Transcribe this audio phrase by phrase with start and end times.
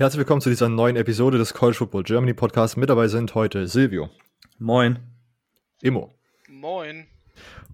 [0.00, 2.78] Herzlich willkommen zu dieser neuen Episode des College Football Germany Podcast.
[2.78, 4.08] Mit dabei sind heute Silvio.
[4.58, 4.98] Moin.
[5.82, 6.14] Immo.
[6.48, 7.06] Moin.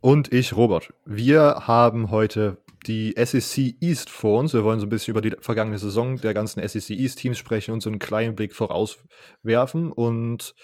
[0.00, 0.92] Und ich, Robert.
[1.04, 2.58] Wir haben heute
[2.88, 4.52] die SEC East vor uns.
[4.54, 7.70] Wir wollen so ein bisschen über die vergangene Saison der ganzen SEC East Teams sprechen
[7.70, 9.92] und so einen kleinen Blick vorauswerfen.
[9.92, 10.56] Und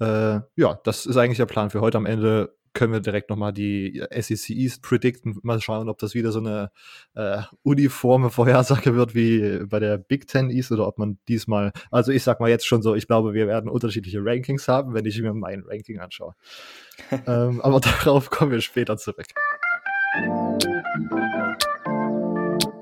[0.00, 1.98] äh, ja, das ist eigentlich der Plan für heute.
[1.98, 5.38] Am Ende können wir direkt nochmal die SEC East predikten.
[5.42, 6.70] Mal schauen, ob das wieder so eine
[7.14, 12.12] äh, uniforme Vorhersage wird wie bei der Big Ten East oder ob man diesmal, also
[12.12, 15.20] ich sag mal jetzt schon so, ich glaube, wir werden unterschiedliche Rankings haben, wenn ich
[15.20, 16.34] mir mein Ranking anschaue.
[17.26, 19.26] ähm, aber darauf kommen wir später zurück.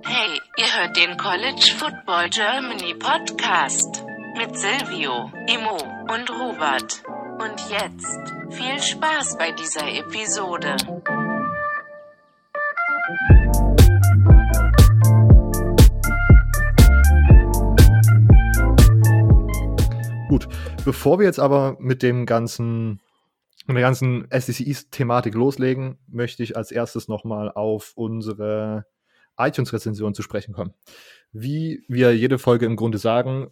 [0.05, 4.05] Hey, ihr hört den College Football Germany Podcast
[4.37, 5.77] mit Silvio, Imo
[6.13, 7.02] und Robert.
[7.41, 10.77] Und jetzt viel Spaß bei dieser Episode.
[20.29, 20.49] Gut,
[20.85, 23.01] bevor wir jetzt aber mit dem ganzen
[23.66, 28.85] mit der ganzen SEC East-Thematik loslegen, möchte ich als erstes nochmal auf unsere
[29.38, 30.74] iTunes-Rezension zu sprechen kommen.
[31.33, 33.49] Wie wir jede Folge im Grunde sagen,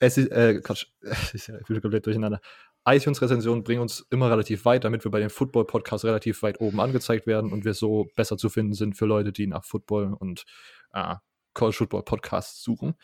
[0.00, 0.86] ist, äh, Quatsch,
[1.32, 2.40] ich bin komplett durcheinander
[2.86, 7.26] iTunes-Rezensionen bringen uns immer relativ weit, damit wir bei den Football-Podcasts relativ weit oben angezeigt
[7.26, 10.44] werden und wir so besser zu finden sind für Leute, die nach Football und
[10.92, 11.16] äh,
[11.52, 12.94] College Football Podcasts suchen.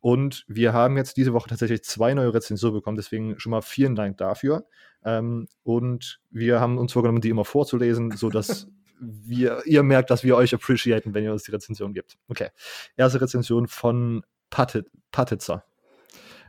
[0.00, 3.94] Und wir haben jetzt diese Woche tatsächlich zwei neue Rezensionen bekommen, deswegen schon mal vielen
[3.94, 4.66] Dank dafür.
[5.04, 8.68] Ähm, und wir haben uns vorgenommen, die immer vorzulesen, sodass
[9.00, 12.16] wir, ihr merkt, dass wir euch appreciaten, wenn ihr uns die Rezension gibt.
[12.28, 12.48] Okay.
[12.96, 15.64] Erste Rezension von Patit, Patitzer.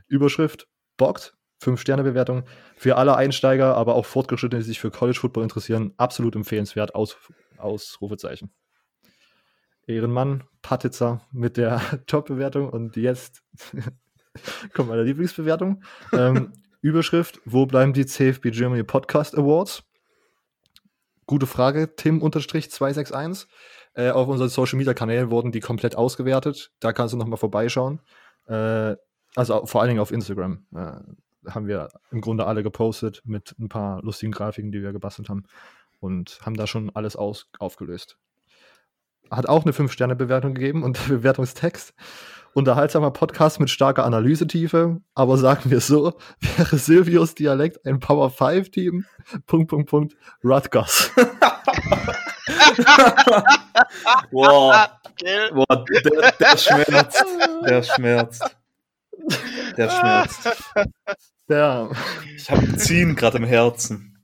[0.06, 2.44] Überschrift: Bockt, 5-Sterne-Bewertung.
[2.76, 6.94] Für alle Einsteiger, aber auch Fortgeschrittene, die sich für College Football interessieren, absolut empfehlenswert.
[6.94, 7.16] Aus,
[7.56, 8.50] Ausrufezeichen.
[9.86, 13.42] Ehrenmann, Patitzer mit der Top-Bewertung und jetzt
[14.74, 15.82] kommt meine Lieblingsbewertung.
[16.12, 19.82] ähm, Überschrift: Wo bleiben die CFB Germany Podcast Awards?
[21.26, 23.46] Gute Frage, Tim-261.
[23.94, 26.70] Äh, auf unseren Social Media Kanälen wurden die komplett ausgewertet.
[26.78, 28.00] Da kannst du nochmal vorbeischauen.
[28.46, 28.94] Äh,
[29.34, 30.66] also vor allen Dingen auf Instagram.
[30.74, 31.00] Äh,
[31.54, 35.44] haben wir im Grunde alle gepostet mit ein paar lustigen Grafiken, die wir gebastelt haben
[36.00, 38.16] und haben da schon alles aus, aufgelöst.
[39.30, 41.94] Hat auch eine 5-Sterne-Bewertung gegeben und Bewertungstext.
[42.54, 48.70] Unterhaltsamer Podcast mit starker Analysetiefe, aber sagen wir so, wäre Silvios Dialekt ein Power 5
[48.70, 49.04] Team?
[49.46, 51.10] Punkt, Punkt, Punkt, Rutgers.
[54.30, 54.88] wow.
[55.52, 57.24] wow der, der schmerzt.
[57.66, 58.56] Der schmerzt.
[59.76, 60.48] Der schmerzt.
[61.48, 61.90] Ja.
[62.36, 64.18] Ich habe Ziehen gerade im Herzen.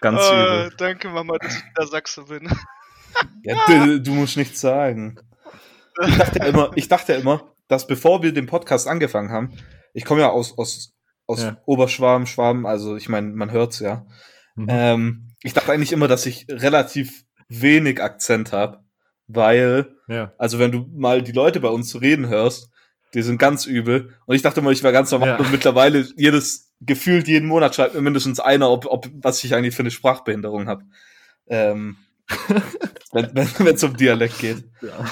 [0.00, 0.72] Ganz oh, übel.
[0.78, 2.48] Danke, Mama, dass ich der Sachse bin.
[3.42, 5.18] Ja, du, du, musst nichts sagen.
[6.06, 9.56] Ich dachte, ja immer, ich dachte ja immer, dass bevor wir den Podcast angefangen haben,
[9.92, 10.94] ich komme ja aus, aus,
[11.26, 11.56] aus ja.
[11.66, 14.06] Oberschwaben, Schwaben, also ich meine, man hört's ja.
[14.54, 14.66] Mhm.
[14.68, 18.84] Ähm, ich dachte eigentlich immer, dass ich relativ wenig Akzent habe,
[19.28, 20.32] weil, ja.
[20.38, 22.70] also wenn du mal die Leute bei uns reden hörst,
[23.14, 24.14] die sind ganz übel.
[24.26, 25.28] Und ich dachte immer, ich wäre ganz normal.
[25.28, 25.36] Ja.
[25.36, 29.74] Und mittlerweile jedes gefühlt jeden Monat schreibt mir mindestens einer, ob, ob was ich eigentlich
[29.74, 30.84] für eine Sprachbehinderung habe.
[31.48, 31.96] Ähm,
[33.12, 34.64] wenn es um Dialekt geht.
[34.82, 35.04] Ja.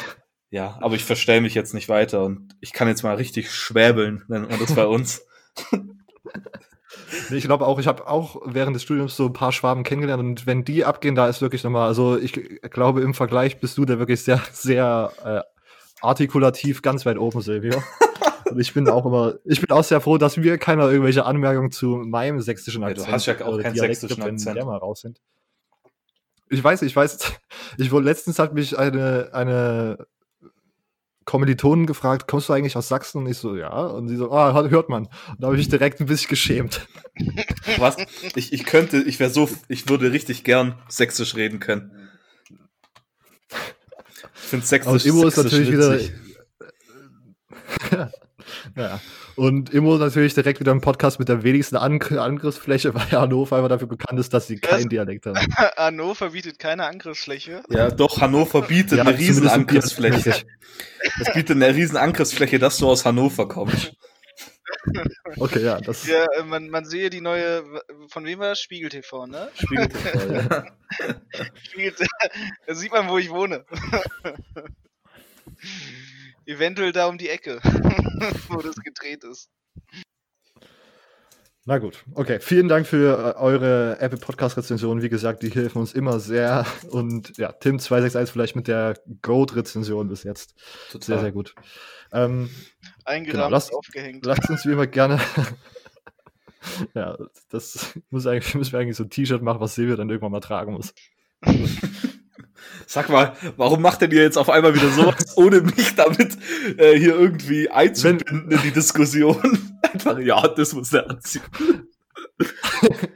[0.51, 4.23] ja, aber ich verstelle mich jetzt nicht weiter und ich kann jetzt mal richtig schwäbeln,
[4.29, 5.23] nennt man das bei uns.
[7.31, 10.47] Ich glaube auch, ich habe auch während des Studiums so ein paar Schwaben kennengelernt und
[10.47, 12.33] wenn die abgehen, da ist wirklich nochmal, also ich
[12.71, 15.41] glaube im Vergleich bist du da wirklich sehr, sehr äh,
[16.01, 17.83] artikulativ ganz weit oben, Silvio.
[18.51, 21.73] Und ich bin auch immer, ich bin auch sehr froh, dass mir keiner irgendwelche Anmerkungen
[21.73, 23.01] zu meinem sächsischen Akzent.
[23.01, 24.57] Ja, du hast ja auch keinen sächsischen Akzent.
[24.57, 25.21] Der mal raus sind.
[26.49, 27.19] Ich weiß, ich weiß,
[27.79, 30.07] ich wurde letztens hat mich eine, eine
[31.27, 33.19] Kommilitonen gefragt, kommst du eigentlich aus Sachsen?
[33.19, 33.69] Und ich so, ja.
[33.69, 35.07] Und sie so, ah, hört man.
[35.07, 36.89] Und da habe ich mich direkt ein bisschen geschämt.
[37.79, 37.97] Was?
[38.37, 41.91] Ich, ich könnte, ich wäre so, ich würde richtig gern sächsisch reden können.
[44.37, 46.13] Ich finde sächsisch, also, Immo ist natürlich witzig.
[47.83, 48.13] wieder.
[48.77, 49.01] ja.
[49.37, 53.69] Und Immo natürlich direkt wieder ein Podcast mit der wenigsten An Angriffsfläche, weil Hannover einfach
[53.69, 55.37] dafür bekannt ist, dass sie keinen Dialekt haben.
[55.77, 57.63] Hannover bietet keine Angriffsfläche.
[57.69, 60.35] Ja, doch, Hannover bietet ja, eine riesen Angriffsfläche.
[61.21, 63.95] Es bietet eine riesen Angriffsfläche, dass du aus Hannover kommst.
[65.39, 66.07] Okay, ja, das.
[66.07, 67.65] Ja, äh, man, man sehe die neue,
[68.09, 68.61] von wem war das?
[68.61, 69.49] Spiegel TV, ne?
[69.55, 70.67] Spiegel TV, ja.
[71.63, 71.95] Spiegel,
[72.67, 73.65] da sieht man, wo ich wohne.
[76.47, 77.61] Eventuell da um die Ecke,
[78.49, 79.51] wo das gedreht ist.
[81.69, 82.39] Na gut, okay.
[82.39, 85.03] Vielen Dank für äh, eure Apple Podcast Rezension.
[85.03, 86.65] Wie gesagt, die helfen uns immer sehr.
[86.91, 90.55] Und ja, Tim 261 vielleicht mit der Goat Rezension bis jetzt.
[90.93, 91.07] Total.
[91.07, 91.57] Sehr, sehr gut.
[92.13, 92.51] Ähm,
[93.05, 94.25] Eingerahmt, genau, lasst, aufgehängt.
[94.25, 95.21] Lasst uns wie immer gerne.
[96.95, 97.19] ja,
[97.51, 100.39] das muss eigentlich, müssen wir eigentlich so ein T-Shirt machen, was Silvia dann irgendwann mal
[100.39, 100.95] tragen muss.
[102.87, 106.37] Sag mal, warum macht denn ihr jetzt auf einmal wieder sowas, ohne mich damit
[106.79, 109.59] äh, hier irgendwie einzubinden in die Diskussion?
[109.83, 111.43] Einfach, ja, das muss der anziehen.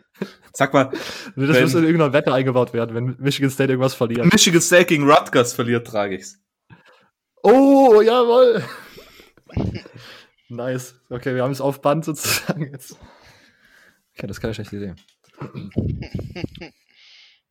[0.52, 0.90] Sag mal.
[0.90, 4.31] Das wenn, muss in irgendein Wetter eingebaut werden, wenn Michigan State irgendwas verliert.
[4.32, 6.38] Michigan State gegen Rutgers verliert, trage ich's.
[7.42, 8.62] Oh, jawoll.
[10.48, 10.94] nice.
[11.08, 12.96] Okay, wir haben es auf Band sozusagen jetzt.
[14.14, 14.94] Okay, das ist keine schlechte Idee.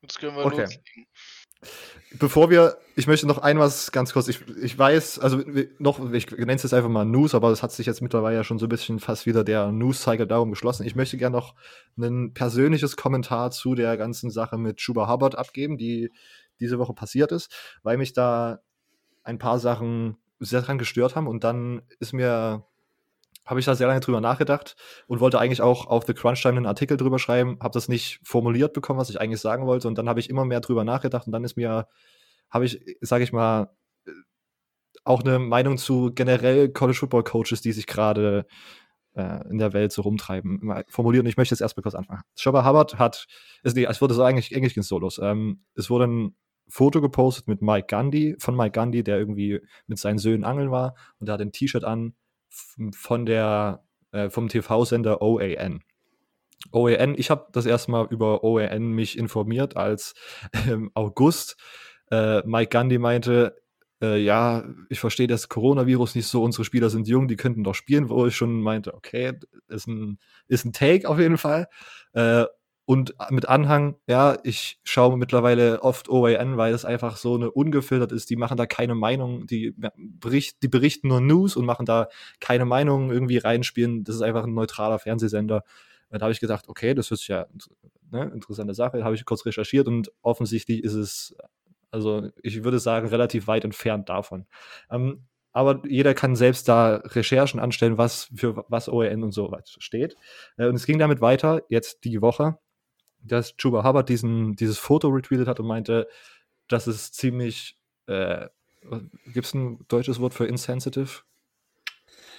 [0.01, 0.61] Jetzt können wir okay.
[0.61, 1.07] loslegen.
[2.17, 5.43] Bevor wir, ich möchte noch ein was ganz kurz, ich, ich weiß, also
[5.77, 8.43] noch, ich nenne es jetzt einfach mal News, aber es hat sich jetzt mittlerweile ja
[8.43, 10.87] schon so ein bisschen fast wieder der News-Cycle darum geschlossen.
[10.87, 11.53] Ich möchte gerne noch
[11.97, 16.11] ein persönliches Kommentar zu der ganzen Sache mit Schuba Hubbard abgeben, die
[16.59, 17.53] diese Woche passiert ist,
[17.83, 18.59] weil mich da
[19.23, 22.65] ein paar Sachen sehr dran gestört haben und dann ist mir
[23.49, 24.75] habe ich da sehr lange drüber nachgedacht
[25.07, 28.19] und wollte eigentlich auch auf The Crunch Time einen Artikel drüber schreiben, habe das nicht
[28.23, 31.25] formuliert bekommen, was ich eigentlich sagen wollte und dann habe ich immer mehr drüber nachgedacht
[31.25, 31.87] und dann ist mir,
[32.51, 33.75] habe ich, sage ich mal,
[35.03, 38.45] auch eine Meinung zu generell College Football Coaches, die sich gerade
[39.15, 42.21] äh, in der Welt so rumtreiben, formuliert und ich möchte jetzt erstmal kurz anfangen.
[42.35, 43.25] Shabba Hubbard hat,
[43.63, 45.19] es, nee, es wurde so eigentlich, eigentlich ging so los.
[45.23, 46.35] Ähm, es wurde ein
[46.67, 50.93] Foto gepostet mit Mike Gandhi, von Mike Gandhi, der irgendwie mit seinen Söhnen angeln war
[51.17, 52.13] und der hat ein T-Shirt an,
[52.93, 55.83] von der, äh, vom TV-Sender OAN.
[56.71, 60.13] OAN, ich habe das erste Mal über OAN mich informiert, als
[60.67, 61.57] im August
[62.11, 63.55] äh, Mike Gandhi meinte,
[64.01, 67.75] äh, ja, ich verstehe das Coronavirus nicht so, unsere Spieler sind jung, die könnten doch
[67.75, 69.33] spielen, wo ich schon meinte, okay,
[69.67, 71.67] ist ein, ist ein Take auf jeden Fall.
[72.13, 72.45] Äh,
[72.89, 78.11] und mit Anhang, ja, ich schaue mittlerweile oft OAN, weil es einfach so eine ungefiltert
[78.11, 78.31] ist.
[78.31, 82.07] Die machen da keine Meinung, die, bericht, die berichten nur News und machen da
[82.39, 84.03] keine Meinung irgendwie reinspielen.
[84.05, 85.63] Das ist einfach ein neutraler Fernsehsender.
[86.09, 87.45] Da habe ich gedacht, okay, das ist ja
[88.09, 89.03] ne, interessante Sache.
[89.03, 91.35] Habe ich kurz recherchiert und offensichtlich ist es,
[91.91, 94.47] also ich würde sagen, relativ weit entfernt davon.
[94.89, 99.73] Ähm, aber jeder kann selbst da Recherchen anstellen, was für was OEN und so weiter
[99.77, 100.15] steht.
[100.57, 102.57] Äh, und es ging damit weiter, jetzt die Woche
[103.21, 106.07] dass Chuba Hubbard diesen, dieses Foto retweetet hat und meinte,
[106.67, 107.77] das ist ziemlich,
[108.07, 108.47] äh,
[109.33, 111.21] gibt es ein deutsches Wort für insensitive?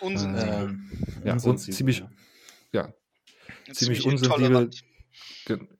[0.00, 0.78] Unsensibel.
[1.24, 2.04] Äh, ja, un ziemlich,
[2.72, 2.92] ja,
[3.66, 4.70] ja ziemlich unsensibel,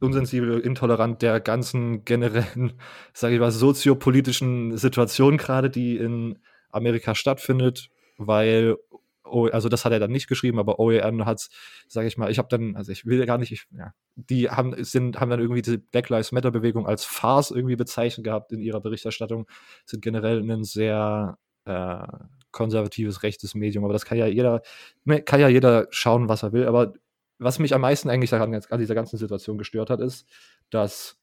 [0.00, 2.75] unsensibel, intolerant der ganzen generellen,
[3.14, 6.38] sage ich mal, soziopolitischen Situation gerade, die in
[6.70, 8.76] Amerika stattfindet, weil
[9.25, 11.50] also das hat er dann nicht geschrieben, aber OEN hat es,
[11.88, 14.82] sage ich mal, ich habe dann, also ich will gar nicht, ich, ja, die haben,
[14.82, 18.61] sind, haben dann irgendwie diese Black Lives Matter Bewegung als Farce irgendwie bezeichnet gehabt in
[18.61, 19.46] ihrer Berichterstattung,
[19.84, 22.06] sind generell ein sehr äh,
[22.50, 24.62] konservatives, rechtes Medium, aber das kann ja jeder,
[25.05, 26.94] ne, kann ja jeder schauen, was er will, aber
[27.38, 30.28] was mich am meisten eigentlich daran, an dieser ganzen Situation gestört hat, ist,
[30.69, 31.19] dass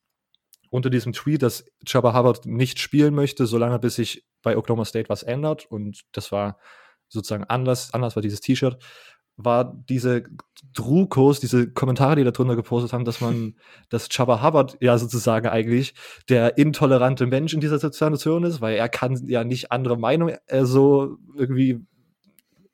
[0.69, 5.09] unter diesem Tweet, dass Jabba Hubbard nicht spielen möchte, solange bis sich bei Oklahoma State
[5.09, 6.57] was ändert und das war
[7.09, 8.77] sozusagen Anlass, Anlass war dieses T-Shirt,
[9.37, 10.23] war diese
[10.73, 13.55] Drukos, diese Kommentare, die da drunter gepostet haben, dass man,
[13.89, 15.93] dass Chaba Hubbard ja sozusagen eigentlich
[16.27, 20.65] der intolerante Mensch in dieser Situation ist, weil er kann ja nicht andere Meinung äh,
[20.65, 21.85] so irgendwie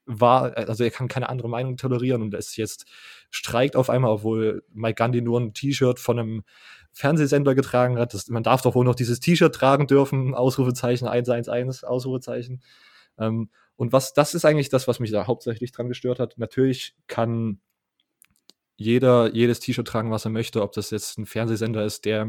[0.05, 2.85] war, also er kann keine andere Meinung tolerieren und es jetzt
[3.29, 6.43] streikt auf einmal, obwohl Mike Gandhi nur ein T-Shirt von einem
[6.91, 8.13] Fernsehsender getragen hat.
[8.13, 12.61] Das, man darf doch wohl noch dieses T-Shirt tragen dürfen, Ausrufezeichen 111, Ausrufezeichen.
[13.17, 16.37] Ähm, und was, das ist eigentlich das, was mich da hauptsächlich dran gestört hat.
[16.37, 17.59] Natürlich kann
[18.75, 22.21] jeder jedes T-Shirt tragen, was er möchte, ob das jetzt ein Fernsehsender ist, der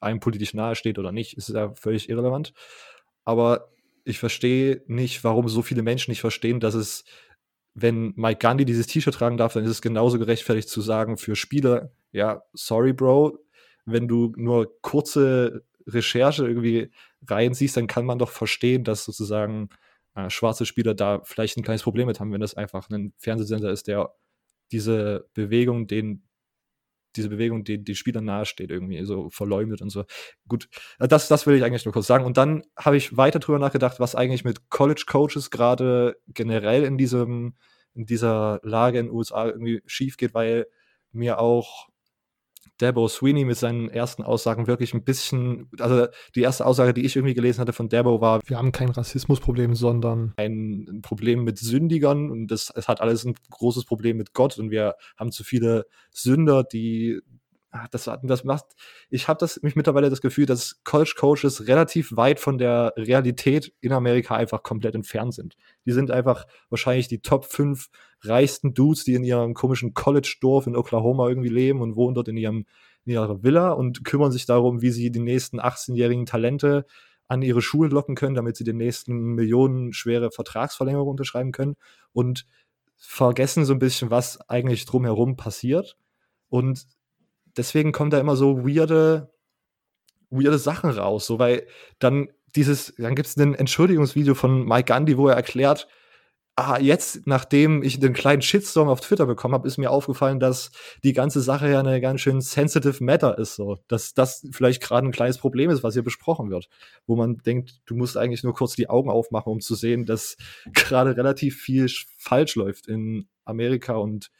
[0.00, 2.52] einem politisch nahe steht oder nicht, ist ja völlig irrelevant.
[3.24, 3.70] Aber
[4.04, 7.04] ich verstehe nicht, warum so viele Menschen nicht verstehen, dass es,
[7.74, 11.34] wenn Mike Gandhi dieses T-Shirt tragen darf, dann ist es genauso gerechtfertigt zu sagen für
[11.34, 13.38] Spieler, ja, sorry, Bro,
[13.84, 16.90] wenn du nur kurze Recherche irgendwie
[17.26, 19.68] reinsiehst, dann kann man doch verstehen, dass sozusagen
[20.16, 23.70] äh, schwarze Spieler da vielleicht ein kleines Problem mit haben, wenn das einfach ein Fernsehsender
[23.70, 24.14] ist, der
[24.72, 26.26] diese Bewegung, den
[27.14, 30.04] diese Bewegung, die die Spielern nahesteht, irgendwie so verleumdet und so.
[30.48, 30.68] Gut,
[30.98, 32.24] äh, das, das will ich eigentlich nur kurz sagen.
[32.24, 36.98] Und dann habe ich weiter drüber nachgedacht, was eigentlich mit College Coaches gerade generell in
[36.98, 37.54] diesem,
[37.94, 40.66] in dieser Lage in den USA irgendwie schief geht, weil
[41.12, 41.88] mir auch
[42.78, 47.16] Dabo Sweeney mit seinen ersten Aussagen wirklich ein bisschen, also die erste Aussage, die ich
[47.16, 52.30] irgendwie gelesen hatte von Dabo war, wir haben kein Rassismusproblem, sondern ein Problem mit Sündigern
[52.30, 55.86] und das, es hat alles ein großes Problem mit Gott und wir haben zu viele
[56.10, 57.20] Sünder, die
[57.76, 58.64] Ah, das, das macht,
[59.10, 63.74] ich habe das mich mittlerweile das Gefühl, dass College Coaches relativ weit von der Realität
[63.80, 65.56] in Amerika einfach komplett entfernt sind.
[65.84, 67.88] Die sind einfach wahrscheinlich die Top 5
[68.28, 72.36] reichsten Dudes, die in ihrem komischen College-Dorf in Oklahoma irgendwie leben und wohnen dort in
[72.36, 72.66] ihrem
[73.06, 76.84] in ihrer Villa und kümmern sich darum, wie sie die nächsten 18-jährigen Talente
[77.28, 81.76] an ihre Schulen locken können, damit sie den nächsten millionenschwere Vertragsverlängerung unterschreiben können
[82.12, 82.46] und
[82.96, 85.96] vergessen so ein bisschen, was eigentlich drumherum passiert.
[86.48, 86.86] Und
[87.56, 89.32] deswegen kommen da immer so weirde,
[90.30, 91.66] weirde Sachen raus, so weil
[91.98, 95.88] dann dieses, dann gibt es ein Entschuldigungsvideo von Mike Gandhi, wo er erklärt,
[96.56, 100.70] ah, jetzt, nachdem ich den kleinen Shitstorm auf Twitter bekommen habe, ist mir aufgefallen, dass
[101.04, 105.06] die ganze Sache ja eine ganz schön sensitive Matter ist, so, dass das vielleicht gerade
[105.06, 106.68] ein kleines Problem ist, was hier besprochen wird,
[107.06, 110.36] wo man denkt, du musst eigentlich nur kurz die Augen aufmachen, um zu sehen, dass
[110.72, 114.30] gerade relativ viel falsch läuft in Amerika und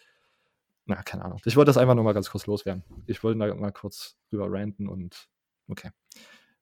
[0.86, 1.40] na, keine Ahnung.
[1.44, 2.84] Ich wollte das einfach nur mal ganz kurz loswerden.
[3.06, 5.28] Ich wollte da mal kurz drüber ranten und
[5.68, 5.90] okay.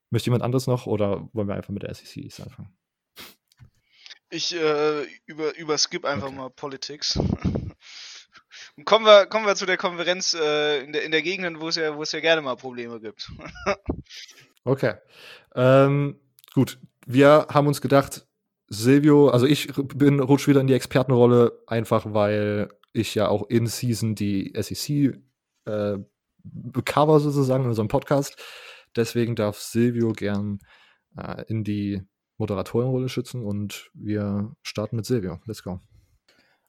[0.09, 2.75] Möchte jemand anderes noch oder wollen wir einfach mit der SEC anfangen?
[4.29, 6.35] Ich äh, über, über Skip einfach okay.
[6.35, 7.19] mal Politics.
[8.85, 11.75] kommen wir, kommen wir zu der Konferenz äh, in, der, in der Gegend, wo es
[11.75, 13.31] ja, wo es ja gerne mal Probleme gibt.
[14.63, 14.95] okay.
[15.53, 16.19] Ähm,
[16.53, 16.79] gut.
[17.05, 18.25] Wir haben uns gedacht,
[18.67, 23.67] Silvio, also ich bin rutsch wieder in die Expertenrolle, einfach weil ich ja auch in
[23.67, 25.21] Season die SEC
[25.65, 25.97] äh,
[26.83, 28.41] cover sozusagen in unserem Podcast.
[28.95, 30.59] Deswegen darf Silvio gern
[31.15, 32.01] äh, in die
[32.37, 35.39] Moderatorenrolle schützen und wir starten mit Silvio.
[35.45, 35.79] Let's go.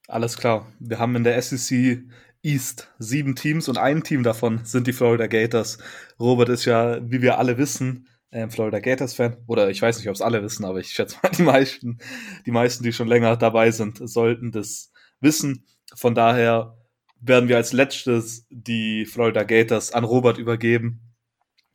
[0.08, 0.72] Alles klar.
[0.78, 2.04] Wir haben in der SEC
[2.42, 5.78] East sieben Teams und ein Team davon sind die Florida Gators.
[6.20, 9.38] Robert ist ja, wie wir alle wissen, ähm, Florida Gators-Fan.
[9.46, 11.98] Oder ich weiß nicht, ob es alle wissen, aber ich schätze mal, die meisten,
[12.46, 15.66] die meisten, die schon länger dabei sind, sollten das wissen.
[15.94, 16.76] Von daher
[17.20, 21.14] werden wir als letztes die Florida Gators an Robert übergeben.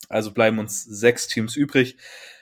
[0.08, 1.98] Also bleiben uns sechs Teams übrig.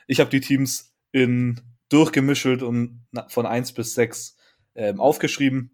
[0.07, 4.37] Ich habe die Teams in durchgemischelt und von eins bis sechs
[4.75, 5.71] ähm, aufgeschrieben.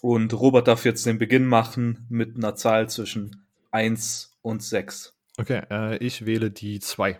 [0.00, 5.14] Und Robert darf jetzt den Beginn machen mit einer Zahl zwischen eins und sechs.
[5.38, 7.18] Okay, äh, ich wähle die zwei.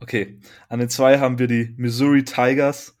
[0.00, 0.38] Okay,
[0.68, 2.96] an den zwei haben wir die Missouri Tigers.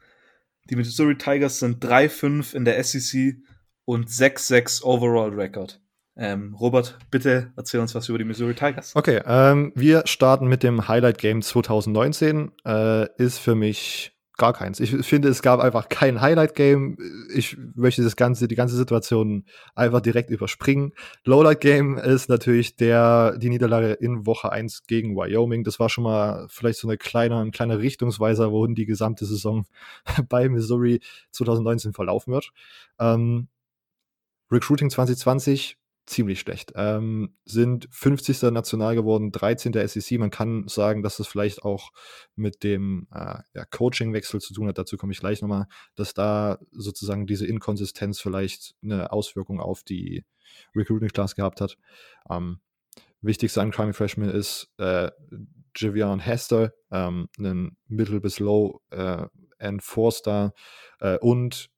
[0.70, 3.36] Die Missouri Tigers sind 3-5 in der SEC
[3.84, 5.80] und 6-6 Overall Record.
[6.16, 8.94] Ähm, Robert, bitte erzähl uns was über die Missouri Tigers.
[8.94, 12.52] Okay, ähm, wir starten mit dem Highlight Game 2019.
[12.64, 14.80] Äh, ist für mich gar keins.
[14.80, 16.98] Ich finde, es gab einfach kein Highlight-Game.
[17.32, 19.44] Ich möchte das ganze, die ganze Situation
[19.74, 20.92] einfach direkt überspringen.
[21.24, 25.62] Lowlight-Game ist natürlich der, die Niederlage in Woche 1 gegen Wyoming.
[25.62, 29.66] Das war schon mal vielleicht so eine kleine, ein kleiner Richtungsweiser, wohin die gesamte Saison
[30.28, 32.50] bei Missouri 2019 verlaufen wird.
[32.98, 33.48] Ähm,
[34.50, 36.72] Recruiting 2020 ziemlich schlecht.
[36.74, 38.42] Ähm, sind 50.
[38.50, 39.72] national geworden, 13.
[39.72, 40.18] der SEC.
[40.18, 41.90] Man kann sagen, dass das vielleicht auch
[42.34, 44.78] mit dem äh, ja, Coaching-Wechsel zu tun hat.
[44.78, 50.24] Dazu komme ich gleich nochmal, dass da sozusagen diese Inkonsistenz vielleicht eine Auswirkung auf die
[50.74, 51.76] Recruiting-Class gehabt hat.
[52.30, 52.60] Ähm,
[53.20, 55.10] wichtigster Incoming Freshman ist äh,
[55.76, 59.26] Javion Hester, ähm, ein Middle bis Low äh,
[59.80, 60.52] Four-Star
[61.00, 61.70] äh, und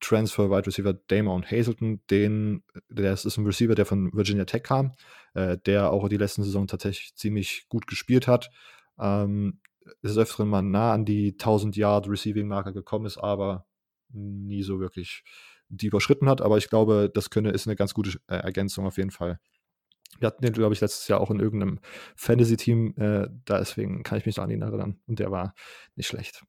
[0.00, 4.92] Transfer Wide Receiver Damon Hazelton, den, der ist ein Receiver, der von Virginia Tech kam,
[5.34, 8.50] äh, der auch die letzten Saison tatsächlich ziemlich gut gespielt hat.
[8.98, 9.60] Ähm,
[10.02, 13.66] ist öfteren mal nah an die 1000 Yard Receiving Marker gekommen ist, aber
[14.10, 15.22] nie so wirklich
[15.68, 16.40] die überschritten hat.
[16.40, 19.38] Aber ich glaube, das könnte, ist eine ganz gute äh, Ergänzung auf jeden Fall.
[20.18, 21.80] Wir hatten den, glaube ich, letztes Jahr auch in irgendeinem
[22.16, 25.00] Fantasy-Team, äh, deswegen kann ich mich da an ihn erinnern.
[25.06, 25.54] Und der war
[25.94, 26.42] nicht schlecht.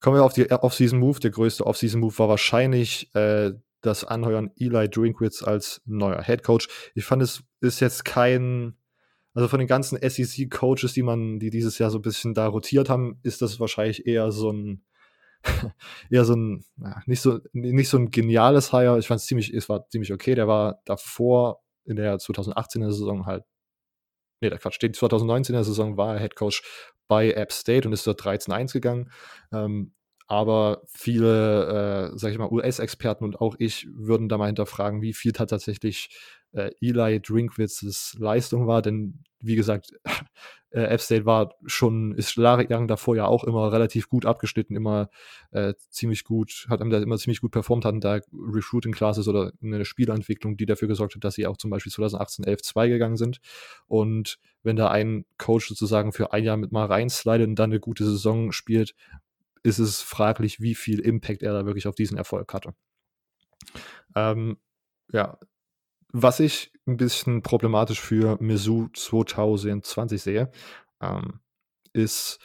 [0.00, 1.20] Kommen wir auf die Off-Season-Move.
[1.20, 6.68] Der größte Off-Season-Move war wahrscheinlich äh, das Anheuern Eli Drinkwitz als neuer Head Coach.
[6.94, 8.76] Ich fand, es ist jetzt kein,
[9.34, 12.88] also von den ganzen SEC-Coaches, die man, die dieses Jahr so ein bisschen da rotiert
[12.88, 14.84] haben, ist das wahrscheinlich eher so ein,
[16.10, 18.98] eher so ein, ja, nicht so, nicht so ein geniales Hire.
[18.98, 20.34] Ich fand es ziemlich, es war ziemlich okay.
[20.34, 23.44] Der war davor in der 2018er Saison halt
[24.40, 26.62] nee, der Quatsch, die 2019er Saison war er Head Coach
[27.08, 29.10] bei App State und ist dort 13-1 gegangen.
[29.52, 29.92] Ähm,
[30.26, 35.14] aber viele, äh, sag ich mal, US-Experten und auch ich würden da mal hinterfragen, wie
[35.14, 36.10] viel tatsächlich
[36.52, 39.92] äh, Eli Drinkwitzes Leistung war, denn wie gesagt,
[40.70, 45.08] äh, App State war schon, ist jahrelang davor ja auch immer relativ gut abgeschnitten, immer
[45.50, 49.84] äh, ziemlich gut, hat da immer ziemlich gut performt, hatten da Recruiting Classes oder eine
[49.84, 53.38] Spielentwicklung, die dafür gesorgt hat, dass sie auch zum Beispiel 2018 11-2 gegangen sind.
[53.86, 57.80] Und wenn da ein Coach sozusagen für ein Jahr mit mal reinslidet und dann eine
[57.80, 58.94] gute Saison spielt,
[59.62, 62.74] ist es fraglich, wie viel Impact er da wirklich auf diesen Erfolg hatte.
[64.14, 64.58] Ähm,
[65.12, 65.38] ja,
[66.12, 70.50] was ich ein bisschen problematisch für Mizzou 2020 sehe,
[71.00, 71.40] ähm,
[71.92, 72.38] ist,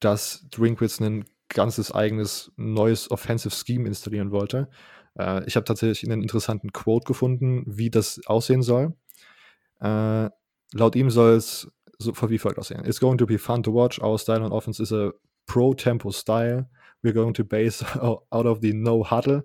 [0.00, 4.68] dass Drinkwitz ein ganzes eigenes neues Offensive Scheme installieren wollte.
[5.18, 8.94] Äh, ich habe tatsächlich einen interessanten Quote gefunden, wie das aussehen soll.
[9.80, 10.28] Äh,
[10.72, 12.84] laut ihm soll es so wie folgt aussehen.
[12.84, 14.00] It's going to be fun to watch.
[14.00, 15.12] Our style on offense is a
[15.46, 16.68] pro-tempo style.
[17.02, 19.44] We're going to base out of the no huddle.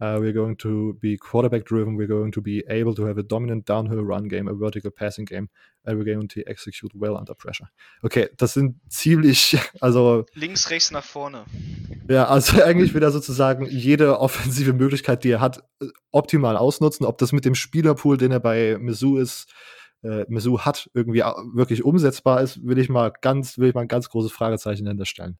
[0.00, 1.96] Uh, we're going to be quarterback driven.
[1.96, 5.24] We're going to be able to have a dominant downhill run game, a vertical passing
[5.24, 5.48] game,
[5.84, 7.68] and we're going to execute well under pressure.
[8.04, 10.24] Okay, das sind ziemlich, also.
[10.34, 11.46] Links, rechts, nach vorne.
[12.08, 15.64] Ja, also eigentlich will er sozusagen jede offensive Möglichkeit, die er hat,
[16.12, 17.04] optimal ausnutzen.
[17.04, 19.52] Ob das mit dem Spielerpool, den er bei Mizzou ist,
[20.04, 21.22] äh, Mizzou hat, irgendwie
[21.54, 25.06] wirklich umsetzbar ist, will ich mal ganz, will ich mal ein ganz großes Fragezeichen dahinter
[25.06, 25.38] stellen.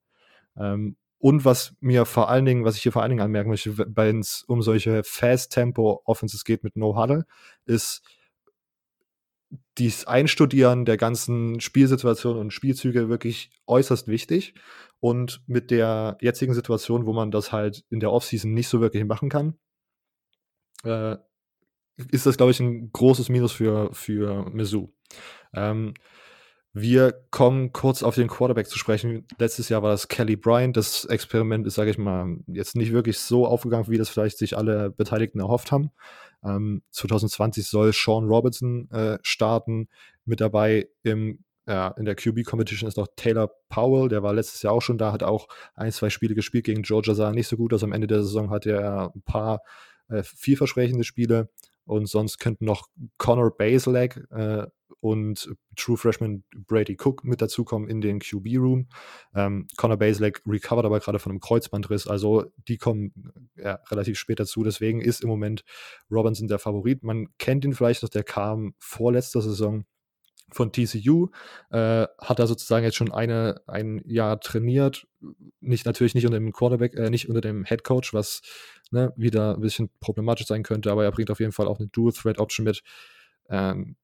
[0.56, 3.76] Ähm, und was mir vor allen Dingen, was ich hier vor allen Dingen anmerken möchte,
[3.76, 7.26] wenn es um solche Fast-Tempo-Offenses geht mit No-Huddle,
[7.66, 8.02] ist
[9.78, 14.54] dieses Einstudieren der ganzen Spielsituationen und Spielzüge wirklich äußerst wichtig.
[15.00, 19.04] Und mit der jetzigen Situation, wo man das halt in der Offseason nicht so wirklich
[19.04, 19.54] machen kann,
[20.84, 21.16] äh,
[22.10, 24.92] ist das, glaube ich, ein großes Minus für, für Mizzou.
[25.52, 25.94] Ähm,
[26.80, 29.26] wir kommen kurz auf den Quarterback zu sprechen.
[29.38, 30.76] Letztes Jahr war das Kelly Bryant.
[30.76, 34.56] Das Experiment ist, sage ich mal, jetzt nicht wirklich so aufgegangen, wie das vielleicht sich
[34.56, 35.90] alle Beteiligten erhofft haben.
[36.44, 39.88] Ähm, 2020 soll Sean Robinson äh, starten.
[40.24, 44.08] Mit dabei im, ja, in der QB-Competition ist noch Taylor Powell.
[44.08, 47.14] Der war letztes Jahr auch schon da, hat auch ein, zwei Spiele gespielt gegen Georgia,
[47.14, 47.82] sah nicht so gut aus.
[47.82, 49.62] Am Ende der Saison hatte er ein paar
[50.08, 51.50] äh, vielversprechende Spiele.
[51.84, 54.66] Und sonst könnten noch Connor Baselak äh,
[55.00, 58.88] und True Freshman Brady Cook mit dazukommen in den QB-Room.
[59.34, 63.12] Ähm, Connor Baselak recovered aber gerade von einem Kreuzbandriss, also die kommen
[63.56, 64.64] ja, relativ spät dazu.
[64.64, 65.64] Deswegen ist im Moment
[66.10, 67.02] Robinson der Favorit.
[67.04, 69.84] Man kennt ihn vielleicht noch, der kam vorletzter Saison
[70.50, 71.28] von TCU,
[71.70, 75.06] äh, hat da sozusagen jetzt schon eine, ein Jahr trainiert,
[75.60, 78.40] nicht natürlich nicht unter dem Quarterback, äh, nicht unter dem Head Coach, was
[78.90, 81.88] ne, wieder ein bisschen problematisch sein könnte, aber er bringt auf jeden Fall auch eine
[81.88, 82.82] Dual-Threat-Option mit,
[83.50, 83.96] ähm,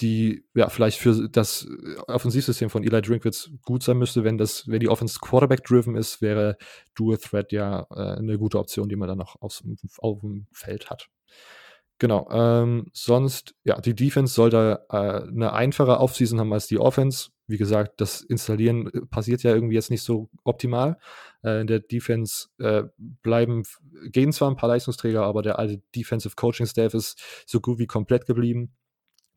[0.00, 1.66] die ja vielleicht für das
[2.06, 6.56] Offensivsystem von Eli Drinkwitz gut sein müsste, wenn das, wenn die Offense Quarterback-driven ist, wäre
[6.94, 9.64] Dual Threat ja äh, eine gute Option, die man dann noch aufs,
[9.98, 11.08] auf dem Feld hat.
[11.98, 12.28] Genau.
[12.30, 17.30] Ähm, sonst, ja, die Defense sollte äh, eine einfache Offseason haben als die Offense.
[17.46, 20.98] Wie gesagt, das Installieren äh, passiert ja irgendwie jetzt nicht so optimal.
[21.42, 23.62] Äh, in der Defense äh, bleiben,
[24.10, 27.86] gehen zwar ein paar Leistungsträger, aber der alte Defensive Coaching Staff ist so gut wie
[27.86, 28.74] komplett geblieben.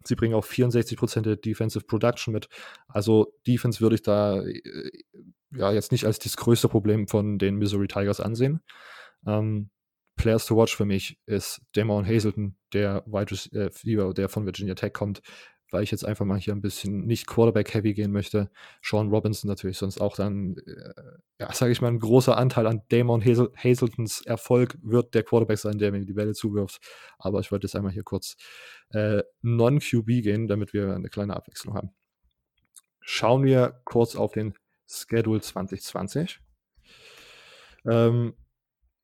[0.04, 2.48] Sie bringen auch 64% der Defensive Production mit.
[2.88, 4.92] Also Defense würde ich da äh,
[5.56, 8.62] ja jetzt nicht als das größte Problem von den Missouri Tigers ansehen.
[9.26, 9.70] Ähm,
[10.16, 14.92] Players to watch für mich ist Damon Hazelton, der Wide Receiver, der von Virginia Tech
[14.92, 15.22] kommt,
[15.72, 18.50] weil ich jetzt einfach mal hier ein bisschen nicht Quarterback-heavy gehen möchte.
[18.82, 20.94] Sean Robinson natürlich sonst auch dann, äh,
[21.40, 25.58] ja, sage ich mal, ein großer Anteil an Damon Hazel Hazeltons Erfolg wird der Quarterback
[25.58, 26.82] sein, der mir die Bälle zuwirft.
[27.18, 28.36] Aber ich wollte jetzt einmal hier kurz
[28.92, 31.92] äh, Non-QB gehen, damit wir eine kleine Abwechslung haben.
[33.02, 34.54] Schauen wir kurz auf den
[34.88, 36.40] Schedule 2020.
[37.86, 38.34] Ähm,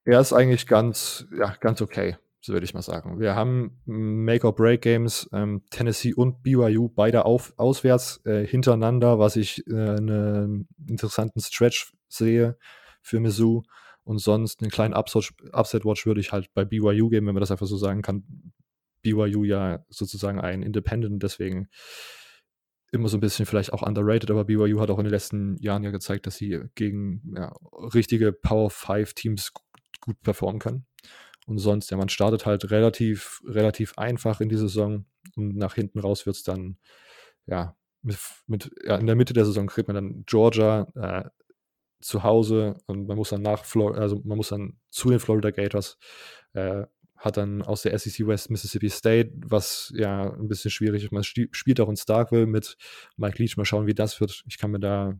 [0.03, 3.19] er ist eigentlich ganz, ja, ganz okay, so würde ich mal sagen.
[3.19, 9.73] Wir haben Make-or-Break-Games, ähm, Tennessee und BYU, beide auf, auswärts äh, hintereinander, was ich äh,
[9.73, 12.55] einen interessanten Stretch sehe
[13.01, 13.63] für Mizzou.
[14.03, 17.65] Und sonst einen kleinen Upset-Watch würde ich halt bei BYU geben, wenn man das einfach
[17.65, 18.53] so sagen kann.
[19.01, 21.67] BYU ja sozusagen ein Independent, deswegen
[22.91, 25.83] immer so ein bisschen vielleicht auch underrated, aber BYU hat auch in den letzten Jahren
[25.83, 27.51] ja gezeigt, dass sie gegen ja,
[27.95, 29.51] richtige Power 5 Teams
[29.99, 30.85] gut performen kann.
[31.45, 35.05] Und sonst, ja, man startet halt relativ, relativ einfach in die Saison
[35.35, 36.77] und nach hinten raus wird es dann,
[37.45, 41.29] ja, mit, mit ja, in der Mitte der Saison kriegt man dann Georgia äh,
[42.01, 45.51] zu Hause und man muss dann nach Flor also man muss dann zu den Florida
[45.51, 45.97] Gators,
[46.53, 51.11] äh, hat dann aus der SEC West Mississippi State, was ja ein bisschen schwierig ist.
[51.11, 52.77] Man spielt auch in Starkville mit
[53.17, 53.57] Mike Leach.
[53.57, 54.43] Mal schauen, wie das wird.
[54.47, 55.17] Ich kann mir da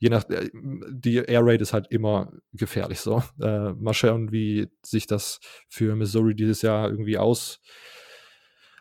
[0.00, 3.22] je nach, äh, die Air Raid ist halt immer gefährlich so.
[3.40, 7.60] Äh, mal schauen, wie sich das für Missouri dieses Jahr irgendwie aus,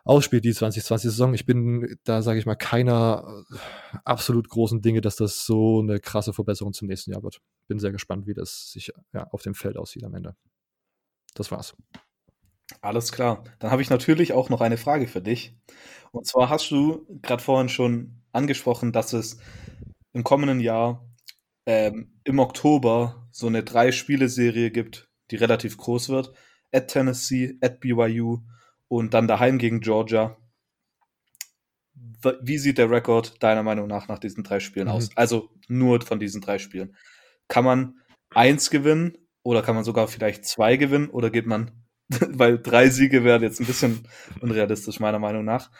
[0.05, 1.33] ausspielt, die 2020-Saison.
[1.33, 5.99] Ich bin da, sage ich mal, keiner äh, absolut großen Dinge, dass das so eine
[5.99, 7.41] krasse Verbesserung zum nächsten Jahr wird.
[7.67, 10.35] Bin sehr gespannt, wie das sich ja, auf dem Feld aussieht am Ende.
[11.35, 11.75] Das war's.
[12.81, 13.43] Alles klar.
[13.59, 15.57] Dann habe ich natürlich auch noch eine Frage für dich.
[16.11, 19.37] Und zwar hast du gerade vorhin schon angesprochen, dass es
[20.13, 21.08] im kommenden Jahr
[21.65, 26.33] ähm, im Oktober so eine Drei-Spiele-Serie gibt, die relativ groß wird.
[26.71, 28.39] At Tennessee, at BYU
[28.87, 30.37] und dann daheim gegen Georgia.
[32.41, 34.93] Wie sieht der Rekord deiner Meinung nach nach diesen drei Spielen mhm.
[34.93, 35.09] aus?
[35.15, 36.95] Also nur von diesen drei Spielen.
[37.47, 37.99] Kann man
[38.31, 41.71] eins gewinnen oder kann man sogar vielleicht zwei gewinnen oder geht man,
[42.09, 44.07] weil drei Siege wären jetzt ein bisschen
[44.41, 45.71] unrealistisch meiner Meinung nach.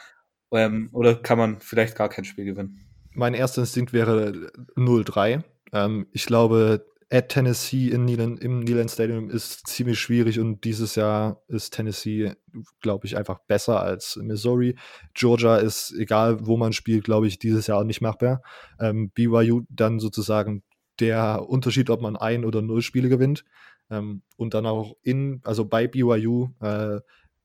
[0.52, 2.90] Ähm, oder kann man vielleicht gar kein Spiel gewinnen?
[3.12, 5.42] Mein erster Instinkt wäre 0-3.
[5.72, 10.94] Ähm, ich glaube, at Tennessee in Neyland, im Neyland Stadium ist ziemlich schwierig und dieses
[10.94, 12.34] Jahr ist Tennessee,
[12.80, 14.76] glaube ich, einfach besser als Missouri.
[15.14, 18.42] Georgia ist, egal wo man spielt, glaube ich, dieses Jahr auch nicht machbar.
[18.78, 20.62] Ähm, BYU dann sozusagen
[21.00, 23.44] der Unterschied, ob man ein oder null Spiele gewinnt.
[23.90, 27.00] Ähm, und dann auch in, also bei BYU, äh,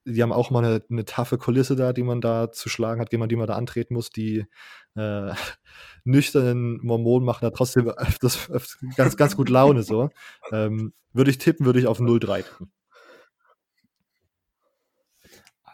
[0.05, 3.09] die haben auch mal eine, eine taffe Kulisse da, die man da zu schlagen hat,
[3.09, 4.11] gegen man, die man da antreten muss.
[4.11, 4.45] Die
[4.95, 5.33] äh,
[6.03, 10.09] nüchternen Mormonen machen da trotzdem öfters, öfters ganz, ganz gut Laune so.
[10.51, 12.71] Ähm, würde ich tippen, würde ich auf 0-3 tippen.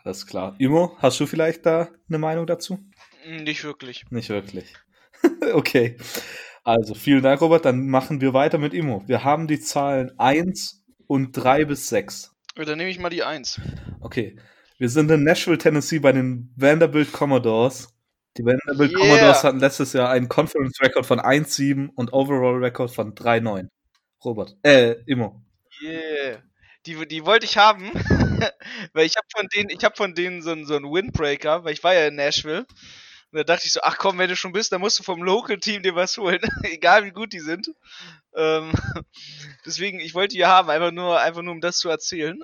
[0.03, 0.55] Alles klar.
[0.57, 2.79] Imo, hast du vielleicht da eine Meinung dazu?
[3.27, 4.05] Nicht wirklich.
[4.10, 4.73] Nicht wirklich.
[5.53, 5.97] okay.
[6.63, 7.65] Also, vielen Dank, Robert.
[7.65, 9.03] Dann machen wir weiter mit Imo.
[9.07, 12.31] Wir haben die Zahlen 1 und 3 bis 6.
[12.55, 13.62] Dann nehme ich mal die 1.
[13.99, 14.38] Okay.
[14.77, 17.93] Wir sind in Nashville, Tennessee bei den Vanderbilt Commodores.
[18.38, 19.00] Die Vanderbilt yeah.
[19.00, 23.67] Commodores hatten letztes Jahr einen Conference Record von 1,7 und Overall Record von 3,9.
[24.24, 24.56] Robert.
[24.63, 25.41] Äh, Immo.
[25.82, 26.41] Yeah.
[26.86, 27.91] Die, die wollte ich haben,
[28.94, 31.84] weil ich habe von denen, ich habe von denen so, so einen Windbreaker, weil ich
[31.84, 32.65] war ja in Nashville.
[33.32, 35.24] Und da dachte ich so, ach komm, wenn du schon bist, dann musst du vom
[35.24, 37.70] Local Team dir was holen, egal wie gut die sind.
[38.36, 38.72] Ähm,
[39.65, 42.39] deswegen, ich wollte die haben, einfach nur, einfach nur um das zu erzählen.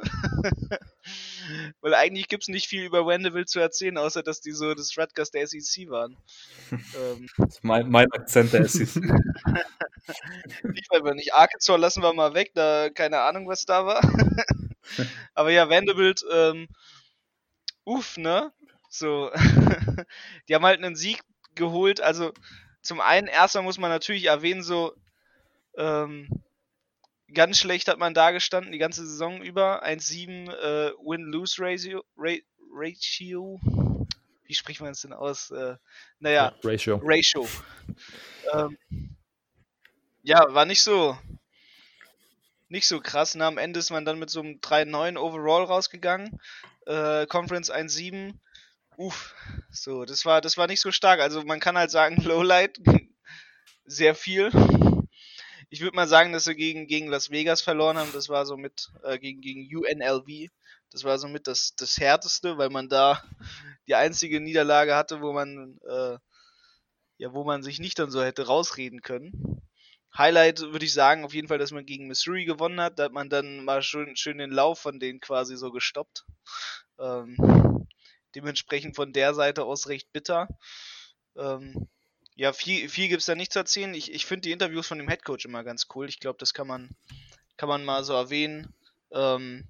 [1.82, 4.98] Weil eigentlich gibt es nicht viel über Vanderbilt zu erzählen, außer dass die so das
[4.98, 6.18] Rutgers der SEC waren.
[6.72, 7.30] ähm.
[7.62, 9.04] mein, mein Akzent der SEC.
[10.74, 11.34] ich weiß nicht.
[11.34, 14.02] Arkansas lassen wir mal weg, da keine Ahnung, was da war.
[15.34, 16.68] Aber ja, Vanderbilt, ähm,
[17.84, 18.52] uff, ne?
[18.90, 19.32] So,
[20.48, 21.22] die haben halt einen Sieg
[21.56, 22.02] geholt.
[22.02, 22.34] Also
[22.82, 24.94] zum einen, erstmal muss man natürlich erwähnen, so,
[25.78, 26.30] ähm,
[27.34, 29.84] ganz schlecht hat man da gestanden, die ganze Saison über.
[29.86, 32.04] 1,7 äh, Win-Lose-Ratio.
[32.74, 33.60] Ratio.
[34.44, 35.52] Wie spricht man es denn aus?
[35.52, 35.76] Äh,
[36.20, 37.02] naja, ja, Ratio.
[37.04, 37.48] Ratio.
[38.54, 38.78] Ähm,
[40.24, 41.18] ja, war nicht so
[42.70, 43.36] nicht so krass.
[43.36, 46.40] Na, am Ende ist man dann mit so einem 3-9 Overall rausgegangen.
[46.86, 48.34] Äh, Conference 1-7.
[48.98, 49.36] Uff,
[49.70, 51.20] so, das war, das war nicht so stark.
[51.20, 52.80] Also man kann halt sagen, Lowlight
[53.86, 54.52] sehr viel
[55.70, 58.12] ich würde mal sagen, dass sie gegen, gegen Las Vegas verloren haben.
[58.14, 60.50] Das war so mit äh, gegen, gegen UNLV.
[60.92, 63.22] Das war so mit das, das härteste, weil man da
[63.88, 66.18] die einzige Niederlage hatte, wo man äh,
[67.18, 69.62] ja, wo man sich nicht dann so hätte rausreden können.
[70.18, 72.98] Highlight würde ich sagen, auf jeden Fall, dass man gegen Missouri gewonnen hat.
[72.98, 76.26] Da hat man dann mal schön, schön den Lauf von denen quasi so gestoppt.
[77.00, 77.88] Ähm,
[78.36, 80.48] dementsprechend von der Seite aus recht bitter.
[81.36, 81.88] Ähm,
[82.38, 83.94] ja, viel, viel gibt es da nicht zu erzählen.
[83.96, 86.08] Ich, ich finde die Interviews von dem Headcoach immer ganz cool.
[86.08, 86.92] Ich glaube, das kann man,
[87.58, 88.74] kann man mal so erwähnen.
[89.12, 89.68] Ähm,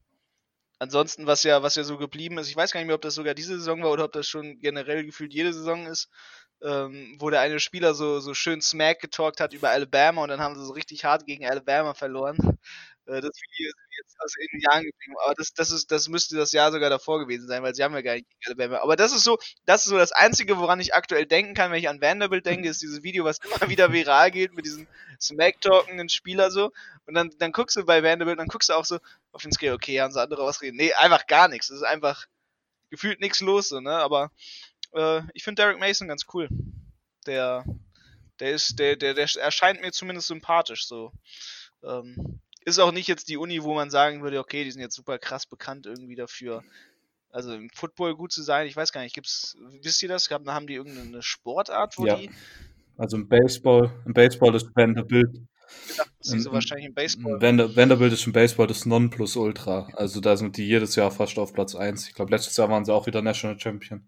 [0.77, 3.15] ansonsten, was ja, was ja so geblieben ist, ich weiß gar nicht mehr, ob das
[3.15, 6.09] sogar diese Saison war oder ob das schon generell gefühlt jede Saison ist,
[6.61, 10.41] ähm, wo der eine Spieler so, so schön Smack getalkt hat über Alabama und dann
[10.41, 12.37] haben sie so richtig hart gegen Alabama verloren.
[13.07, 15.15] Äh, das Video ist jetzt aus den Jahren geblieben.
[15.23, 17.93] Aber das, das, ist, das müsste das Jahr sogar davor gewesen sein, weil sie haben
[17.93, 18.83] ja gar nicht gegen Alabama.
[18.83, 21.79] Aber das ist so, das ist so das Einzige, woran ich aktuell denken kann, wenn
[21.79, 24.87] ich an Vanderbilt denke, ist dieses Video, was immer wieder viral geht mit diesen
[25.19, 26.71] Smack-talkenden Spieler so.
[27.05, 28.99] Und dann, dann guckst du bei Vanderbilt, dann guckst du auch so
[29.31, 30.77] auf den Scale, okay, haben sie andere ausreden.
[30.77, 31.69] Nee, einfach gar nichts.
[31.69, 32.25] Es ist einfach
[32.89, 33.91] gefühlt nichts los, so, ne?
[33.91, 34.31] Aber
[34.93, 36.49] äh, ich finde Derek Mason ganz cool.
[37.25, 37.65] Der,
[38.39, 41.11] der ist, der, der, der erscheint mir zumindest sympathisch so.
[41.83, 44.95] Ähm, ist auch nicht jetzt die Uni, wo man sagen würde, okay, die sind jetzt
[44.95, 46.63] super krass bekannt irgendwie dafür,
[47.31, 48.67] also im Football gut zu sein.
[48.67, 50.29] Ich weiß gar nicht, gibt's, wisst ihr das?
[50.29, 52.17] Haben die irgendeine Sportart, wo ja.
[52.17, 52.29] die.
[52.97, 55.33] Also im Baseball, im Baseball ist Vanderbilt.
[55.97, 57.41] Ja, das ist so wahrscheinlich im Baseball.
[57.41, 59.89] Vanderbilt ist im Baseball das Nonplusultra.
[59.93, 62.09] Also da sind die jedes Jahr fast auf Platz 1.
[62.09, 64.05] Ich glaube, letztes Jahr waren sie auch wieder National Champion.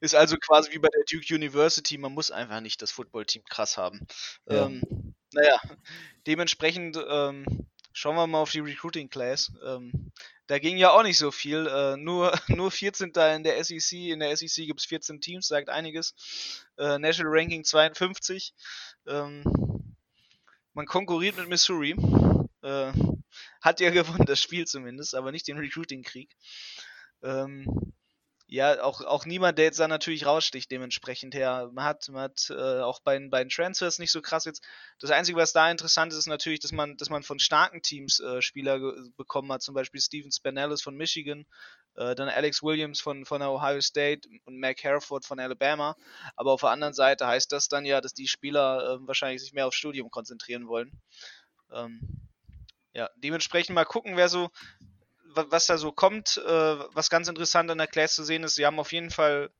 [0.00, 3.76] Ist also quasi wie bei der Duke University, man muss einfach nicht das Footballteam krass
[3.76, 4.06] haben.
[4.48, 4.66] Ja.
[4.66, 5.60] Ähm, naja,
[6.26, 7.44] dementsprechend ähm,
[7.92, 9.52] schauen wir mal auf die Recruiting Class.
[9.64, 10.12] Ähm,
[10.46, 11.66] da ging ja auch nicht so viel.
[11.66, 13.12] Äh, nur, nur 14.
[13.34, 13.92] in der SEC.
[13.92, 16.14] In der SEC gibt es 14 Teams, sagt einiges.
[16.76, 18.54] Äh, National Ranking 52.
[19.06, 19.44] Ähm,
[20.74, 21.94] man konkurriert mit Missouri.
[22.62, 22.92] Äh,
[23.60, 26.30] hat ja gewonnen, das Spiel zumindest, aber nicht den Recruiting-Krieg.
[27.22, 27.92] Ähm,
[28.46, 31.70] ja, auch, auch niemand, der jetzt da natürlich raussticht, dementsprechend her.
[31.72, 34.62] Man hat, man hat äh, auch bei, bei den Transfers nicht so krass jetzt.
[35.00, 38.20] Das Einzige, was da interessant ist, ist natürlich, dass man, dass man von starken Teams
[38.20, 38.78] äh, Spieler
[39.16, 41.46] bekommen hat, zum Beispiel Steven Spanellis von Michigan,
[41.96, 45.96] äh, dann Alex Williams von, von der Ohio State und Mac Hereford von Alabama.
[46.36, 49.54] Aber auf der anderen Seite heißt das dann ja, dass die Spieler äh, wahrscheinlich sich
[49.54, 51.00] mehr aufs Studium konzentrieren wollen.
[51.72, 52.00] Ähm,
[52.92, 54.50] ja, dementsprechend mal gucken, wer so,
[55.36, 56.38] was da so kommt.
[56.38, 56.50] Äh,
[56.94, 59.50] was ganz interessant an der Class zu sehen ist, sie haben auf jeden Fall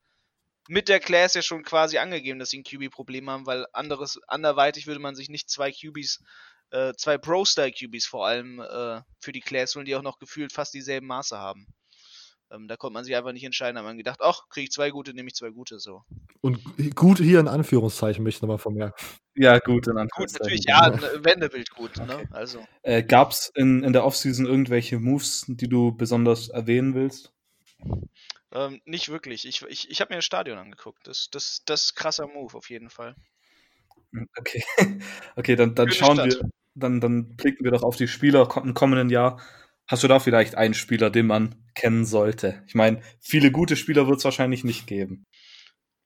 [0.69, 4.87] mit der Class ja schon quasi angegeben, dass sie ein QB-Problem haben, weil anderes, anderweitig
[4.87, 6.23] würde man sich nicht zwei QBs,
[6.71, 10.75] äh, zwei Pro-Style-QBs vor allem äh, für die Class holen, die auch noch gefühlt fast
[10.75, 11.67] dieselben Maße haben.
[12.55, 13.75] Ähm, da konnte man sich einfach nicht entscheiden.
[13.75, 16.03] Da hat man gedacht, ach, kriege ich zwei gute, nehme ich zwei gute so.
[16.41, 16.61] Und
[16.95, 18.95] gut hier in Anführungszeichen möchte ich nochmal vermerken.
[19.35, 20.57] Ja, gut in Anführungszeichen.
[20.57, 21.97] Gut, natürlich, ja, ne, Wendebild gut.
[21.97, 22.17] Ne?
[22.17, 22.29] Okay.
[22.31, 22.67] Also.
[22.83, 27.33] Äh, Gab es in, in der Offseason irgendwelche Moves, die du besonders erwähnen willst?
[28.53, 29.47] Ähm, nicht wirklich.
[29.47, 31.07] Ich, ich, ich habe mir das Stadion angeguckt.
[31.07, 33.17] Das, das, das ist krasser Move auf jeden Fall.
[34.13, 34.65] Hm, okay,
[35.37, 36.43] okay dann, dann schauen Stadt.
[36.43, 39.41] wir, dann, dann blicken wir doch auf die Spieler im kommenden Jahr.
[39.87, 42.63] Hast du da vielleicht einen Spieler, den man kennen sollte?
[42.67, 45.27] Ich meine, viele gute Spieler wird es wahrscheinlich nicht geben.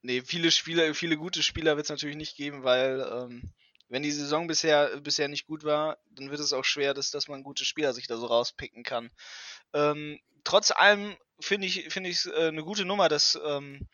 [0.03, 3.53] Nee, viele Spieler, viele gute Spieler wird es natürlich nicht geben, weil ähm,
[3.89, 7.29] wenn die Saison bisher, bisher nicht gut war, dann wird es auch schwer, dass, dass
[7.29, 9.11] man gute Spieler sich da so rauspicken kann.
[9.73, 13.87] Ähm, trotz allem finde ich finde ich äh, eine gute Nummer, dass ähm,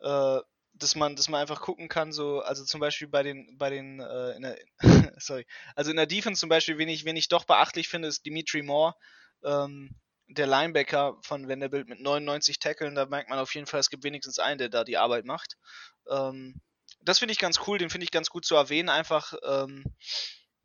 [0.00, 0.38] äh,
[0.78, 4.00] dass man, dass man einfach gucken kann, so, also zum Beispiel bei den, bei den,
[4.00, 4.58] äh, in der,
[5.18, 8.26] sorry, also in der Defense zum Beispiel, wen ich, wen ich doch beachtlich finde, ist
[8.26, 8.94] Dimitri Moore,
[9.44, 9.90] ähm,
[10.28, 14.04] der Linebacker von Vanderbilt mit 99 Tackeln, da merkt man auf jeden Fall, es gibt
[14.04, 15.56] wenigstens einen, der da die Arbeit macht.
[16.10, 16.60] Ähm,
[17.00, 19.84] das finde ich ganz cool, den finde ich ganz gut zu erwähnen, einfach, ähm,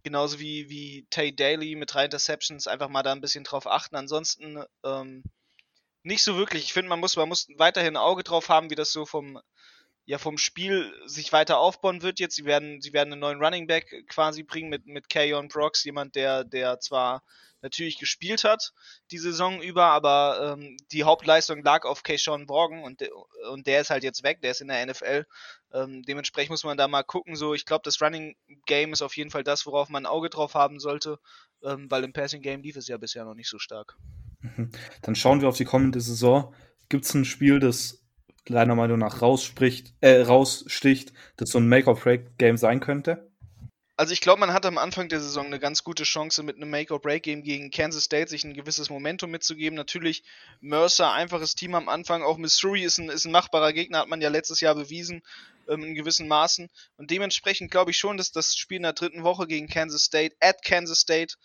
[0.04, 3.96] genauso wie, wie Tay Daly mit drei Interceptions, einfach mal da ein bisschen drauf achten.
[3.96, 5.24] Ansonsten, ähm,
[6.04, 6.64] nicht so wirklich.
[6.64, 9.40] Ich finde, man muss, man muss weiterhin ein Auge drauf haben, wie das so vom,
[10.06, 12.36] ja vom Spiel sich weiter aufbauen wird jetzt.
[12.36, 16.16] Sie werden, sie werden einen neuen Running Back quasi bringen mit, mit Kayon Brox, jemand,
[16.16, 17.24] der, der zwar
[17.62, 18.74] natürlich gespielt hat
[19.12, 23.04] die Saison über, aber ähm, die Hauptleistung lag auf Keyshawn Borgen und,
[23.52, 25.26] und der ist halt jetzt weg, der ist in der NFL.
[25.74, 27.36] Ähm, dementsprechend muss man da mal gucken.
[27.36, 28.36] So, ich glaube, das Running
[28.66, 31.20] Game ist auf jeden Fall das, worauf man ein Auge drauf haben sollte,
[31.64, 33.96] ähm, weil im Passing Game lief es ja bisher noch nicht so stark.
[34.42, 34.72] Mhm.
[35.02, 36.54] Dann schauen wir auf die kommende Saison.
[36.90, 38.01] Gibt es ein Spiel, das
[38.46, 43.32] deiner Meinung nach rausspricht, äh, raussticht, das so ein Make-or-Break-Game sein könnte?
[44.02, 46.72] Also ich glaube, man hat am Anfang der Saison eine ganz gute Chance, mit einem
[46.72, 49.76] Make-or-Break-Game gegen Kansas State sich ein gewisses Momentum mitzugeben.
[49.76, 50.24] Natürlich
[50.60, 52.24] Mercer, einfaches Team am Anfang.
[52.24, 55.22] Auch Missouri ist ein, ist ein machbarer Gegner, hat man ja letztes Jahr bewiesen
[55.70, 56.70] ähm, in gewissen Maßen.
[56.98, 60.36] Und dementsprechend glaube ich schon, dass das Spiel in der dritten Woche gegen Kansas State,
[60.40, 61.36] at Kansas State,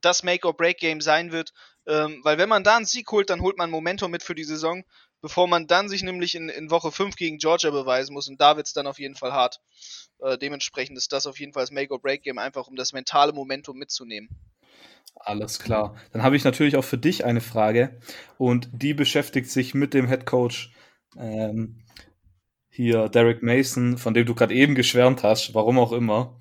[0.00, 1.52] das Make-or-Break-Game sein wird.
[1.86, 4.44] Ähm, weil wenn man da einen Sieg holt, dann holt man Momentum mit für die
[4.44, 4.84] Saison
[5.24, 8.28] bevor man dann sich nämlich in, in Woche 5 gegen Georgia beweisen muss.
[8.28, 9.58] Und da wird es dann auf jeden Fall hart.
[10.20, 14.28] Äh, dementsprechend ist das auf jeden Fall das Make-or-Break-Game, einfach um das mentale Momentum mitzunehmen.
[15.14, 15.96] Alles klar.
[16.12, 17.98] Dann habe ich natürlich auch für dich eine Frage.
[18.36, 20.74] Und die beschäftigt sich mit dem Head Coach
[21.16, 21.82] ähm,
[22.68, 26.38] hier, Derek Mason, von dem du gerade eben geschwärmt hast, warum auch immer.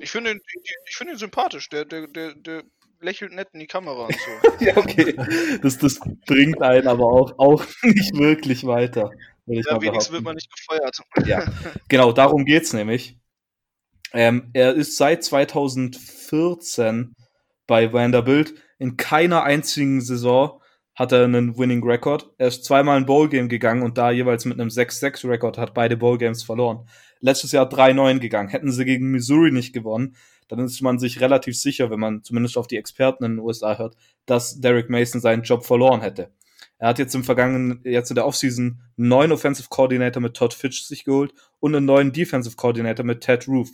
[0.00, 0.40] ich finde ihn,
[0.86, 1.70] ich find ihn sympathisch.
[1.70, 2.62] Der, der, der, der
[3.00, 4.48] lächelt nett in die Kamera und so.
[4.64, 5.16] ja, okay.
[5.62, 9.10] Das, das bringt einen aber auch, auch nicht wirklich weiter.
[9.46, 10.98] Ja, wenigstens wird man nicht gefeuert.
[11.24, 11.44] Ja,
[11.88, 13.18] genau, darum geht es nämlich.
[14.12, 17.14] Ähm, er ist seit 2014
[17.66, 18.54] bei Vanderbilt.
[18.78, 20.60] In keiner einzigen Saison
[20.96, 22.30] hat er einen Winning Record.
[22.38, 25.74] Er ist zweimal ein Bowl Game gegangen und da jeweils mit einem 6-6 Record hat
[25.74, 26.88] beide Bowl Games verloren.
[27.20, 28.48] Letztes Jahr 3-9 gegangen.
[28.48, 30.16] Hätten sie gegen Missouri nicht gewonnen,
[30.48, 33.76] dann ist man sich relativ sicher, wenn man zumindest auf die Experten in den USA
[33.76, 36.30] hört, dass Derek Mason seinen Job verloren hätte.
[36.78, 40.54] Er hat jetzt im vergangenen, jetzt in der Offseason einen neuen Offensive Coordinator mit Todd
[40.54, 43.70] Fitch sich geholt und einen neuen Defensive Coordinator mit Ted Roof.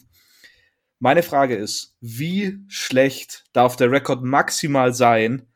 [0.98, 5.46] Meine Frage ist, wie schlecht darf der Rekord maximal sein,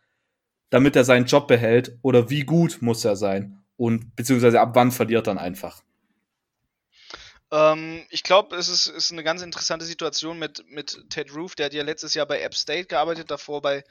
[0.70, 3.62] damit er seinen Job behält, oder wie gut muss er sein?
[3.76, 5.82] Und beziehungsweise ab wann verliert er dann einfach?
[7.52, 11.54] Ähm, ich glaube, es ist, ist, eine ganz interessante Situation mit, mit Ted Roof.
[11.54, 13.84] Der hat ja letztes Jahr bei App State gearbeitet, davor bei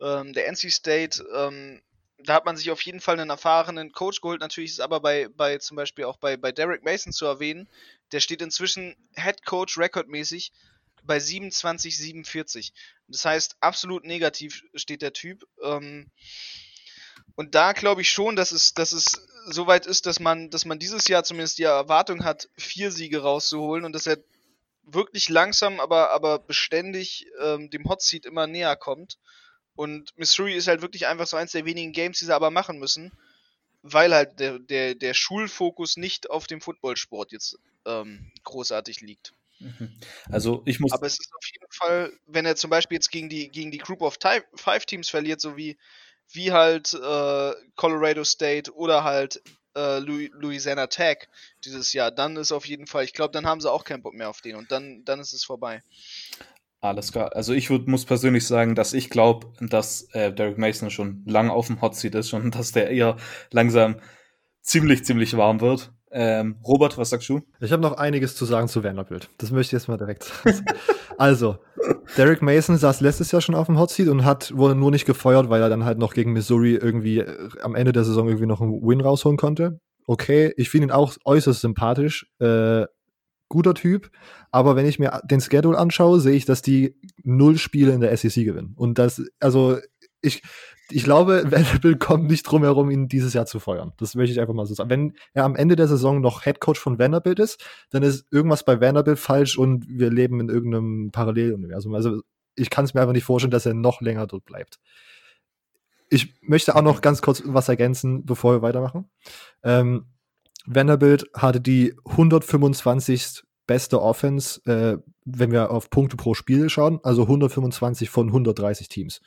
[0.00, 1.24] ähm, der NC State.
[1.34, 1.82] Ähm,
[2.24, 4.40] da hat man sich auf jeden Fall einen erfahrenen Coach geholt.
[4.40, 7.68] Natürlich ist aber bei, bei zum Beispiel auch bei, bei Derek Mason zu erwähnen.
[8.12, 10.52] Der steht inzwischen Head Coach rekordmäßig
[11.04, 12.72] bei 27, 47.
[13.08, 15.46] Das heißt, absolut negativ steht der Typ.
[15.62, 16.10] Ähm,
[17.34, 20.78] und da glaube ich schon, dass es, dass es soweit ist, dass man, dass man
[20.78, 24.18] dieses Jahr zumindest die Erwartung hat, vier Siege rauszuholen und dass er
[24.84, 29.18] wirklich langsam, aber, aber beständig ähm, dem Hot Seat immer näher kommt.
[29.74, 32.78] Und Missouri ist halt wirklich einfach so eins der wenigen Games, die sie aber machen
[32.78, 33.12] müssen,
[33.82, 39.32] weil halt der, der, der Schulfokus nicht auf dem Footballsport jetzt ähm, großartig liegt.
[39.62, 39.92] Mhm.
[40.30, 40.92] Also ich muss.
[40.92, 43.78] Aber es ist auf jeden Fall, wenn er zum Beispiel jetzt gegen die, gegen die
[43.78, 44.18] Group of
[44.54, 45.78] Five Teams verliert, so wie,
[46.32, 49.42] wie halt äh, Colorado State oder halt
[49.76, 51.28] äh, Louisiana Tech
[51.64, 54.14] dieses Jahr, dann ist auf jeden Fall, ich glaube, dann haben sie auch keinen Bock
[54.14, 55.82] mehr auf den und dann, dann ist es vorbei.
[56.80, 57.34] Alles klar.
[57.36, 61.52] Also ich würd, muss persönlich sagen, dass ich glaube, dass äh, Derek Mason schon lange
[61.52, 63.16] auf dem Hot Seat ist und dass der eher
[63.50, 64.00] langsam
[64.62, 65.92] ziemlich, ziemlich warm wird.
[66.14, 67.40] Ähm, Robert, was sagst du?
[67.60, 69.30] Ich habe noch einiges zu sagen zu Vanderbilt.
[69.38, 70.64] Das möchte ich jetzt mal direkt sagen.
[71.18, 71.56] also,
[72.18, 75.06] Derek Mason saß letztes Jahr schon auf dem Hot Seat und hat, wurde nur nicht
[75.06, 78.46] gefeuert, weil er dann halt noch gegen Missouri irgendwie äh, am Ende der Saison irgendwie
[78.46, 79.80] noch einen Win rausholen konnte.
[80.06, 82.26] Okay, ich finde ihn auch äußerst sympathisch.
[82.38, 82.84] Äh,
[83.48, 84.10] guter Typ.
[84.50, 88.14] Aber wenn ich mir den Schedule anschaue, sehe ich, dass die null Spiele in der
[88.16, 88.74] SEC gewinnen.
[88.76, 89.78] Und das, also
[90.20, 90.42] ich,
[90.90, 93.92] ich glaube, Vanderbilt kommt nicht drum herum, ihn dieses Jahr zu feuern.
[93.98, 94.90] Das möchte ich einfach mal so sagen.
[94.90, 98.64] Wenn er am Ende der Saison noch Head Coach von Vanderbilt ist, dann ist irgendwas
[98.64, 101.94] bei Vanderbilt falsch und wir leben in irgendeinem Paralleluniversum.
[101.94, 102.22] Also
[102.54, 104.78] ich kann es mir einfach nicht vorstellen, dass er noch länger dort bleibt.
[106.10, 109.08] Ich möchte auch noch ganz kurz was ergänzen, bevor wir weitermachen.
[109.62, 110.06] Ähm,
[110.66, 113.42] Vanderbilt hatte die 125.
[113.66, 119.20] beste Offense, äh, wenn wir auf Punkte pro Spiel schauen, also 125 von 130 Teams.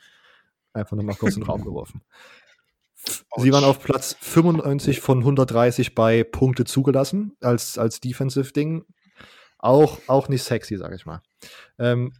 [0.76, 2.02] Einfach nochmal kurz in den Raum geworfen.
[3.36, 8.84] Sie waren auf Platz 95 von 130 bei Punkte zugelassen als, als Defensive-Ding.
[9.58, 11.22] Auch, auch nicht sexy, sage ich mal.
[11.78, 12.12] Ähm,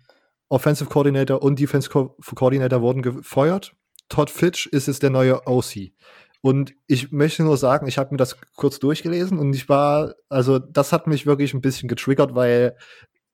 [0.48, 3.74] Offensive Coordinator und Defense Co Coordinator wurden gefeuert.
[4.08, 5.92] Todd Fitch ist jetzt der neue OC.
[6.40, 10.58] Und ich möchte nur sagen, ich habe mir das kurz durchgelesen und ich war, also
[10.60, 12.76] das hat mich wirklich ein bisschen getriggert, weil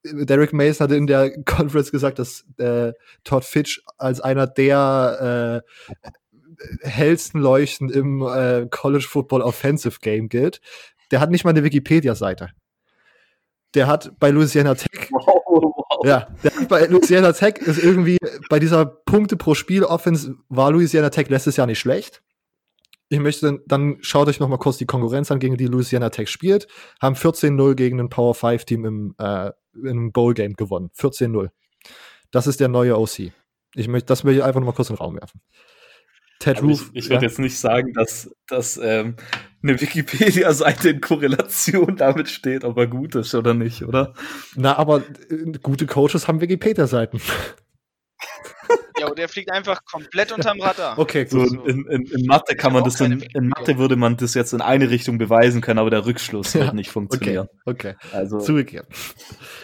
[0.05, 2.93] Derek Mason hatte in der Conference gesagt, dass äh,
[3.25, 10.61] Todd Fitch als einer der äh, hellsten Leuchten im äh, College Football Offensive Game gilt.
[11.11, 12.51] Der hat nicht mal eine Wikipedia-Seite.
[13.75, 16.07] Der hat bei Louisiana Tech, wow, wow.
[16.07, 18.19] ja, der hat bei Louisiana Tech ist irgendwie
[18.51, 22.23] bei dieser Punkte pro Spiel Offense war Louisiana Tech letztes Jahr nicht schlecht
[23.12, 26.31] ich möchte, dann schaut euch noch mal kurz die Konkurrenz an, gegen die Louisiana Tech
[26.31, 26.67] spielt.
[26.99, 30.90] Haben 14-0 gegen ein Power 5 Team im, äh, im Bowl Game gewonnen.
[30.96, 31.50] 14-0.
[32.30, 33.32] Das ist der neue OC.
[33.74, 35.40] Ich möchte, das will ich einfach noch mal kurz in den Raum werfen.
[36.38, 36.90] Ted Aber Roof.
[36.92, 37.28] Ich, ich würde ja?
[37.28, 39.16] jetzt nicht sagen, dass, dass ähm,
[39.62, 44.14] eine Wikipedia-Seite in Korrelation damit steht, ob er gut ist oder nicht, oder?
[44.56, 47.20] Na, aber äh, gute Coaches haben Wikipedia-Seiten.
[48.98, 50.98] Ja, und der fliegt einfach komplett unterm Radar.
[50.98, 54.35] Okay, so in, in, in Mathe kann man das in, in, Mathe würde man das
[54.35, 56.61] jetzt in eine Richtung beweisen können, aber der Rückschluss ja.
[56.61, 57.48] wird nicht funktionieren.
[57.64, 58.16] Okay, okay.
[58.16, 58.87] Also zugegeben.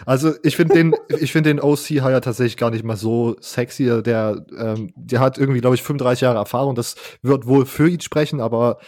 [0.07, 4.03] Also ich finde den, ich finde den OC Hire tatsächlich gar nicht mal so sexy.
[4.03, 6.75] Der, ähm, der hat irgendwie, glaube ich, 35 Jahre Erfahrung.
[6.75, 8.79] Das wird wohl für ihn sprechen, aber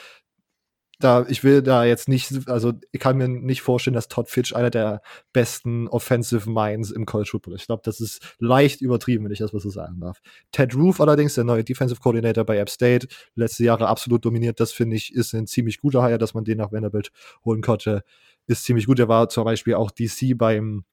[1.00, 4.54] da, ich will da jetzt nicht, also ich kann mir nicht vorstellen, dass Todd Fitch
[4.54, 7.62] einer der besten Offensive Minds im College Football ist.
[7.62, 10.20] Ich glaube, das ist leicht übertrieben, wenn ich das mal so sagen darf.
[10.52, 14.60] Ted Roof allerdings, der neue Defensive Coordinator bei App State, letzte Jahre absolut dominiert.
[14.60, 17.10] Das finde ich, ist ein ziemlich guter Hire, dass man den nach Vanderbilt
[17.44, 18.04] holen konnte.
[18.46, 18.98] Ist ziemlich gut.
[18.98, 20.84] Er war zum Beispiel auch DC beim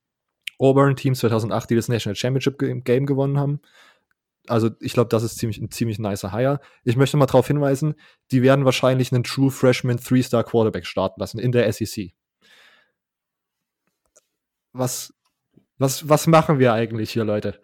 [0.59, 3.61] Auburn Team 2008, die das National Championship Game gewonnen haben
[4.47, 6.59] also ich glaube, das ist ziemlich, ein ziemlich nicer Hire.
[6.83, 7.95] Ich möchte mal darauf hinweisen,
[8.31, 12.13] die werden wahrscheinlich einen True Freshman Three-Star Quarterback starten lassen in der SEC.
[14.73, 15.13] Was,
[15.77, 17.59] was, was machen wir eigentlich hier, Leute?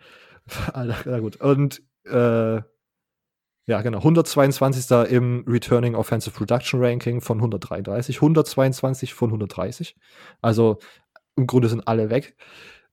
[0.73, 1.37] Na gut.
[1.37, 2.61] Und äh,
[3.65, 3.99] ja, genau.
[3.99, 5.09] 122.
[5.09, 8.17] im Returning Offensive Production Ranking von 133.
[8.17, 9.95] 122 von 130.
[10.41, 10.79] Also
[11.35, 12.35] im Grunde sind alle weg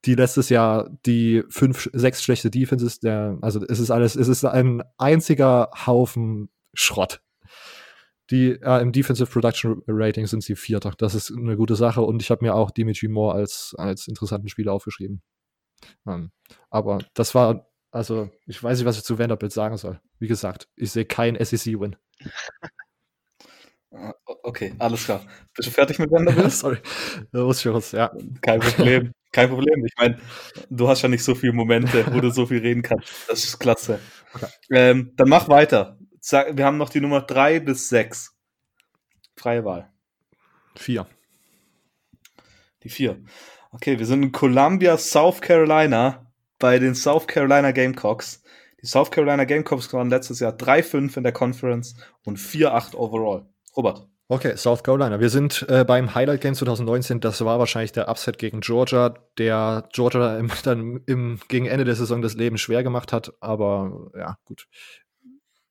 [0.05, 4.45] die letztes Jahr die fünf, sechs schlechte Defenses, der, also es ist alles, es ist
[4.45, 7.21] ein einziger Haufen Schrott.
[8.31, 10.93] Die äh, im Defensive Production Rating sind sie Vierter.
[10.97, 14.49] Das ist eine gute Sache und ich habe mir auch Dimitri Moore als, als interessanten
[14.49, 15.21] Spieler aufgeschrieben.
[16.07, 16.31] Ähm,
[16.71, 20.01] aber das war, also ich weiß nicht, was ich zu Vanderbilt sagen soll.
[20.19, 21.97] Wie gesagt, ich sehe keinen SEC-Win.
[24.43, 25.23] Okay, alles klar.
[25.57, 26.53] Bist du fertig mit Vanderbilt?
[26.53, 26.79] Sorry,
[27.33, 28.13] da muss ich was, ja.
[28.41, 29.13] Kein Problem.
[29.33, 29.85] Kein Problem.
[29.85, 30.19] Ich meine,
[30.71, 33.09] du hast ja nicht so viele Momente, wo du so viel reden kannst.
[33.29, 34.01] Das ist klasse.
[34.35, 34.47] Okay.
[34.71, 35.99] Ähm, dann mach weiter.
[36.53, 38.35] wir haben noch die Nummer 3 bis 6.
[39.37, 39.91] Freie Wahl.
[40.77, 41.07] 4.
[42.83, 43.23] Die 4.
[43.73, 46.27] Okay, wir sind in Columbia, South Carolina
[46.59, 48.43] bei den South Carolina Gamecocks.
[48.83, 51.95] Die South Carolina Gamecocks waren letztes Jahr 3-5 in der Conference
[52.25, 53.47] und 4-8 overall.
[53.77, 54.10] Robert.
[54.33, 55.19] Okay, South Carolina.
[55.19, 57.19] Wir sind äh, beim Highlight Game 2019.
[57.19, 61.97] Das war wahrscheinlich der Upset gegen Georgia, der Georgia im, dann im, gegen Ende der
[61.97, 63.33] Saison das Leben schwer gemacht hat.
[63.41, 64.69] Aber ja, gut.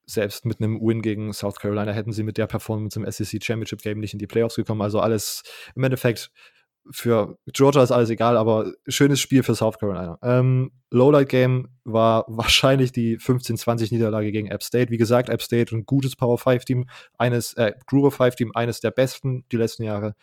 [0.05, 3.82] Selbst mit einem Win gegen South Carolina hätten sie mit der Performance im SEC Championship
[3.82, 4.82] Game nicht in die Playoffs gekommen.
[4.82, 5.43] Also alles
[5.74, 6.30] im Endeffekt
[6.92, 10.18] für Georgia ist alles egal, aber schönes Spiel für South Carolina.
[10.22, 14.92] Ähm, Lowlight Game war wahrscheinlich die 15-20 Niederlage gegen App State.
[14.92, 18.80] Wie gesagt, App State ein gutes Power 5 Team, eines äh, Gruber 5 Team, eines
[18.80, 20.16] der besten die letzten Jahre.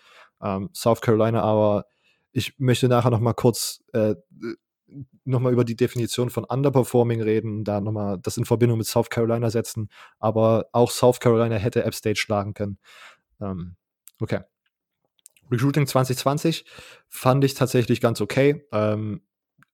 [0.42, 1.86] Ähm, South Carolina, aber
[2.32, 4.14] ich möchte nachher noch mal kurz äh,
[5.24, 9.10] noch über die Definition von Underperforming reden, da noch mal das in Verbindung mit South
[9.10, 9.88] Carolina setzen.
[10.18, 12.78] Aber auch South Carolina hätte App State schlagen können.
[13.40, 13.76] Ähm,
[14.20, 14.40] okay.
[15.50, 16.64] Recruiting 2020
[17.08, 18.66] fand ich tatsächlich ganz okay.
[18.72, 19.22] Ähm,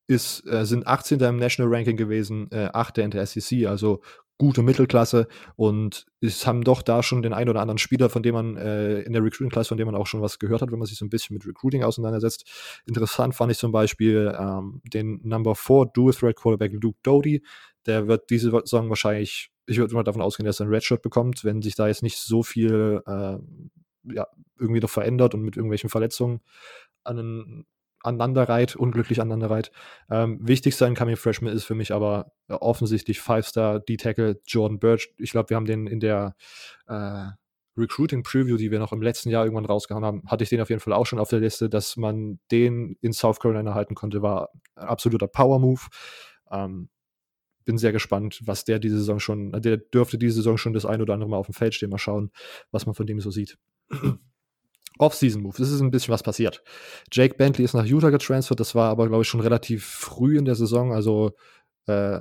[0.07, 1.21] ist, äh, sind 18.
[1.21, 2.99] im National Ranking gewesen, äh, 8.
[2.99, 4.03] in der SEC, also
[4.43, 8.35] gute Mittelklasse und es haben doch da schon den einen oder anderen Spieler, von dem
[8.35, 10.87] man äh, in der Recruiting-Klasse, von dem man auch schon was gehört hat, wenn man
[10.87, 12.51] sich so ein bisschen mit Recruiting auseinandersetzt.
[12.85, 17.45] Interessant fand ich zum Beispiel ähm, den Number 4 Dual Threat Quarterback Luke Doty.
[17.87, 21.45] Der wird diese Saison wahrscheinlich, ich würde mal davon ausgehen, dass er ein Redshirt bekommt,
[21.45, 23.39] wenn sich da jetzt nicht so viel äh,
[24.05, 24.27] ja,
[24.59, 26.41] irgendwie noch verändert und mit irgendwelchen Verletzungen
[27.05, 27.65] an,
[28.03, 29.71] aneinanderreiht, unglücklich aneinanderreiht.
[30.11, 35.15] Ähm, wichtigster Incoming Freshman ist für mich aber offensichtlich Five-Star D-Tackle Jordan Birch.
[35.19, 36.35] Ich glaube, wir haben den in der
[36.87, 37.27] äh,
[37.77, 40.69] Recruiting Preview, die wir noch im letzten Jahr irgendwann rausgehauen haben, hatte ich den auf
[40.69, 44.21] jeden Fall auch schon auf der Liste, dass man den in South Carolina halten konnte,
[44.21, 45.81] war ein absoluter Power Move.
[46.51, 46.91] Ähm,
[47.65, 51.01] bin sehr gespannt, was der diese Saison schon, der dürfte diese Saison schon das ein
[51.01, 51.91] oder andere Mal auf dem Feld stehen.
[51.91, 52.33] Mal schauen,
[52.73, 53.57] was man von dem so sieht.
[54.99, 55.57] Off-Season-Move.
[55.59, 56.63] Das ist ein bisschen was passiert.
[57.11, 58.61] Jake Bentley ist nach Utah getransfert.
[58.61, 60.93] Das war aber, glaube ich, schon relativ früh in der Saison.
[60.93, 61.33] Also
[61.87, 62.21] äh,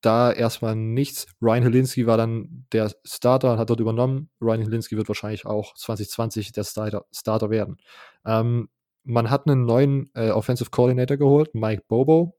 [0.00, 1.26] da erstmal nichts.
[1.42, 4.30] Ryan Helinski war dann der Starter und hat dort übernommen.
[4.40, 7.76] Ryan Helinski wird wahrscheinlich auch 2020 der Starter, Starter werden.
[8.24, 8.68] Ähm,
[9.04, 12.38] man hat einen neuen äh, Offensive Coordinator geholt, Mike Bobo,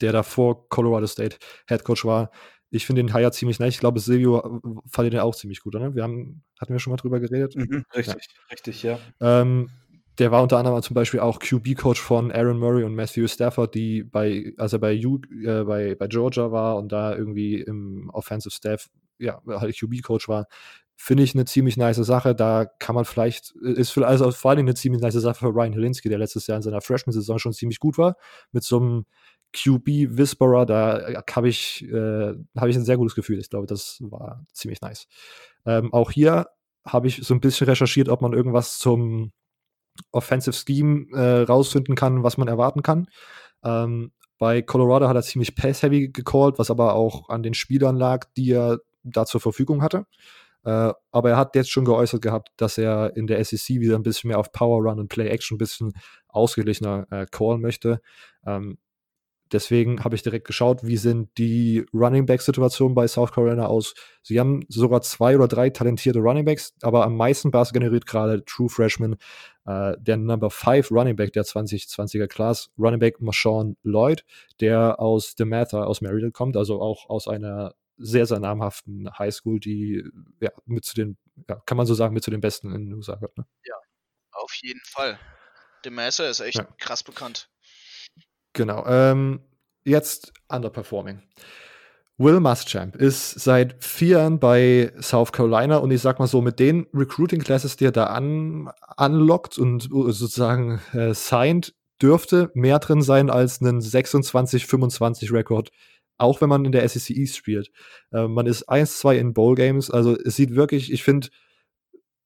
[0.00, 1.36] der davor Colorado State
[1.68, 2.30] Head Coach war.
[2.70, 3.74] Ich finde den Hire ziemlich nice.
[3.74, 4.60] Ich glaube, Silvio
[4.90, 5.94] fand den auch ziemlich gut, oder?
[5.94, 7.56] Wir haben, hatten wir schon mal drüber geredet?
[7.56, 8.42] Mhm, richtig, ja.
[8.50, 8.98] richtig, ja.
[9.20, 9.68] Ähm,
[10.18, 14.02] der war unter anderem zum Beispiel auch QB-Coach von Aaron Murray und Matthew Stafford, die
[14.02, 18.54] bei, als er bei, U, äh, bei, bei Georgia war und da irgendwie im Offensive
[18.54, 18.88] Staff,
[19.18, 20.46] ja, halt QB-Coach war,
[20.96, 22.34] finde ich eine ziemlich nice Sache.
[22.34, 25.74] Da kann man vielleicht, ist für, also vor allem eine ziemlich nice Sache für Ryan
[25.74, 28.16] Helinski, der letztes Jahr in seiner Freshman-Saison schon ziemlich gut war,
[28.52, 29.06] mit so einem
[29.52, 33.38] QB Whisperer, da äh, habe ich, äh, hab ich ein sehr gutes Gefühl.
[33.38, 35.06] Ich glaube, das war ziemlich nice.
[35.64, 36.48] Ähm, auch hier
[36.84, 39.32] habe ich so ein bisschen recherchiert, ob man irgendwas zum
[40.12, 43.08] Offensive Scheme äh, rausfinden kann, was man erwarten kann.
[43.64, 48.26] Ähm, bei Colorado hat er ziemlich pass-heavy gecallt, was aber auch an den Spielern lag,
[48.36, 50.06] die er da zur Verfügung hatte.
[50.64, 54.02] Äh, aber er hat jetzt schon geäußert gehabt, dass er in der SEC wieder ein
[54.02, 55.94] bisschen mehr auf Power Run und Play Action ein bisschen
[56.28, 58.00] ausgeglichener äh, callen möchte.
[58.44, 58.78] Ähm,
[59.52, 63.94] deswegen habe ich direkt geschaut, wie sind die Running Back Situationen bei South Carolina aus.
[64.22, 68.44] Sie haben sogar zwei oder drei talentierte Running Backs, aber am meisten Bass generiert gerade
[68.44, 69.16] True Freshman,
[69.66, 74.24] äh, der Number 5 Running Back der 2020er Class, Running Back Marshawn Lloyd,
[74.60, 80.04] der aus DeMatha aus Maryland kommt, also auch aus einer sehr, sehr namhaften Highschool, die
[80.40, 81.16] ja, mit zu den,
[81.48, 83.38] ja, kann man so sagen, mit zu den besten in den USA gehört.
[83.38, 83.46] Ne?
[83.64, 83.74] Ja,
[84.32, 85.18] auf jeden Fall.
[85.84, 86.68] DeMatha ist echt ja.
[86.78, 87.48] krass bekannt.
[88.56, 88.86] Genau.
[88.86, 89.40] Ähm,
[89.84, 91.20] jetzt Underperforming.
[92.16, 96.58] Will Muschamp ist seit vier Jahren bei South Carolina und ich sag mal so, mit
[96.58, 103.02] den Recruiting Classes, die er da an, unlockt und sozusagen äh, signed, dürfte mehr drin
[103.02, 105.70] sein als einen 26-25 Rekord,
[106.16, 107.70] auch wenn man in der SEC East spielt.
[108.10, 111.28] Äh, man ist 1-2 in Bowl Games, also es sieht wirklich, ich finde,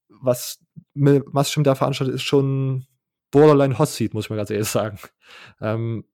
[0.07, 0.59] was
[0.93, 2.85] Muschamp da veranstaltet, ist schon
[3.31, 4.99] borderline Hot Seat, muss ich mal ganz ehrlich sagen.
[5.59, 6.05] Ähm,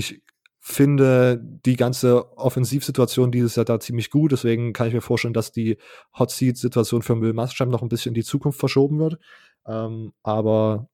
[0.00, 0.22] ich
[0.60, 4.32] finde die ganze Offensivsituation dieses Jahr da ziemlich gut.
[4.32, 5.78] Deswegen kann ich mir vorstellen, dass die
[6.18, 9.18] Hot Seat-Situation für Muschamp noch ein bisschen in die Zukunft verschoben wird.
[9.66, 10.88] Ähm, aber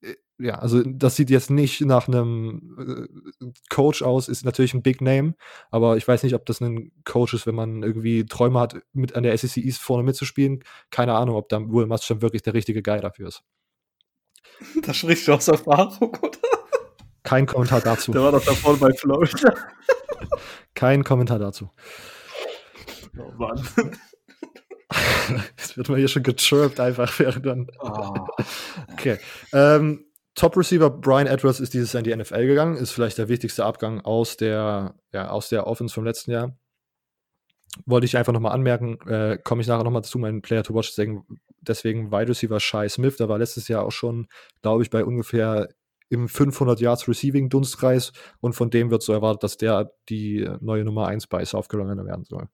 [0.00, 3.08] äh, ja, also das sieht jetzt nicht nach einem
[3.40, 5.34] äh, Coach aus, ist natürlich ein Big Name,
[5.70, 9.16] aber ich weiß nicht, ob das ein Coach ist, wenn man irgendwie Träume hat, mit
[9.16, 10.64] an der SEC East vorne mitzuspielen.
[10.90, 13.42] Keine Ahnung, ob da Will Muschamp wirklich der richtige Guy dafür ist.
[14.82, 16.57] Da sprichst du aus Erfahrung, oder?
[17.22, 18.12] Kein Kommentar dazu.
[18.12, 19.54] Der war doch davor bei Florida.
[20.74, 21.70] Kein Kommentar dazu.
[23.18, 23.62] Oh Mann.
[25.58, 27.70] Jetzt wird man hier schon gechirpt, einfach während dann.
[27.80, 28.14] Oh.
[28.92, 29.18] Okay.
[29.52, 33.28] Ähm, Top Receiver Brian Edwards ist dieses Jahr in die NFL gegangen, ist vielleicht der
[33.28, 36.56] wichtigste Abgang aus der, ja, aus der Offense vom letzten Jahr.
[37.86, 40.90] Wollte ich einfach nochmal anmerken, äh, komme ich nachher nochmal zu meinem Player to Watch,
[40.90, 41.26] deswegen,
[41.60, 44.28] deswegen Wide Receiver Shai Smith, der war letztes Jahr auch schon,
[44.62, 45.68] glaube ich, bei ungefähr
[46.08, 50.84] im 500 Yards Receiving Dunstkreis und von dem wird so erwartet, dass der die neue
[50.84, 52.48] Nummer 1 bei South werden soll.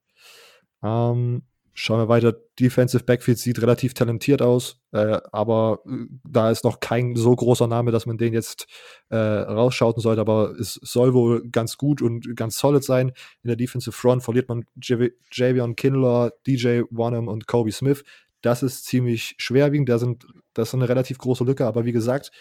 [0.83, 1.43] Ähm,
[1.77, 2.33] Schauen wir weiter.
[2.57, 7.67] Defensive Backfield sieht relativ talentiert aus, äh, aber äh, da ist noch kein so großer
[7.67, 8.67] Name, dass man den jetzt
[9.09, 10.21] äh, rausschauten sollte.
[10.21, 13.09] Aber es soll wohl ganz gut und ganz solid sein.
[13.43, 18.05] In der Defensive Front verliert man Javion Kinlaw, DJ Wanham und Kobe Smith.
[18.41, 19.89] Das ist ziemlich schwerwiegend.
[19.89, 21.65] Da sind, das ist eine relativ große Lücke.
[21.65, 22.31] Aber wie gesagt,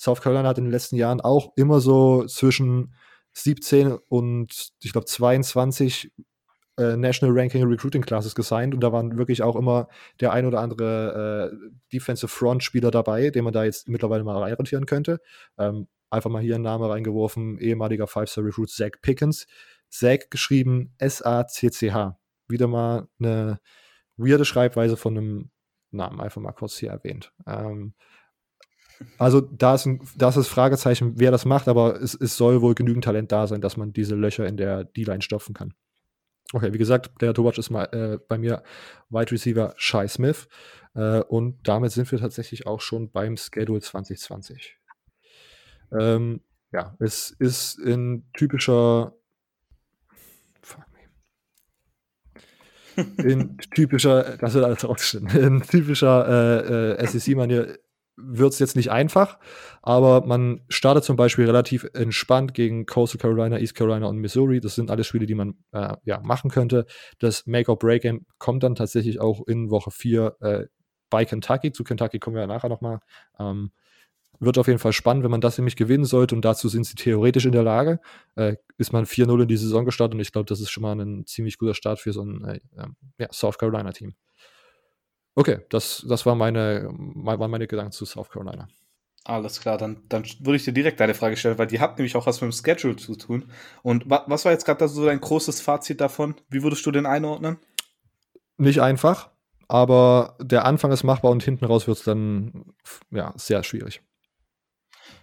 [0.00, 2.94] South Carolina hat in den letzten Jahren auch immer so zwischen
[3.34, 6.10] 17 und ich glaube 22
[6.78, 9.88] äh, National Ranking Recruiting Classes gesigned und da waren wirklich auch immer
[10.20, 14.38] der ein oder andere äh, Defensive Front Spieler dabei, den man da jetzt mittlerweile mal
[14.38, 15.20] reinrotieren könnte.
[15.58, 19.46] Ähm, einfach mal hier einen Namen reingeworfen, ehemaliger Five-Star Recruit Zach Pickens.
[19.90, 22.18] Zach geschrieben S-A-C-C-H.
[22.48, 23.60] Wieder mal eine
[24.16, 25.50] weirde Schreibweise von einem
[25.90, 27.32] Namen, einfach mal kurz hier erwähnt.
[27.46, 27.94] Ähm,
[29.18, 32.60] also da ist, ein, da ist das Fragezeichen, wer das macht, aber es, es soll
[32.60, 35.74] wohl genügend Talent da sein, dass man diese Löcher in der D-Line stopfen kann.
[36.52, 38.62] Okay, wie gesagt, der to watch ist mal äh, bei mir
[39.08, 40.48] Wide Receiver Shai Smith.
[40.94, 44.76] Äh, und damit sind wir tatsächlich auch schon beim Schedule 2020.
[45.98, 46.40] Ähm,
[46.72, 49.14] ja, es ist in typischer
[50.62, 50.84] Fuck
[52.96, 53.14] me.
[53.24, 57.78] in typischer, das wird alles rausgeschnitten, in typischer äh, äh, SEC-Manier
[58.22, 59.38] wird es jetzt nicht einfach,
[59.82, 64.60] aber man startet zum Beispiel relativ entspannt gegen Coastal Carolina, East Carolina und Missouri.
[64.60, 66.86] Das sind alles Spiele, die man äh, ja, machen könnte.
[67.18, 70.66] Das Make-or-Break-Game kommt dann tatsächlich auch in Woche 4 äh,
[71.10, 71.72] bei Kentucky.
[71.72, 73.00] Zu Kentucky kommen wir ja nachher nochmal.
[73.38, 73.72] Ähm,
[74.40, 76.94] wird auf jeden Fall spannend, wenn man das nämlich gewinnen sollte und dazu sind sie
[76.94, 78.00] theoretisch in der Lage.
[78.36, 80.98] Äh, ist man 4-0 in die Saison gestartet und ich glaube, das ist schon mal
[80.98, 82.60] ein ziemlich guter Start für so ein äh,
[83.18, 84.14] ja, South Carolina-Team.
[85.34, 88.68] Okay, das, das war meine, waren meine Gedanken zu South Carolina.
[89.24, 92.16] Alles klar, dann, dann würde ich dir direkt eine Frage stellen, weil die hat nämlich
[92.16, 93.50] auch was mit dem Schedule zu tun.
[93.82, 96.34] Und wa was war jetzt gerade so dein großes Fazit davon?
[96.48, 97.58] Wie würdest du den einordnen?
[98.56, 99.30] Nicht einfach,
[99.68, 102.72] aber der Anfang ist machbar und hinten raus wird es dann
[103.10, 104.02] ja, sehr schwierig.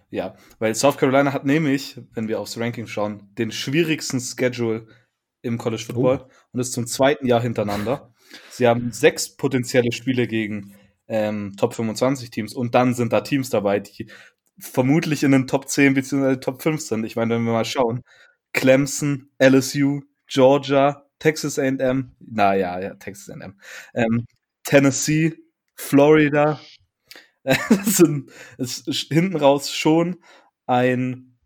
[0.09, 4.87] Ja, weil South Carolina hat nämlich, wenn wir aufs Ranking schauen, den schwierigsten Schedule
[5.41, 6.31] im College Football oh.
[6.53, 8.13] und ist zum zweiten Jahr hintereinander.
[8.49, 10.73] Sie haben sechs potenzielle Spiele gegen
[11.07, 14.07] ähm, Top 25 Teams und dann sind da Teams dabei, die
[14.59, 16.37] vermutlich in den Top 10 bzw.
[16.37, 17.05] Top 5 sind.
[17.05, 18.03] Ich meine, wenn wir mal schauen,
[18.53, 23.59] Clemson, LSU, Georgia, Texas A&M, naja, ja, Texas A&M,
[23.93, 24.25] ähm,
[24.63, 25.35] Tennessee,
[25.75, 26.59] Florida,
[27.43, 30.17] das sind, ist hinten raus schon
[30.65, 31.37] ein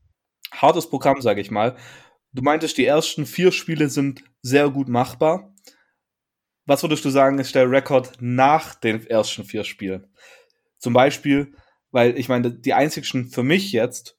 [0.52, 1.76] hartes Programm, sage ich mal.
[2.34, 5.51] Du meintest, die ersten vier Spiele sind sehr gut machbar.
[6.72, 10.08] Was würdest du sagen, ist der Rekord nach den ersten vier Spielen?
[10.78, 11.54] Zum Beispiel,
[11.92, 14.18] weil ich meine, die einzigsten für mich jetzt,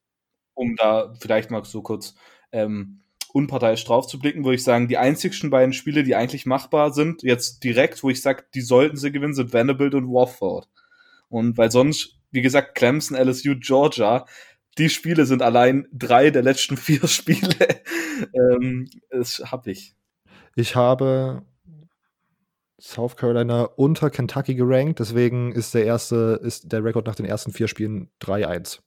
[0.52, 2.14] um da vielleicht mal so kurz
[2.52, 3.00] ähm,
[3.32, 7.22] unparteiisch drauf zu blicken, würde ich sagen, die einzigsten beiden Spiele, die eigentlich machbar sind,
[7.22, 10.68] jetzt direkt, wo ich sage, die sollten sie gewinnen, sind Vanderbilt und Warford.
[11.30, 14.26] Und weil sonst, wie gesagt, Clemson, LSU, Georgia,
[14.76, 17.80] die Spiele sind allein drei der letzten vier Spiele.
[18.34, 19.94] ähm, das habe ich.
[20.54, 21.46] Ich habe
[22.82, 24.98] South Carolina unter Kentucky gerankt.
[24.98, 28.80] Deswegen ist der erste, ist der Rekord nach den ersten vier Spielen 3-1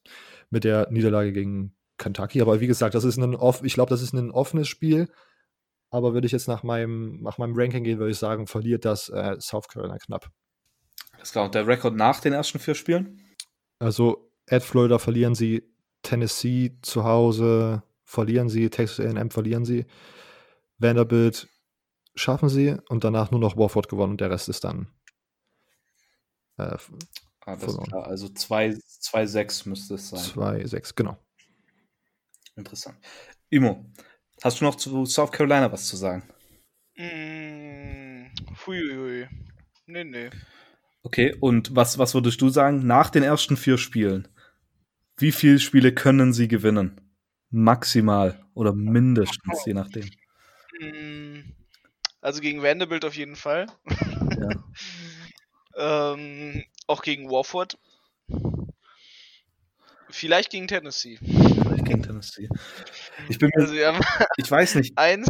[0.50, 2.42] mit der Niederlage gegen Kentucky.
[2.42, 5.08] Aber wie gesagt, das ist ein off, ich glaube, das ist ein offenes Spiel.
[5.90, 9.08] Aber würde ich jetzt nach meinem, nach meinem Ranking gehen, würde ich sagen, verliert das
[9.08, 10.28] äh, South Carolina knapp.
[11.12, 11.46] Alles klar.
[11.46, 13.20] Und der Rekord nach den ersten vier Spielen?
[13.78, 15.62] Also, at Florida verlieren sie,
[16.02, 19.86] Tennessee zu Hause verlieren sie, Texas AM verlieren sie,
[20.78, 21.48] Vanderbilt
[22.16, 24.88] schaffen sie und danach nur noch Warford gewonnen und der Rest ist dann
[26.58, 26.76] äh,
[27.44, 28.06] ah, klar.
[28.06, 30.20] Also 2-6 müsste es sein.
[30.20, 31.18] 2-6, genau.
[32.56, 32.98] Interessant.
[33.50, 33.84] Imo,
[34.42, 36.22] hast du noch zu South Carolina was zu sagen?
[36.96, 38.32] Mm,
[38.66, 39.28] huiuiui.
[39.86, 40.30] Nee, nee.
[41.02, 44.28] Okay, und was, was würdest du sagen nach den ersten vier Spielen?
[45.18, 47.00] Wie viele Spiele können sie gewinnen?
[47.50, 50.10] Maximal oder mindestens, je nachdem.
[50.80, 51.55] Mm,
[52.26, 53.66] also gegen Vanderbilt auf jeden Fall.
[55.76, 56.12] Ja.
[56.14, 57.78] ähm, auch gegen Warford.
[60.10, 61.18] Vielleicht gegen Tennessee.
[61.20, 62.48] Vielleicht gegen Tennessee.
[63.28, 63.74] Ich bin mir, also
[64.38, 64.98] ich weiß nicht.
[64.98, 65.28] Eins,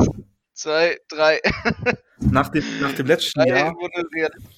[0.54, 1.40] zwei, drei.
[2.18, 3.76] Nach dem, nach dem letzten drei, Jahr.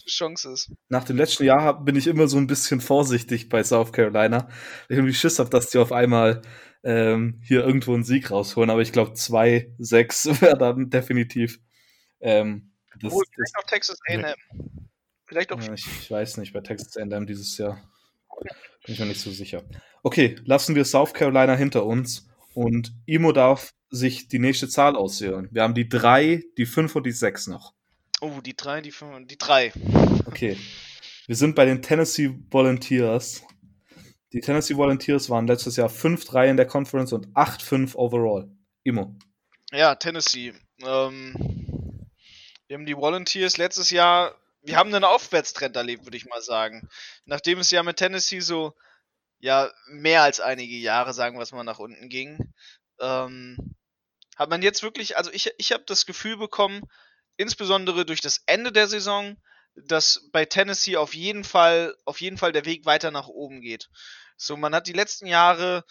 [0.06, 0.72] Chance ist.
[0.88, 4.48] Nach dem letzten Jahr bin ich immer so ein bisschen vorsichtig bei South Carolina.
[4.88, 6.42] Ich irgendwie Schiss habe, dass die auf einmal
[6.84, 8.70] ähm, hier irgendwo einen Sieg rausholen.
[8.70, 11.58] Aber ich glaube, 2-6 wäre dann definitiv.
[12.20, 14.34] Ähm, das, Obwohl, vielleicht auch Texas A&M.
[15.26, 17.82] Vielleicht auch ja, ich, ich weiß nicht, bei Texas A&M dieses Jahr
[18.84, 19.62] bin ich mir nicht so sicher.
[20.02, 25.48] Okay, lassen wir South Carolina hinter uns und Imo darf sich die nächste Zahl auswählen.
[25.50, 27.74] Wir haben die 3, die 5 und die 6 noch.
[28.20, 29.72] Oh, die drei, die fünf, die drei.
[30.26, 30.56] Okay.
[31.26, 33.44] Wir sind bei den Tennessee Volunteers.
[34.32, 38.50] Die Tennessee Volunteers waren letztes Jahr 5-3 in der Conference und 8-5 overall.
[38.82, 39.16] Imo.
[39.70, 40.52] Ja, Tennessee.
[40.84, 41.34] Ähm,
[42.68, 46.88] wir haben die Volunteers letztes Jahr, wir haben einen Aufwärtstrend erlebt, würde ich mal sagen.
[47.24, 48.74] Nachdem es ja mit Tennessee so,
[49.40, 52.52] ja, mehr als einige Jahre, sagen wir es mal, nach unten ging,
[53.00, 53.74] ähm,
[54.36, 56.82] hat man jetzt wirklich, also ich, ich habe das Gefühl bekommen,
[57.36, 59.36] insbesondere durch das Ende der Saison,
[59.74, 63.88] dass bei Tennessee auf jeden Fall, auf jeden Fall der Weg weiter nach oben geht.
[64.36, 65.84] So, man hat die letzten Jahre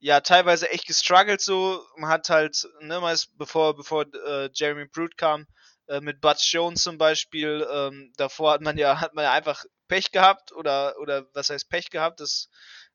[0.00, 1.84] ja teilweise echt gestruggelt so.
[1.96, 5.46] Man hat halt, ne, meist bevor, bevor äh, Jeremy Brute kam,
[5.88, 9.64] äh, mit Butch Jones zum Beispiel, ähm, davor hat man ja, hat man ja einfach
[9.88, 12.20] Pech gehabt oder, oder was heißt Pech gehabt?
[12.20, 12.48] Das,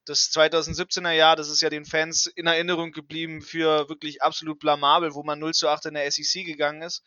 [0.06, 5.14] das 2017er Jahr, das ist ja den Fans in Erinnerung geblieben für wirklich absolut blamabel,
[5.14, 7.04] wo man 0 zu 8 in der SEC gegangen ist,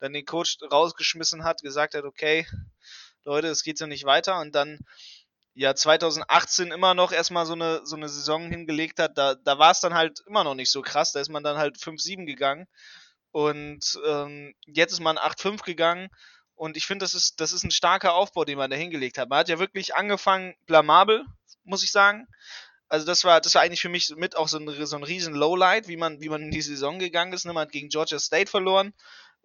[0.00, 2.46] dann den Coach rausgeschmissen hat, gesagt hat, okay,
[3.24, 4.78] Leute, es geht so nicht weiter und dann
[5.54, 9.72] ja 2018 immer noch erstmal so eine, so eine Saison hingelegt hat, da, da war
[9.72, 11.12] es dann halt immer noch nicht so krass.
[11.12, 12.66] Da ist man dann halt 5-7 gegangen.
[13.30, 16.08] Und ähm, jetzt ist man 8-5 gegangen.
[16.54, 19.28] Und ich finde, das ist, das ist ein starker Aufbau, den man da hingelegt hat.
[19.28, 21.24] Man hat ja wirklich angefangen, blamabel,
[21.64, 22.26] muss ich sagen.
[22.88, 25.34] Also das war, das war eigentlich für mich mit auch so ein, so ein riesen
[25.34, 27.44] Lowlight, wie man, wie man in die Saison gegangen ist.
[27.44, 27.52] Ne?
[27.52, 28.94] Man hat gegen Georgia State verloren.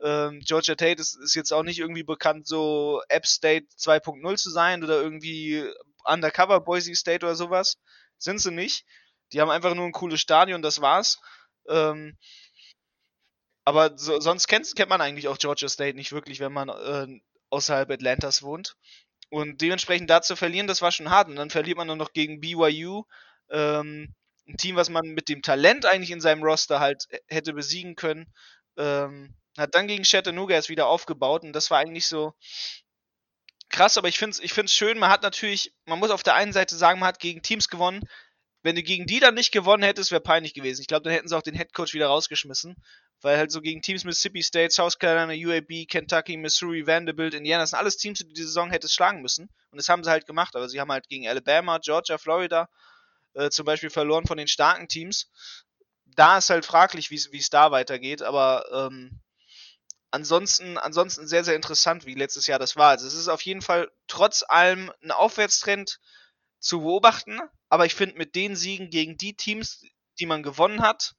[0.02, 4.50] Ähm, Georgia Tate ist, ist jetzt auch nicht irgendwie bekannt, so App State 2.0 zu
[4.50, 5.64] sein oder irgendwie
[6.06, 7.78] Undercover Boise State oder sowas.
[8.18, 8.86] Sind sie nicht.
[9.32, 11.20] Die haben einfach nur ein cooles Stadion, das war's.
[11.68, 12.18] Ähm,
[13.66, 17.08] aber so, sonst kennt, kennt man eigentlich auch Georgia State nicht wirklich, wenn man äh,
[17.50, 18.76] außerhalb Atlantas wohnt.
[19.30, 21.28] Und dementsprechend da zu verlieren, das war schon hart.
[21.28, 23.04] Und dann verliert man nur noch gegen BYU,
[23.50, 24.14] ähm,
[24.48, 28.28] ein Team, was man mit dem Talent eigentlich in seinem Roster halt hätte besiegen können.
[28.78, 32.34] Ähm, hat dann gegen Chattanooga erst wieder aufgebaut und das war eigentlich so
[33.70, 36.36] krass, aber ich finde es ich find's schön, man hat natürlich, man muss auf der
[36.36, 38.02] einen Seite sagen, man hat gegen Teams gewonnen.
[38.62, 40.82] Wenn du gegen die dann nicht gewonnen hättest, wäre peinlich gewesen.
[40.82, 42.76] Ich glaube, dann hätten sie auch den Headcoach wieder rausgeschmissen,
[43.24, 47.72] weil halt so gegen Teams Mississippi State, South Carolina, UAB, Kentucky, Missouri, Vanderbilt, Indiana, das
[47.72, 49.50] sind alles Teams, die die Saison hättest schlagen müssen.
[49.72, 52.70] Und das haben sie halt gemacht, aber sie haben halt gegen Alabama, Georgia, Florida
[53.34, 55.30] äh, zum Beispiel verloren von den starken Teams.
[56.06, 59.22] Da ist halt fraglich, wie es da weitergeht, aber ähm,
[60.12, 62.90] ansonsten, ansonsten sehr, sehr interessant, wie letztes Jahr das war.
[62.90, 66.00] Also es ist auf jeden Fall trotz allem ein Aufwärtstrend
[66.60, 69.84] zu beobachten, aber ich finde, mit den Siegen gegen die Teams,
[70.20, 71.16] die man gewonnen hat,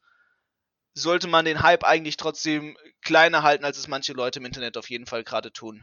[0.95, 4.89] sollte man den Hype eigentlich trotzdem kleiner halten, als es manche Leute im Internet auf
[4.89, 5.83] jeden Fall gerade tun.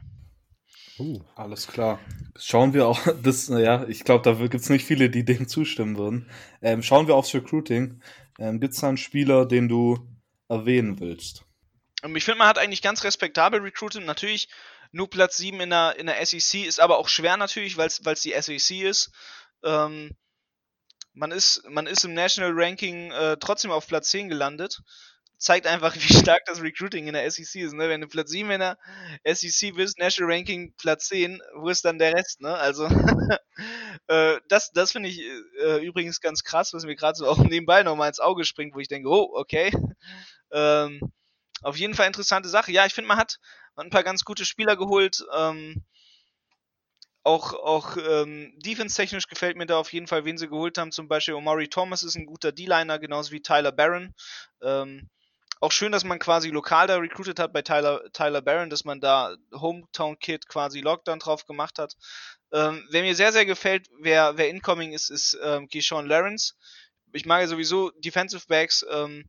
[0.98, 1.20] Uh.
[1.36, 2.00] Alles klar.
[2.36, 5.96] Schauen wir auch, das, naja, ich glaube, da gibt es nicht viele, die dem zustimmen
[5.96, 6.30] würden.
[6.60, 8.02] Ähm, schauen wir aufs Recruiting.
[8.38, 9.98] Ähm, gibt es da einen Spieler, den du
[10.48, 11.44] erwähnen willst?
[12.02, 14.04] Ähm, Ich finde, man hat eigentlich ganz respektabel recruited.
[14.04, 14.48] Natürlich
[14.92, 18.22] nur Platz 7 in der, in der SEC ist aber auch schwer natürlich, weil es
[18.22, 19.10] die SEC ist.
[19.64, 20.14] Ähm,
[21.14, 21.62] man ist.
[21.68, 24.80] Man ist im National Ranking äh, trotzdem auf Platz 10 gelandet.
[25.38, 27.74] Zeigt einfach, wie stark das Recruiting in der SEC ist.
[27.74, 27.88] Ne?
[27.88, 28.78] Wenn du Platz 7 in der
[29.24, 32.40] SEC bist, National Ranking Platz 10, wo ist dann der Rest?
[32.40, 32.54] Ne?
[32.54, 32.86] Also,
[34.08, 35.20] äh, das, das finde ich
[35.60, 38.78] äh, übrigens ganz krass, was mir gerade so auch nebenbei nochmal ins Auge springt, wo
[38.78, 39.72] ich denke, oh, okay.
[40.52, 41.00] Ähm,
[41.62, 42.72] auf jeden Fall interessante Sache.
[42.72, 43.38] Ja, ich finde, man hat,
[43.76, 45.24] man hat ein paar ganz gute Spieler geholt.
[45.34, 45.84] Ähm,
[47.24, 50.92] auch auch ähm, defense-technisch gefällt mir da auf jeden Fall, wen sie geholt haben.
[50.92, 54.14] Zum Beispiel Omari Thomas ist ein guter D-Liner, genauso wie Tyler Barron.
[54.62, 55.08] Ähm,
[55.60, 59.00] auch schön, dass man quasi lokal da recruited hat bei Tyler, Tyler Barron, dass man
[59.00, 61.94] da Hometown Kid quasi Lockdown drauf gemacht hat.
[62.52, 66.54] Ähm, wer mir sehr, sehr gefällt, wer, wer incoming ist, ist ähm, Keyshawn Lawrence.
[67.12, 69.24] Ich mag ja sowieso Defensive Backs, ähm,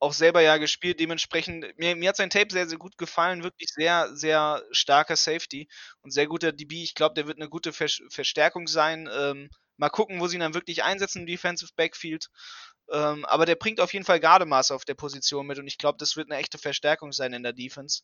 [0.00, 3.68] auch selber ja gespielt, dementsprechend, mir, mir hat sein Tape sehr, sehr gut gefallen, wirklich
[3.68, 5.68] sehr, sehr starker Safety
[6.00, 6.82] und sehr guter DB.
[6.82, 9.08] Ich glaube, der wird eine gute Ver Verstärkung sein.
[9.12, 12.28] Ähm, mal gucken, wo sie ihn dann wirklich einsetzen im Defensive Backfield.
[12.90, 15.98] Ähm, aber der bringt auf jeden Fall Gardemaß auf der Position mit und ich glaube,
[15.98, 18.02] das wird eine echte Verstärkung sein in der Defense.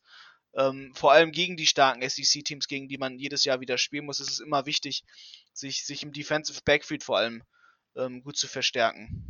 [0.55, 4.21] Ähm, vor allem gegen die starken SEC-Teams, gegen die man jedes Jahr wieder spielen muss,
[4.21, 5.03] ist es immer wichtig,
[5.53, 7.43] sich, sich im Defensive Backfield vor allem
[7.97, 9.23] ähm, gut zu verstärken.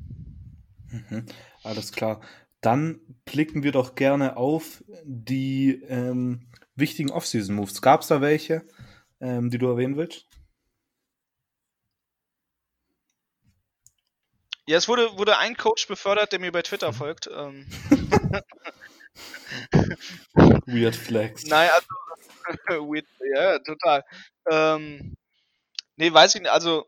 [0.90, 1.26] Mhm,
[1.62, 2.20] alles klar.
[2.61, 7.82] Dann blicken wir doch gerne auf die ähm, wichtigen Offseason-Moves.
[7.82, 8.66] Gab es da welche,
[9.20, 10.26] ähm, die du erwähnen willst?
[14.68, 17.30] Ja, es wurde, wurde ein Coach befördert, der mir bei Twitter folgt.
[17.32, 17.68] Ähm.
[20.66, 21.44] Weird Flex.
[21.44, 21.86] Nein, also.
[22.92, 24.04] weird, ja, total.
[24.50, 25.16] Ähm,
[25.96, 26.50] nee, weiß ich nicht.
[26.50, 26.84] Also,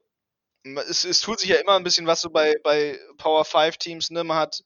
[0.88, 4.10] es, es tut sich ja immer ein bisschen was so bei, bei Power 5 Teams.
[4.10, 4.24] Ne?
[4.24, 4.64] Man hat.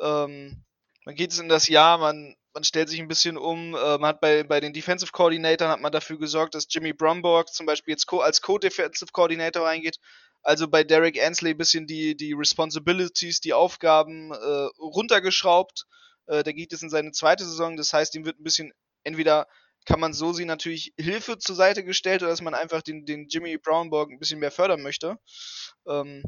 [0.00, 0.64] Ähm,
[1.04, 3.74] man geht es in das Jahr, man, man stellt sich ein bisschen um.
[3.74, 7.48] Äh, man hat bei, bei den Defensive Coordinatoren hat man dafür gesorgt, dass Jimmy Bromborg
[7.48, 9.98] zum Beispiel jetzt co als Co-Defensive Coordinator reingeht
[10.42, 15.86] also bei Derek Ansley ein bisschen die, die Responsibilities, die Aufgaben äh, runtergeschraubt.
[16.26, 17.76] Äh, der geht jetzt in seine zweite Saison.
[17.76, 18.72] Das heißt, ihm wird ein bisschen,
[19.04, 19.46] entweder
[19.84, 23.26] kann man so sehen, natürlich Hilfe zur Seite gestellt oder dass man einfach den, den
[23.28, 25.18] Jimmy Brownborg ein bisschen mehr fördern möchte.
[25.86, 26.22] Ähm,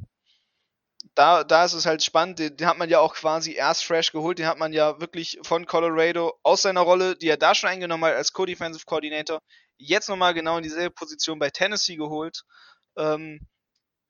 [1.14, 4.12] da, da ist es halt spannend, den, den, hat man ja auch quasi erst fresh
[4.12, 7.70] geholt, den hat man ja wirklich von Colorado aus seiner Rolle, die er da schon
[7.70, 9.40] eingenommen hat als Co-Defensive Coordinator,
[9.78, 12.42] jetzt nochmal genau in dieselbe Position bei Tennessee geholt.
[12.96, 13.46] Ähm,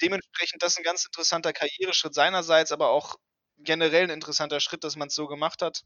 [0.03, 3.17] dementsprechend das ein ganz interessanter Karriereschritt seinerseits, aber auch
[3.63, 5.83] generell ein interessanter Schritt, dass man es so gemacht hat.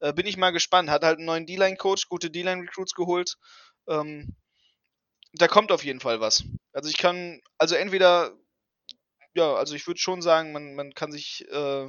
[0.00, 0.90] Äh, bin ich mal gespannt.
[0.90, 3.36] Hat halt einen neuen D-Line-Coach, gute D-Line-Recruits geholt.
[3.88, 4.36] Ähm,
[5.32, 6.44] da kommt auf jeden Fall was.
[6.72, 8.32] Also ich kann, also entweder,
[9.34, 11.88] ja, also ich würde schon sagen, man, man kann sich äh,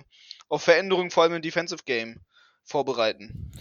[0.50, 2.22] auf Veränderungen vor allem im Defensive Game
[2.64, 3.52] vorbereiten.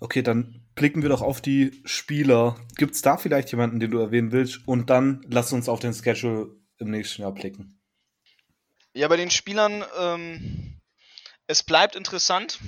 [0.00, 2.56] Okay, dann blicken wir doch auf die Spieler.
[2.76, 4.66] Gibt es da vielleicht jemanden, den du erwähnen willst?
[4.66, 7.80] Und dann lass uns auf den Schedule im nächsten Jahr blicken.
[8.94, 10.80] Ja, bei den Spielern, ähm,
[11.46, 12.58] es bleibt interessant.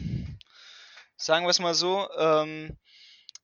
[1.17, 2.09] Sagen wir es mal so.
[2.19, 2.77] Ähm,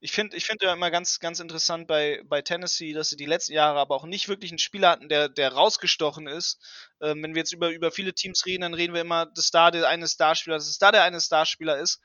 [0.07, 3.27] ich finde ich find ja immer ganz, ganz interessant bei, bei Tennessee, dass sie die
[3.27, 6.61] letzten Jahre aber auch nicht wirklich einen Spieler hatten, der, der rausgestochen ist.
[7.01, 9.73] Ähm, wenn wir jetzt über, über viele Teams reden, dann reden wir immer, dass da
[9.73, 12.01] der eine Starspieler, dass da der eine Starspieler ist.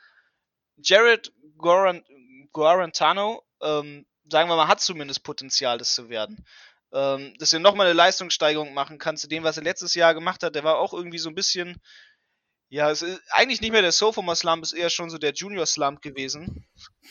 [0.77, 1.31] Jared
[2.51, 6.43] Guarantano, ähm, sagen wir mal, hat zumindest Potenzial, das zu werden
[6.93, 10.43] ähm, dass er nochmal eine Leistungssteigerung machen kann zu dem, was er letztes Jahr gemacht
[10.43, 10.55] hat.
[10.55, 11.81] Der war auch irgendwie so ein bisschen,
[12.71, 15.65] ja, es ist eigentlich nicht mehr der Sophomore Slump, ist eher schon so der Junior
[15.65, 16.65] Slump gewesen.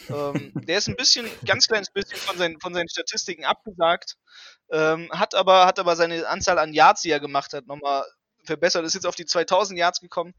[0.08, 4.16] ähm, der ist ein bisschen, ganz kleines bisschen von seinen, von seinen Statistiken abgesagt,
[4.70, 8.06] ähm, hat aber, hat aber seine Anzahl an Yards, die er gemacht hat, nochmal
[8.46, 10.32] verbessert, ist jetzt auf die 2000 Yards gekommen.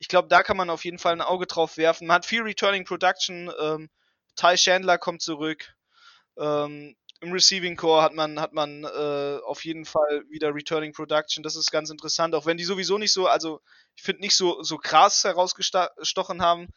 [0.00, 2.08] Ich glaube, da kann man auf jeden Fall ein Auge drauf werfen.
[2.08, 3.52] Man hat viel Returning Production.
[3.60, 3.88] Ähm,
[4.34, 5.72] Ty Chandler kommt zurück.
[6.36, 11.42] Ähm, im Receiving Core hat man, hat man äh, auf jeden Fall wieder Returning Production.
[11.42, 13.60] Das ist ganz interessant, auch wenn die sowieso nicht so, also
[13.96, 16.68] ich finde nicht so, so krass herausgestochen haben.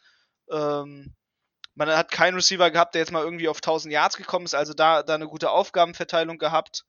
[0.50, 1.14] Ähm,
[1.74, 4.72] man hat keinen Receiver gehabt, der jetzt mal irgendwie auf 1000 Yards gekommen ist, also
[4.72, 6.84] da, da eine gute Aufgabenverteilung gehabt.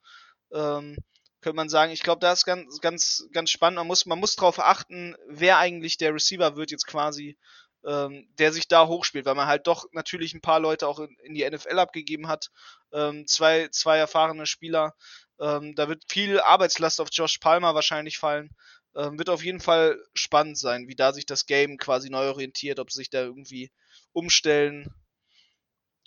[0.51, 0.97] Ähm,
[1.41, 3.78] könnte man sagen, ich glaube, da ist ganz, ganz, ganz spannend.
[3.78, 7.38] Man muss, man muss darauf achten, wer eigentlich der Receiver wird jetzt quasi
[7.86, 11.15] ähm, der sich da hochspielt, weil man halt doch natürlich ein paar Leute auch in,
[11.23, 12.51] in die NFL abgegeben hat.
[12.91, 14.95] Ähm, zwei, zwei erfahrene Spieler.
[15.39, 18.49] Ähm, da wird viel Arbeitslast auf Josh Palmer wahrscheinlich fallen.
[18.95, 22.80] Ähm, wird auf jeden Fall spannend sein, wie da sich das Game quasi neu orientiert,
[22.80, 23.71] ob sie sich da irgendwie
[24.11, 24.93] umstellen.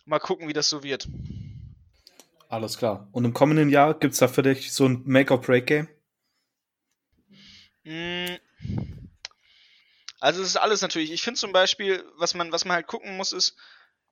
[0.04, 1.08] Mal gucken, wie das so wird.
[2.48, 3.08] Alles klar.
[3.12, 5.88] Und im kommenden Jahr gibt es da für dich so ein Make-or-Break-Game?
[7.84, 8.36] Mm,
[10.22, 11.10] also es ist alles natürlich.
[11.10, 13.56] Ich finde zum Beispiel, was man, was man halt gucken muss, ist,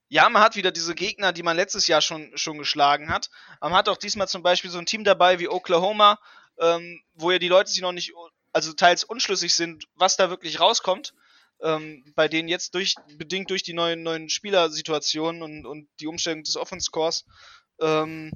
[0.08, 3.30] ja, man hat wieder diese Gegner, die man letztes Jahr schon, schon geschlagen hat.
[3.60, 6.18] Aber man hat auch diesmal zum Beispiel so ein Team dabei wie Oklahoma,
[6.58, 8.12] ähm, wo ja die Leute sich noch nicht,
[8.52, 11.14] also teils unschlüssig sind, was da wirklich rauskommt.
[11.62, 16.42] Ähm, bei denen jetzt durch, bedingt durch die neuen, neuen Spielersituationen und, und die Umstellung
[16.42, 17.24] des Offense Cores.
[17.80, 18.32] Ähm,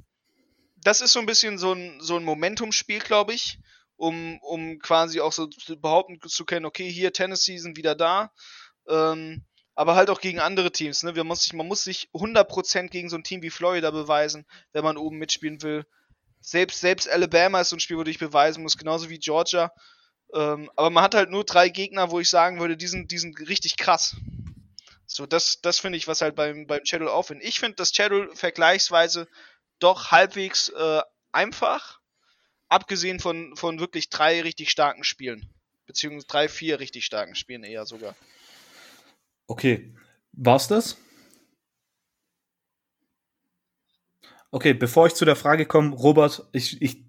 [0.77, 3.59] das ist so ein bisschen so ein, so ein Momentumspiel, glaube ich
[3.97, 8.31] um, um quasi auch so behaupten zu können, okay, hier Tennessee sind wieder da.
[8.87, 11.03] Ähm, aber halt auch gegen andere Teams.
[11.03, 11.13] Ne?
[11.13, 14.83] Man, muss sich, man muss sich 100% gegen so ein Team wie Florida beweisen, wenn
[14.83, 15.85] man oben mitspielen will.
[16.39, 19.71] Selbst, selbst Alabama ist so ein Spiel, wo du dich beweisen musst, genauso wie Georgia.
[20.33, 23.17] Ähm, aber man hat halt nur drei Gegner, wo ich sagen würde, die sind, die
[23.17, 24.15] sind richtig krass.
[25.07, 27.47] So, das, das finde ich, was halt beim, beim Schedule auffindet.
[27.47, 29.27] Ich finde das Schedule vergleichsweise
[29.79, 31.99] doch halbwegs äh, einfach
[32.69, 35.49] Abgesehen von, von wirklich drei richtig starken Spielen.
[35.85, 38.15] Beziehungsweise drei, vier richtig starken Spielen eher sogar.
[39.47, 39.93] Okay.
[40.33, 40.97] War's das?
[44.51, 47.03] Okay, bevor ich zu der Frage komme, Robert, ich, ich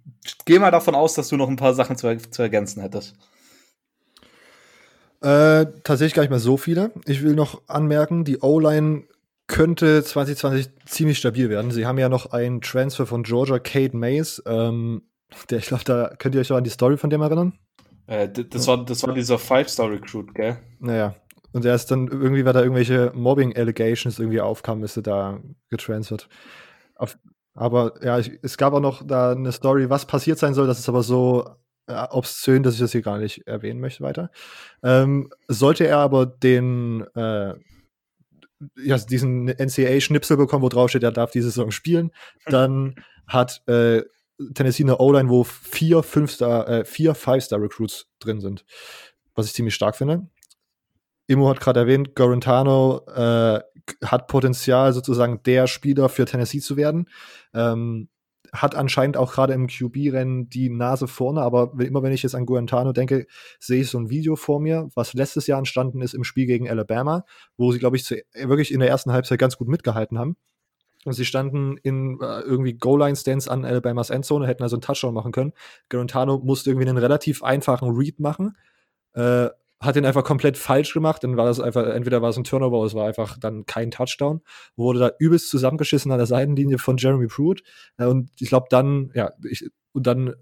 [0.45, 3.17] gehe mal davon aus, dass du noch ein paar Sachen zu, zu ergänzen hättest.
[5.23, 6.93] Äh, tatsächlich gar nicht mehr so viele.
[7.07, 9.05] Ich will noch anmerken, die O-Line
[9.47, 11.71] könnte 2020 ziemlich stabil werden.
[11.71, 14.43] Sie haben ja noch einen Transfer von Georgia, Kate Mays.
[14.47, 15.03] Ähm,
[15.51, 17.59] der, ich glaube, da könnt ihr euch noch an die Story von dem erinnern?
[18.07, 20.59] Äh, das, war, das war dieser Five-Star-Recruit, gell?
[20.79, 21.15] Naja.
[21.53, 26.29] Und er ist dann irgendwie, weil da irgendwelche Mobbing-Allegations irgendwie aufkamen, ist er da getransfert.
[26.95, 27.19] Auf,
[27.55, 30.67] aber ja, ich, es gab auch noch da eine Story, was passiert sein soll.
[30.67, 31.49] Das ist aber so
[31.87, 34.31] äh, obszön, dass ich das hier gar nicht erwähnen möchte weiter.
[34.83, 37.55] Ähm, sollte er aber den äh,
[38.77, 42.11] ja, diesen NCAA-Schnipsel bekommen, wo drauf steht, er darf diese Saison spielen,
[42.47, 42.97] dann
[43.27, 44.03] hat äh,
[44.55, 48.65] Tennessee eine O-Line, wo vier Fünf-Star, äh, vier Five-Star-Recruits drin sind.
[49.35, 50.29] Was ich ziemlich stark finde.
[51.27, 53.61] Immo hat gerade erwähnt, Gorentano äh,
[54.05, 57.09] hat Potenzial, sozusagen der Spieler für Tennessee zu werden.
[57.53, 58.09] Ähm,
[58.53, 62.47] hat anscheinend auch gerade im QB-Rennen die Nase vorne, aber immer wenn ich jetzt an
[62.47, 63.27] Guantano denke,
[63.59, 66.69] sehe ich so ein Video vor mir, was letztes Jahr entstanden ist im Spiel gegen
[66.69, 67.25] Alabama,
[67.57, 70.37] wo sie, glaube ich, zu, wirklich in der ersten Halbzeit ganz gut mitgehalten haben.
[71.07, 75.33] Und sie standen in äh, irgendwie Goal-Line-Stands an Alabamas Endzone, hätten also einen Touchdown machen
[75.33, 75.53] können.
[75.89, 78.57] Guantano musste irgendwie einen relativ einfachen Read machen.
[79.15, 79.49] Äh,
[79.79, 81.23] hat den einfach komplett falsch gemacht.
[81.23, 83.91] Dann war das einfach, entweder war es ein Turnover oder es war einfach dann kein
[83.91, 84.41] Touchdown.
[84.75, 87.63] Wurde da übelst zusammengeschissen an der Seitenlinie von Jeremy Pruitt.
[87.99, 90.35] Äh, und ich glaube dann, ja, ich, und dann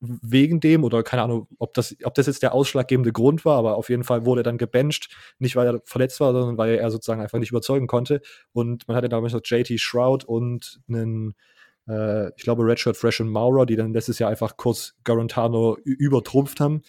[0.00, 3.76] wegen dem oder keine Ahnung, ob das, ob das jetzt der ausschlaggebende Grund war, aber
[3.76, 6.90] auf jeden Fall wurde er dann gebencht, nicht weil er verletzt war, sondern weil er
[6.90, 8.22] sozusagen einfach nicht überzeugen konnte.
[8.52, 11.34] Und man hatte damals noch JT Shroud und einen,
[11.86, 16.60] äh, ich glaube, Redshirt Fresh und Maurer, die dann letztes Jahr einfach kurz Garantano übertrumpft
[16.60, 16.82] haben.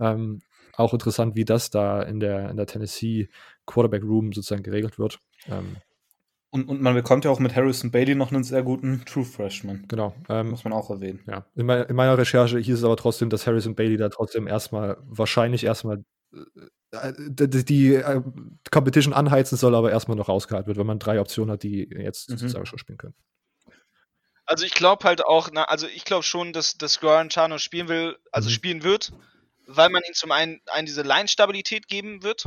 [0.00, 0.42] Ähm,
[0.76, 3.28] auch interessant, wie das da in der, in der Tennessee
[3.64, 5.20] Quarterback Room sozusagen geregelt wird.
[5.48, 5.76] Ähm,
[6.50, 9.84] und, und man bekommt ja auch mit Harrison Bailey noch einen sehr guten True Freshman.
[9.88, 10.14] Genau.
[10.28, 11.22] Ähm, Muss man auch erwähnen.
[11.26, 11.46] Ja.
[11.54, 14.96] In, mein, in, meiner Recherche hieß es aber trotzdem, dass Harrison Bailey da trotzdem erstmal,
[15.02, 16.04] wahrscheinlich erstmal
[16.92, 18.22] äh, die, die äh,
[18.70, 22.30] Competition anheizen soll, aber erstmal noch rausgehalten wird, wenn man drei Optionen hat, die jetzt
[22.30, 22.38] mhm.
[22.38, 23.14] sozusagen schon spielen können.
[24.44, 28.16] Also ich glaube halt auch, na, also ich glaube schon, dass, dass Chano spielen will,
[28.30, 28.52] also mhm.
[28.52, 29.12] spielen wird
[29.66, 32.46] weil man ihm zum einen, einen diese Line-Stabilität geben wird,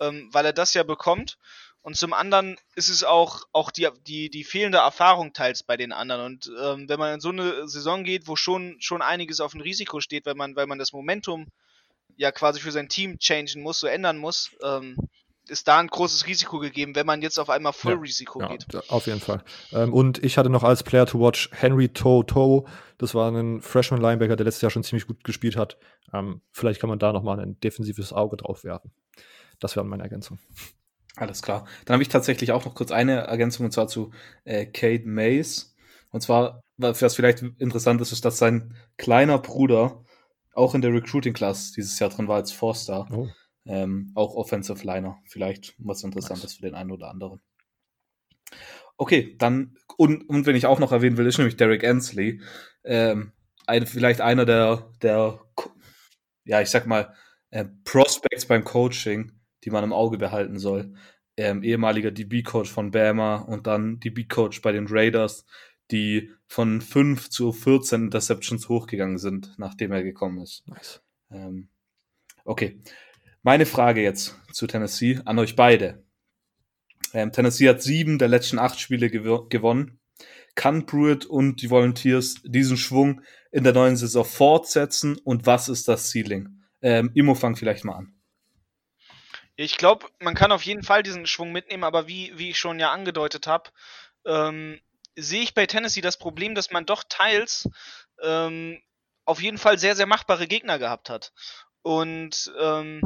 [0.00, 1.38] ähm, weil er das ja bekommt.
[1.82, 5.92] Und zum anderen ist es auch, auch die, die, die fehlende Erfahrung teils bei den
[5.92, 6.26] anderen.
[6.26, 9.62] Und ähm, wenn man in so eine Saison geht, wo schon, schon einiges auf ein
[9.62, 11.46] Risiko steht, weil man, weil man das Momentum
[12.16, 14.96] ja quasi für sein Team changen muss, so ändern muss, ähm,
[15.48, 18.90] ist da ein großes Risiko gegeben, wenn man jetzt auf einmal Vollrisiko ja, ja, geht.
[18.90, 19.42] Auf jeden Fall.
[19.72, 22.66] Ähm, und ich hatte noch als Player to watch Henry Toto.
[22.98, 25.78] Das war ein Freshman Linebacker, der letztes Jahr schon ziemlich gut gespielt hat.
[26.12, 28.92] Ähm, vielleicht kann man da nochmal ein defensives Auge drauf werfen.
[29.58, 30.38] Das wäre meine Ergänzung.
[31.16, 31.66] Alles klar.
[31.84, 34.12] Dann habe ich tatsächlich auch noch kurz eine Ergänzung und zwar zu
[34.44, 35.74] äh, Kate Mays.
[36.10, 40.04] Und zwar, was vielleicht interessant ist, ist, dass sein kleiner Bruder
[40.54, 43.08] auch in der Recruiting Class dieses Jahr drin war als Four-Star.
[43.12, 43.28] Oh.
[43.66, 45.18] Ähm, auch Offensive Liner.
[45.26, 46.54] Vielleicht was Interessantes nice.
[46.54, 47.40] für den einen oder anderen.
[48.96, 52.40] Okay, dann, und, und wenn ich auch noch erwähnen will, ist nämlich Derek Ansley.
[52.84, 53.32] Ähm,
[53.66, 55.40] ein, vielleicht einer der, der,
[56.44, 57.14] ja, ich sag mal,
[57.50, 60.94] äh, Prospects beim Coaching, die man im Auge behalten soll.
[61.36, 65.46] Ähm, ehemaliger DB-Coach von Bama und dann DB-Coach bei den Raiders,
[65.90, 70.66] die von 5 zu 14 Interceptions hochgegangen sind, nachdem er gekommen ist.
[70.68, 71.02] Nice.
[71.30, 71.68] Ähm,
[72.44, 72.80] okay,
[73.42, 76.04] meine Frage jetzt zu Tennessee an euch beide.
[77.14, 79.98] Ähm, Tennessee hat sieben der letzten acht Spiele gew gewonnen.
[80.54, 85.88] Kann Pruitt und die Volunteers diesen Schwung in der neuen Saison fortsetzen und was ist
[85.88, 86.60] das Ceiling?
[86.82, 88.12] Ähm, Imo, fang vielleicht mal an.
[89.62, 92.78] Ich glaube, man kann auf jeden Fall diesen Schwung mitnehmen, aber wie, wie ich schon
[92.78, 93.68] ja angedeutet habe,
[94.24, 94.80] ähm,
[95.16, 97.68] sehe ich bei Tennessee das Problem, dass man doch teils
[98.22, 98.82] ähm,
[99.26, 101.34] auf jeden Fall sehr, sehr machbare Gegner gehabt hat.
[101.82, 103.02] Und ähm,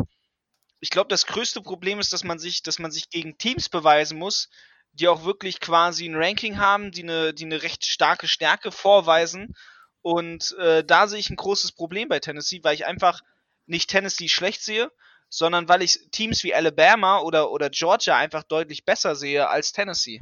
[0.78, 4.16] ich glaube, das größte Problem ist, dass man sich, dass man sich gegen Teams beweisen
[4.16, 4.48] muss,
[4.92, 9.56] die auch wirklich quasi ein Ranking haben, die eine, die eine recht starke Stärke vorweisen.
[10.02, 13.22] Und äh, da sehe ich ein großes Problem bei Tennessee, weil ich einfach
[13.66, 14.92] nicht Tennessee schlecht sehe,
[15.28, 20.20] sondern weil ich Teams wie Alabama oder, oder Georgia einfach deutlich besser sehe als Tennessee.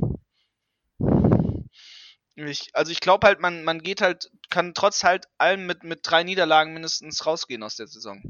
[2.34, 6.00] Ich, also ich glaube halt, man, man geht halt, kann trotz halt allem mit, mit
[6.02, 8.22] drei Niederlagen mindestens rausgehen aus der Saison.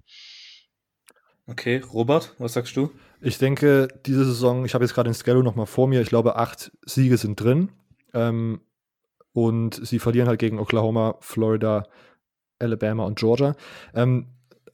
[1.46, 2.92] Okay, Robert, was sagst du?
[3.20, 6.36] Ich denke, diese Saison, ich habe jetzt gerade den Schedule nochmal vor mir, ich glaube,
[6.36, 7.70] acht Siege sind drin.
[8.14, 8.60] Ähm,
[9.32, 11.88] und sie verlieren halt gegen Oklahoma, Florida,
[12.58, 13.56] Alabama und Georgia.
[13.94, 14.28] Ähm,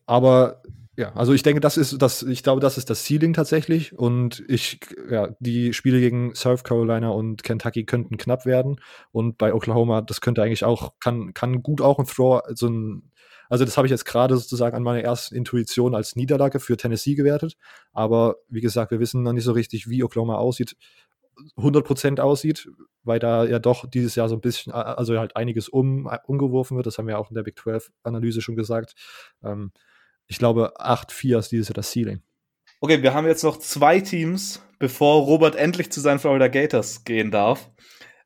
[0.07, 0.62] aber
[0.99, 3.96] ja, also ich denke, das ist das, ich glaube, das ist das Ceiling tatsächlich.
[3.96, 8.80] Und ich, ja, die Spiele gegen South Carolina und Kentucky könnten knapp werden.
[9.12, 13.12] Und bei Oklahoma, das könnte eigentlich auch, kann, kann gut auch ein Throw, so ein
[13.49, 17.14] also das habe ich jetzt gerade sozusagen an meiner ersten Intuition als Niederlage für Tennessee
[17.14, 17.57] gewertet.
[17.92, 20.76] Aber wie gesagt, wir wissen noch nicht so richtig, wie Oklahoma aussieht.
[21.57, 22.68] 100% aussieht,
[23.05, 26.86] weil da ja doch dieses Jahr so ein bisschen, also halt einiges um, umgeworfen wird.
[26.86, 28.94] Das haben wir auch in der Big 12-Analyse schon gesagt.
[29.44, 29.70] Ähm,
[30.29, 32.22] ich glaube, 8-4 ist dieses Jahr das Ceiling.
[32.81, 37.31] Okay, wir haben jetzt noch zwei Teams, bevor Robert endlich zu seinen Florida Gators gehen
[37.31, 37.70] darf.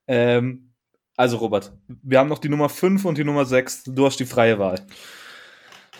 [0.06, 0.74] Ähm,
[1.16, 1.72] also, Robert,
[2.02, 3.84] wir haben noch die Nummer 5 und die Nummer 6.
[3.84, 4.84] Du hast die freie Wahl.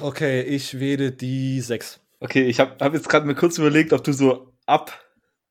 [0.00, 2.00] Okay, ich wähle die 6.
[2.20, 4.92] Okay, ich habe hab jetzt gerade mir kurz überlegt, ob du so ab,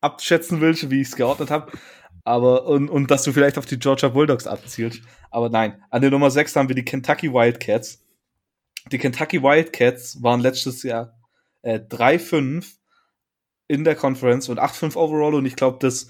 [0.01, 1.71] abschätzen willst, wie ich es geordnet habe.
[2.23, 5.01] Aber, und, und dass du vielleicht auf die Georgia Bulldogs abzielst.
[5.31, 8.03] Aber nein, an der Nummer 6 haben wir die Kentucky Wildcats.
[8.91, 11.19] Die Kentucky Wildcats waren letztes Jahr
[11.61, 12.65] äh, 3-5
[13.67, 15.35] in der Conference und 8-5 overall.
[15.35, 16.09] Und ich glaube, dass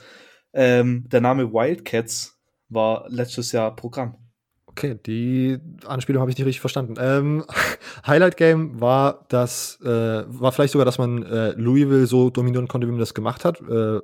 [0.53, 4.17] ähm, der Name Wildcats war letztes Jahr Programm.
[4.65, 6.95] Okay, die Anspielung habe ich nicht richtig verstanden.
[6.97, 7.43] Ähm,
[8.07, 12.87] Highlight Game war das, äh, war vielleicht sogar, dass man äh, Louisville so dominieren konnte,
[12.87, 13.99] wie man das gemacht hat, äh,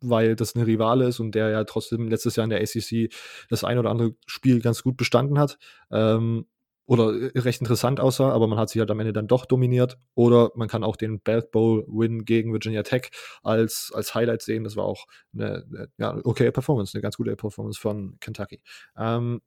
[0.00, 3.10] weil das eine Rivale ist und der ja trotzdem letztes Jahr in der ACC
[3.48, 5.58] das ein oder andere Spiel ganz gut bestanden hat.
[5.90, 6.46] Ähm,
[6.86, 9.98] oder äh, recht interessant aussah, aber man hat sich halt am Ende dann doch dominiert.
[10.14, 13.10] Oder man kann auch den Belk Bowl Win gegen Virginia Tech
[13.42, 14.64] als, als Highlight sehen.
[14.64, 18.62] Das war auch eine, eine ja, okay Performance, eine ganz gute Performance von Kentucky.
[18.96, 19.40] Ähm,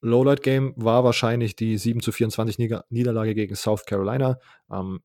[0.00, 2.58] Lowlight Game war wahrscheinlich die 7 zu 24
[2.90, 4.38] Niederlage gegen South Carolina.
[4.70, 5.00] Ähm,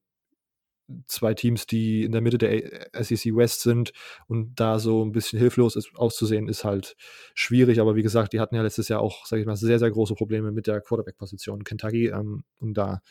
[1.07, 3.91] zwei Teams, die in der Mitte der SEC West sind
[4.27, 6.95] und da so ein bisschen hilflos ist, auszusehen, ist halt
[7.33, 7.79] schwierig.
[7.79, 10.15] Aber wie gesagt, die hatten ja letztes Jahr auch, sage ich mal, sehr, sehr große
[10.15, 12.07] Probleme mit der Quarterback-Position in Kentucky.
[12.07, 13.01] Ähm, und da,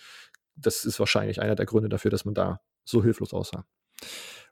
[0.57, 3.65] das ist wahrscheinlich einer der Gründe dafür, dass man da so hilflos aussah.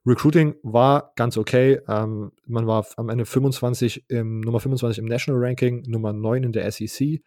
[0.06, 1.80] Recruiting war ganz okay.
[1.88, 6.52] Ähm, man war am Ende 25 im, Nummer 25 im National Ranking, Nummer 9 in
[6.52, 7.22] der SEC.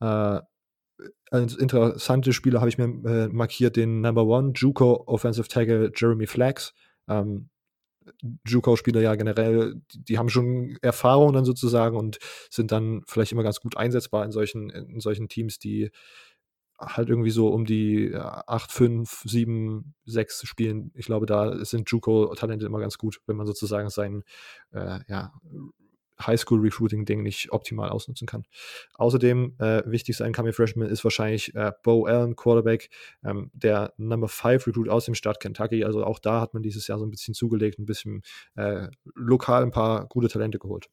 [0.00, 0.40] Äh,
[1.30, 6.26] als interessante Spieler habe ich mir äh, markiert den Number One Juco Offensive Tackle Jeremy
[6.26, 6.74] Flax.
[7.08, 7.48] Ähm,
[8.46, 12.18] Juco-Spieler ja generell, die, die, haben schon Erfahrung dann sozusagen und
[12.50, 15.90] sind dann vielleicht immer ganz gut einsetzbar in solchen, in solchen Teams, die
[16.78, 20.90] halt irgendwie so um die 8, 5, 7, 6 spielen.
[20.94, 24.24] Ich glaube, da sind Juco-Talente immer ganz gut, wenn man sozusagen sein
[24.72, 25.32] äh, ja,
[26.26, 28.44] Highschool-Recruiting-Ding nicht optimal ausnutzen kann.
[28.94, 32.90] Außerdem, äh, wichtigster Incoming Freshman ist wahrscheinlich äh, Bo Allen, Quarterback,
[33.24, 35.84] ähm, der Number 5 Recruit aus dem Staat Kentucky.
[35.84, 38.22] Also auch da hat man dieses Jahr so ein bisschen zugelegt, ein bisschen
[38.54, 40.88] äh, lokal ein paar gute Talente geholt.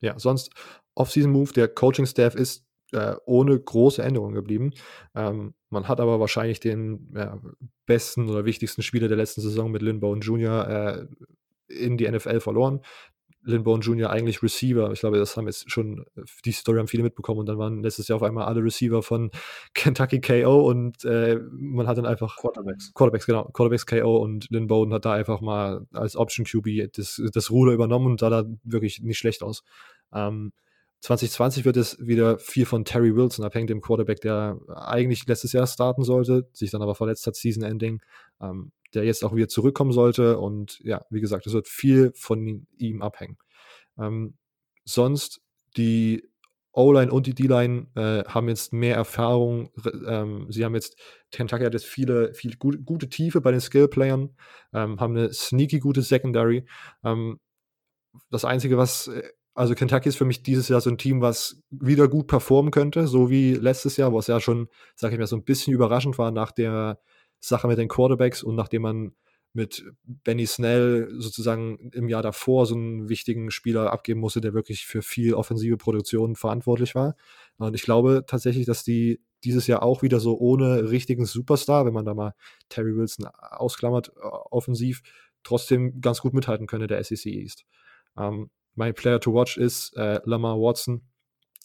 [0.00, 0.50] Ja, sonst
[0.94, 4.72] Off-Season-Move, der Coaching-Staff ist äh, ohne große Änderungen geblieben.
[5.14, 7.40] Ähm, man hat aber wahrscheinlich den ja,
[7.86, 10.68] besten oder wichtigsten Spieler der letzten Saison mit Lynn Bowen Jr.
[10.68, 11.06] Äh,
[11.68, 12.80] in die NFL verloren.
[13.44, 14.10] Linborn Jr.
[14.10, 14.92] eigentlich Receiver.
[14.92, 16.04] Ich glaube, das haben jetzt schon,
[16.44, 19.30] die Story haben viele mitbekommen und dann waren letztes Jahr auf einmal alle Receiver von
[19.74, 22.92] Kentucky KO und äh, man hat dann einfach Quarterbacks.
[22.94, 27.20] Quarterbacks, genau, Quarterbacks KO und Lynn Bowden hat da einfach mal als Option QB das,
[27.32, 29.62] das Ruder übernommen und sah da wirklich nicht schlecht aus.
[30.12, 30.52] Ähm,
[31.00, 35.66] 2020 wird es wieder viel von Terry Wilson abhängen, dem Quarterback, der eigentlich letztes Jahr
[35.66, 38.00] starten sollte, sich dann aber verletzt hat, Season Ending.
[38.40, 40.38] Ähm, der jetzt auch wieder zurückkommen sollte.
[40.38, 43.38] Und ja, wie gesagt, es wird viel von ihm abhängen.
[43.98, 44.34] Ähm,
[44.84, 45.40] sonst
[45.76, 46.28] die
[46.74, 49.70] O-Line und die D-Line äh, haben jetzt mehr Erfahrung.
[50.06, 50.96] Ähm, sie haben jetzt,
[51.30, 54.34] Kentucky hat jetzt viele, viele gute, gute Tiefe bei den Skill-Playern,
[54.72, 56.66] ähm, haben eine sneaky gute Secondary.
[57.04, 57.38] Ähm,
[58.30, 59.22] das Einzige, was, äh,
[59.54, 63.06] also Kentucky ist für mich dieses Jahr so ein Team, was wieder gut performen könnte,
[63.06, 66.16] so wie letztes Jahr, wo es ja schon, sag ich mal, so ein bisschen überraschend
[66.16, 67.00] war nach der
[67.42, 69.12] Sache mit den Quarterbacks und nachdem man
[69.54, 74.86] mit Benny Snell sozusagen im Jahr davor so einen wichtigen Spieler abgeben musste, der wirklich
[74.86, 77.16] für viel offensive Produktion verantwortlich war.
[77.58, 81.92] Und ich glaube tatsächlich, dass die dieses Jahr auch wieder so ohne richtigen Superstar, wenn
[81.92, 82.34] man da mal
[82.68, 85.02] Terry Wilson ausklammert, äh, offensiv,
[85.42, 87.64] trotzdem ganz gut mithalten können der SEC East.
[88.16, 91.02] Ähm, mein Player to watch ist äh, Lamar Watson,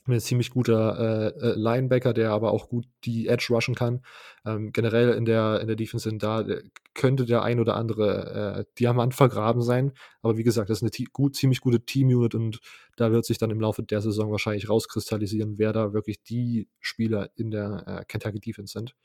[0.07, 4.01] ein ziemlich guter äh, äh, Linebacker, der aber auch gut die Edge rushen kann.
[4.45, 6.45] Ähm, generell in der, in der Defense sind da
[6.93, 9.93] könnte der ein oder andere äh, Diamant vergraben sein.
[10.21, 12.59] Aber wie gesagt, das ist eine gut, ziemlich gute Team-Unit und
[12.95, 17.29] da wird sich dann im Laufe der Saison wahrscheinlich rauskristallisieren, wer da wirklich die Spieler
[17.35, 18.95] in der äh, Kentucky Defense sind.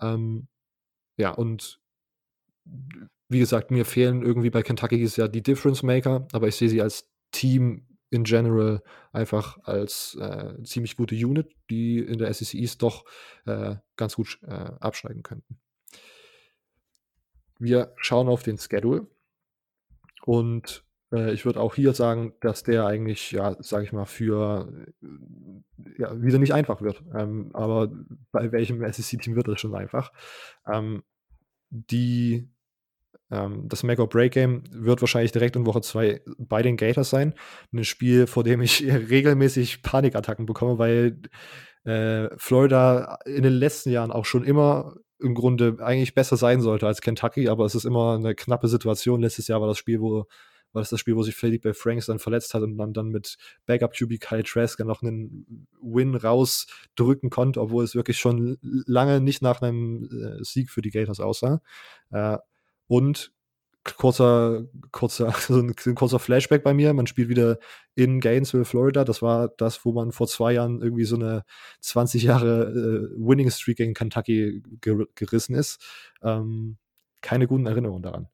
[0.00, 0.48] Ähm,
[1.16, 1.80] ja, und
[3.28, 6.68] wie gesagt, mir fehlen irgendwie bei Kentucky ist ja die Difference Maker, aber ich sehe
[6.68, 8.82] sie als Team in general
[9.12, 13.04] einfach als äh, ziemlich gute Unit, die in der SEC East doch
[13.46, 14.50] äh, ganz gut äh,
[14.80, 15.58] abschneiden könnten.
[17.58, 19.06] Wir schauen auf den Schedule
[20.24, 24.86] und äh, ich würde auch hier sagen, dass der eigentlich, ja, sage ich mal, für
[25.98, 27.02] ja, wieder nicht einfach wird.
[27.14, 27.90] Ähm, aber
[28.32, 30.12] bei welchem SEC-Team wird das schon einfach?
[30.66, 31.02] Ähm,
[31.70, 32.48] die
[33.30, 37.34] ähm, das Make-or-Break-Game wird wahrscheinlich direkt in Woche 2 bei den Gators sein.
[37.72, 41.20] Ein Spiel, vor dem ich regelmäßig Panikattacken bekomme, weil
[41.84, 46.86] äh, Florida in den letzten Jahren auch schon immer im Grunde eigentlich besser sein sollte
[46.86, 49.20] als Kentucky, aber es ist immer eine knappe Situation.
[49.20, 50.26] Letztes Jahr war das Spiel, wo
[50.72, 53.36] war das das Spiel, wo sich Felipe Franks dann verletzt hat und man dann mit
[53.66, 59.40] Backup QB Kyle Trask noch einen Win rausdrücken konnte, obwohl es wirklich schon lange nicht
[59.40, 61.62] nach einem äh, Sieg für die Gators aussah.
[62.10, 62.36] Äh,
[62.88, 63.32] und
[63.96, 66.92] kurzer, kurzer, ein, kurzer Flashback bei mir.
[66.92, 67.58] Man spielt wieder
[67.94, 69.04] in Gainesville, Florida.
[69.04, 71.44] Das war das, wo man vor zwei Jahren irgendwie so eine
[71.80, 75.80] 20 Jahre äh, Winning Streak gegen Kentucky ger gerissen ist.
[76.22, 76.78] Ähm,
[77.20, 78.28] keine guten Erinnerungen daran.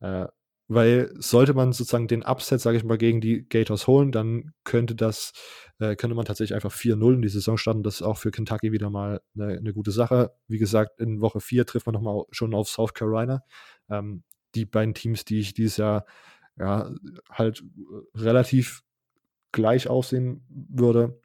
[0.00, 0.28] Äh,
[0.72, 4.94] weil sollte man sozusagen den Upset, sage ich mal, gegen die Gators holen, dann könnte
[4.94, 5.32] das,
[5.80, 7.82] äh, könnte man tatsächlich einfach 4-0 in die Saison starten.
[7.82, 10.32] Das ist auch für Kentucky wieder mal eine, eine gute Sache.
[10.46, 13.42] Wie gesagt, in Woche 4 trifft man nochmal schon auf South Carolina.
[13.90, 14.22] Ähm,
[14.54, 16.06] die beiden Teams, die ich dieses Jahr
[16.58, 16.90] ja
[17.30, 17.62] halt
[18.14, 18.82] relativ
[19.52, 21.20] gleich aussehen würde.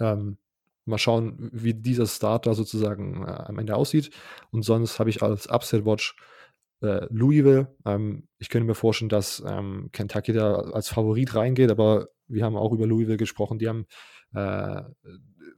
[0.00, 0.38] Ähm,
[0.84, 4.10] mal schauen, wie dieser Starter sozusagen äh, am Ende aussieht.
[4.50, 6.16] Und sonst habe ich als Upset Watch
[6.80, 7.74] äh, Louisville.
[7.84, 12.56] Ähm, ich könnte mir vorstellen, dass ähm, Kentucky da als Favorit reingeht, aber wir haben
[12.56, 13.58] auch über Louisville gesprochen.
[13.58, 13.86] Die haben
[14.34, 14.82] äh,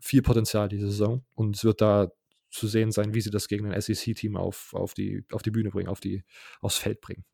[0.00, 2.10] viel Potenzial diese Saison und es wird da
[2.50, 5.70] zu sehen sein, wie sie das gegen ein SEC-Team auf, auf, die, auf die Bühne
[5.70, 6.24] bringen, auf die,
[6.60, 7.24] aufs Feld bringen.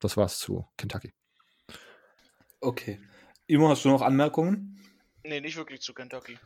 [0.00, 1.12] Das war's zu Kentucky.
[2.60, 3.00] Okay.
[3.46, 4.80] Imo, hast du noch Anmerkungen?
[5.26, 6.38] Nee, nicht wirklich zu Kentucky.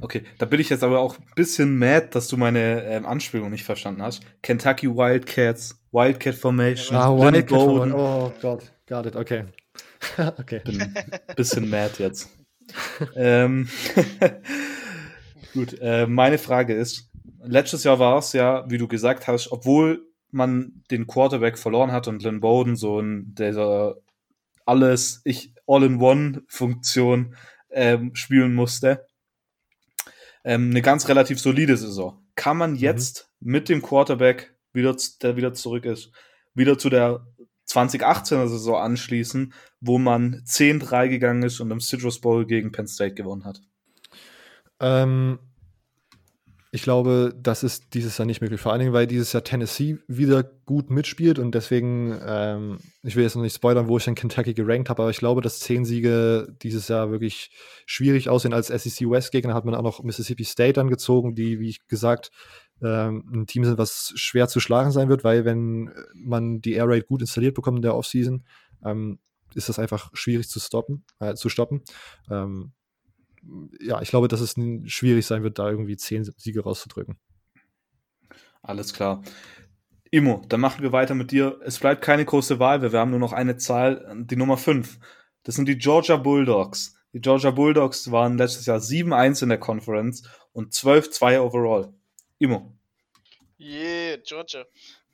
[0.00, 3.50] Okay, da bin ich jetzt aber auch ein bisschen mad, dass du meine ähm, Anspielung
[3.50, 4.22] nicht verstanden hast.
[4.42, 7.92] Kentucky Wildcats, Wildcat Formation, ah, Wildcat Formation.
[7.92, 9.46] Oh Gott, got it, okay.
[10.38, 10.60] okay.
[10.64, 12.30] Bin ein bisschen mad jetzt.
[13.16, 13.68] ähm,
[15.54, 17.09] gut, äh, meine Frage ist,
[17.42, 22.08] letztes Jahr war es ja, wie du gesagt hast, obwohl man den Quarterback verloren hat
[22.08, 23.96] und Lynn Bowden so in dieser
[24.66, 27.34] alles, ich All-in-One-Funktion
[27.70, 29.06] ähm, spielen musste.
[30.44, 32.24] Ähm, eine ganz relativ solide Saison.
[32.34, 32.78] Kann man mhm.
[32.78, 33.52] jetzt mhm.
[33.52, 36.12] mit dem Quarterback, wieder, der wieder zurück ist,
[36.54, 37.26] wieder zu der
[37.68, 43.14] 2018er Saison anschließen, wo man 10-3 gegangen ist und im Citrus Bowl gegen Penn State
[43.14, 43.60] gewonnen hat?
[44.80, 45.38] Ähm,
[46.72, 48.60] ich glaube, das ist dieses Jahr nicht möglich.
[48.60, 53.24] Vor allen Dingen, weil dieses Jahr Tennessee wieder gut mitspielt und deswegen, ähm, ich will
[53.24, 55.84] jetzt noch nicht spoilern, wo ich dann Kentucky gerankt habe, aber ich glaube, dass zehn
[55.84, 57.50] Siege dieses Jahr wirklich
[57.86, 58.54] schwierig aussehen.
[58.54, 62.30] Als SEC West-Gegner hat man auch noch Mississippi State angezogen, die, wie gesagt,
[62.82, 66.88] ähm, ein Team sind, was schwer zu schlagen sein wird, weil wenn man die Air
[66.88, 68.44] Raid gut installiert bekommt in der Offseason,
[68.84, 69.18] ähm,
[69.54, 71.82] ist das einfach schwierig zu stoppen, äh, zu stoppen.
[72.30, 72.72] Ähm,
[73.80, 74.54] ja, ich glaube, dass es
[74.86, 77.18] schwierig sein wird, da irgendwie zehn Siege rauszudrücken.
[78.62, 79.22] Alles klar.
[80.10, 81.60] Imo, dann machen wir weiter mit dir.
[81.64, 84.98] Es bleibt keine große Wahl, wir haben nur noch eine Zahl, die Nummer 5.
[85.44, 86.96] Das sind die Georgia Bulldogs.
[87.12, 91.92] Die Georgia Bulldogs waren letztes Jahr 7-1 in der Conference und 12-2 overall.
[92.38, 92.76] Imo.
[93.58, 94.64] Yeah, Georgia.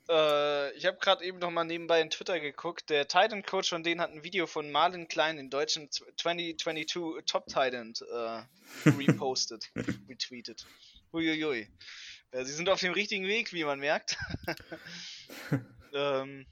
[0.09, 2.89] Äh, ich habe gerade eben noch mal nebenbei in Twitter geguckt.
[2.89, 7.47] Der Titan Coach von denen hat ein Video von Marlon Klein, den deutschen 2022 Top
[7.47, 9.69] Titan, äh, repostet,
[10.09, 10.65] retweetet.
[11.13, 11.67] Uiuiui.
[12.33, 14.17] Ja, sie sind auf dem richtigen Weg, wie man merkt.
[15.93, 16.45] ähm,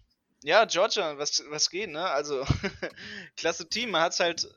[0.44, 2.10] ja, Georgia, was, was geht, ne?
[2.10, 2.46] Also,
[3.38, 3.92] klasse Team.
[3.92, 4.48] Man hat's halt,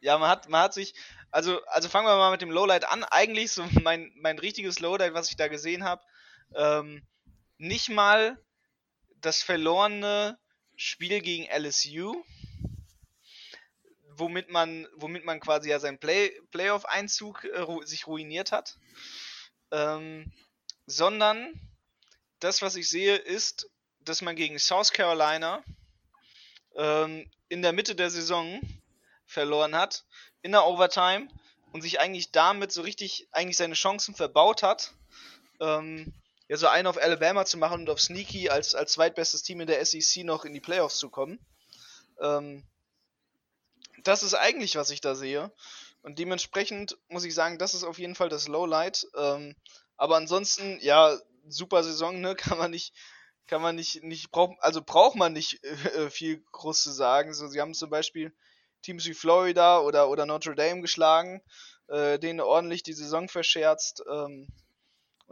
[0.00, 0.94] ja, man hat, man hat sich,
[1.30, 3.04] also, also fangen wir mal mit dem Lowlight an.
[3.04, 6.02] Eigentlich so mein, mein richtiges Lowlight, was ich da gesehen habe.
[6.54, 7.06] Ähm,
[7.62, 8.36] nicht mal
[9.20, 10.36] das verlorene
[10.74, 12.24] Spiel gegen LSU,
[14.16, 18.76] womit man, womit man quasi ja seinen Play, Playoff-Einzug äh, sich ruiniert hat,
[19.70, 20.32] ähm,
[20.86, 21.54] sondern
[22.40, 25.62] das, was ich sehe, ist, dass man gegen South Carolina
[26.74, 28.60] ähm, in der Mitte der Saison
[29.24, 30.04] verloren hat,
[30.42, 31.28] in der Overtime
[31.70, 34.92] und sich eigentlich damit so richtig eigentlich seine Chancen verbaut hat.
[35.60, 36.12] Ähm,
[36.52, 39.66] ja so einen auf Alabama zu machen und auf Sneaky als, als zweitbestes Team in
[39.66, 41.38] der SEC noch in die Playoffs zu kommen.
[42.20, 42.62] Ähm,
[44.04, 45.50] das ist eigentlich, was ich da sehe.
[46.02, 49.06] Und dementsprechend muss ich sagen, das ist auf jeden Fall das Lowlight.
[49.16, 49.56] Ähm,
[49.96, 51.16] aber ansonsten, ja,
[51.48, 52.34] super Saison, ne?
[52.36, 52.92] Kann man nicht,
[53.46, 57.32] kann man nicht, nicht braucht, also braucht man nicht äh, viel groß zu sagen.
[57.32, 58.30] So, sie haben zum Beispiel
[58.82, 61.40] Teams wie Florida oder, oder Notre Dame geschlagen,
[61.88, 64.02] äh, denen ordentlich die Saison verscherzt.
[64.06, 64.48] Ähm,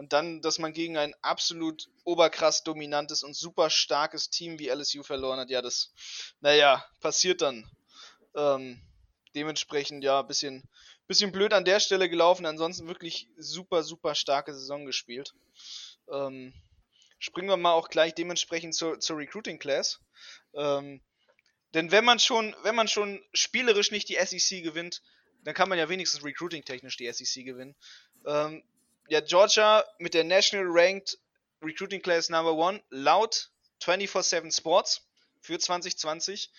[0.01, 5.02] und dann, dass man gegen ein absolut oberkrass dominantes und super starkes Team wie LSU
[5.02, 5.93] verloren hat, ja, das,
[6.40, 7.70] naja, passiert dann.
[8.35, 8.81] Ähm,
[9.35, 10.66] dementsprechend, ja, bisschen,
[11.06, 12.47] bisschen blöd an der Stelle gelaufen.
[12.47, 15.35] Ansonsten wirklich super, super starke Saison gespielt.
[16.10, 16.55] Ähm,
[17.18, 20.01] springen wir mal auch gleich dementsprechend zur, zur Recruiting Class.
[20.55, 21.02] Ähm,
[21.74, 25.02] denn wenn man schon, wenn man schon spielerisch nicht die SEC gewinnt,
[25.44, 27.77] dann kann man ja wenigstens recruiting-technisch die SEC gewinnen.
[28.24, 28.62] Ähm,
[29.11, 31.19] ja, Georgia mit der National Ranked
[31.62, 33.51] Recruiting Class Number One laut
[33.82, 35.05] 24-7 Sports
[35.41, 36.51] für 2020.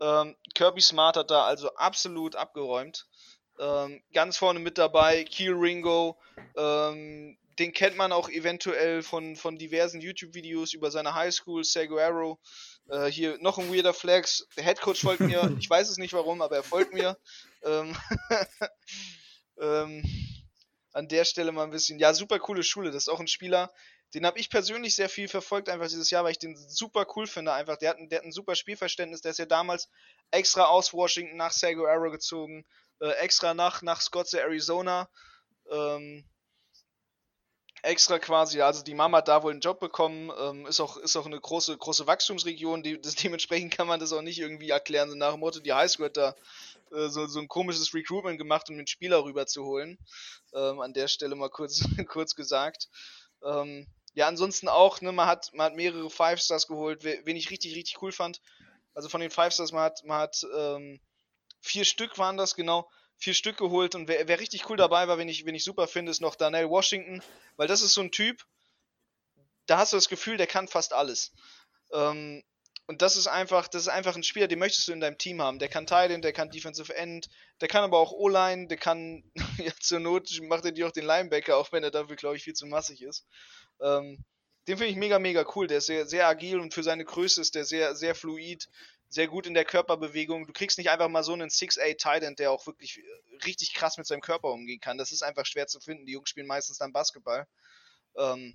[0.00, 3.08] Ähm, Kirby Smart hat da also absolut abgeräumt.
[3.58, 6.16] Ähm, ganz vorne mit dabei, Keel Ringo,
[6.56, 12.38] ähm, den kennt man auch eventuell von, von diversen YouTube-Videos über seine Highschool, Seguero.
[12.88, 14.46] Äh, hier noch ein weirder Flex.
[14.56, 15.40] Der Headcoach folgt mir.
[15.58, 17.16] Ich weiß es nicht warum, aber er folgt mir.
[17.64, 17.96] Ähm,
[19.60, 20.35] ähm,
[20.96, 21.98] an der Stelle mal ein bisschen.
[21.98, 22.90] Ja, super coole Schule.
[22.90, 23.70] Das ist auch ein Spieler,
[24.14, 27.26] den habe ich persönlich sehr viel verfolgt, einfach dieses Jahr, weil ich den super cool
[27.26, 27.52] finde.
[27.52, 29.20] Einfach, der hat, ein, der hat ein super Spielverständnis.
[29.20, 29.90] Der ist ja damals
[30.30, 32.64] extra aus Washington nach Seguero gezogen,
[33.00, 35.10] äh, extra nach, nach Scottsdale, Arizona.
[35.70, 36.24] Ähm,
[37.82, 41.16] extra quasi, also die Mama hat da wohl einen Job bekommen, ähm, ist, auch, ist
[41.16, 45.10] auch eine große, große Wachstumsregion, die, das, dementsprechend kann man das auch nicht irgendwie erklären,
[45.10, 46.34] so nach dem Motto, die Highschool hat da
[46.92, 49.98] äh, so, so ein komisches Recruitment gemacht, um den Spieler rüberzuholen.
[50.54, 52.88] Ähm, an der Stelle mal kurz, kurz gesagt.
[53.44, 57.50] Ähm, ja, ansonsten auch, ne, man hat, man hat mehrere Five Stars geholt, wen ich
[57.50, 58.40] richtig, richtig cool fand.
[58.94, 61.00] Also von den Five Stars, man hat, man hat ähm,
[61.60, 65.18] vier Stück waren das, genau vier Stück geholt und wer, wer richtig cool dabei war,
[65.18, 67.22] wenn ich, wenn ich super finde, ist noch Daniel Washington,
[67.56, 68.44] weil das ist so ein Typ,
[69.66, 71.32] da hast du das Gefühl, der kann fast alles.
[71.92, 72.42] Ähm,
[72.88, 75.42] und das ist einfach, das ist einfach ein Spieler, den möchtest du in deinem Team
[75.42, 75.58] haben.
[75.58, 77.28] Der kann Teilen, der kann Defensive End,
[77.60, 79.24] der kann aber auch O-Line, der kann,
[79.58, 82.44] ja, zur Not macht er dir auch den Linebacker, auch wenn er dafür, glaube ich,
[82.44, 83.26] viel zu massig ist.
[83.80, 84.24] Ähm,
[84.66, 85.66] den finde ich mega, mega cool.
[85.66, 88.68] Der ist sehr, sehr agil und für seine Größe ist der sehr, sehr fluid
[89.08, 90.46] sehr gut in der Körperbewegung.
[90.46, 93.02] Du kriegst nicht einfach mal so einen 6'8 Titan, der auch wirklich äh,
[93.44, 94.98] richtig krass mit seinem Körper umgehen kann.
[94.98, 96.06] Das ist einfach schwer zu finden.
[96.06, 97.46] Die Jungs spielen meistens dann Basketball.
[98.16, 98.54] Ähm,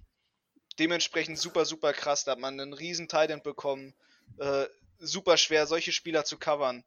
[0.78, 2.24] dementsprechend super, super krass.
[2.24, 3.94] Da hat man einen riesen Titan bekommen.
[4.40, 4.66] Äh,
[5.00, 6.84] super schwer, solche Spieler zu covern.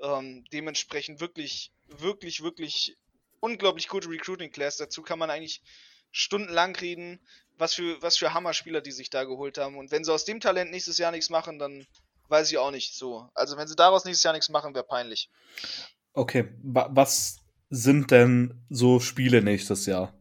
[0.00, 2.96] Ähm, dementsprechend wirklich, wirklich, wirklich
[3.40, 4.76] unglaublich gute Recruiting Class.
[4.76, 5.60] Dazu kann man eigentlich
[6.12, 7.20] stundenlang reden,
[7.58, 9.76] was für, was für Hammer-Spieler die sich da geholt haben.
[9.76, 11.86] Und wenn sie aus dem Talent nächstes Jahr nichts machen, dann
[12.28, 13.28] weiß ich auch nicht so.
[13.34, 15.30] Also wenn sie daraus nächstes Jahr nichts machen, wäre peinlich.
[16.12, 17.38] Okay, was
[17.70, 20.14] sind denn so Spiele nächstes Jahr,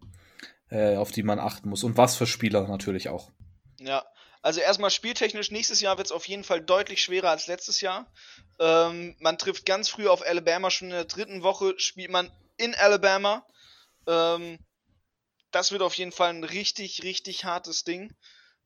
[0.69, 1.83] äh, auf die man achten muss?
[1.83, 3.31] Und was für Spieler natürlich auch?
[3.79, 4.05] Ja,
[4.41, 8.11] also erstmal spieltechnisch, nächstes Jahr wird es auf jeden Fall deutlich schwerer als letztes Jahr.
[8.59, 12.75] Ähm, man trifft ganz früh auf Alabama, schon in der dritten Woche spielt man in
[12.75, 13.45] Alabama.
[14.07, 14.59] Ähm,
[15.57, 18.13] das wird auf jeden Fall ein richtig, richtig hartes Ding.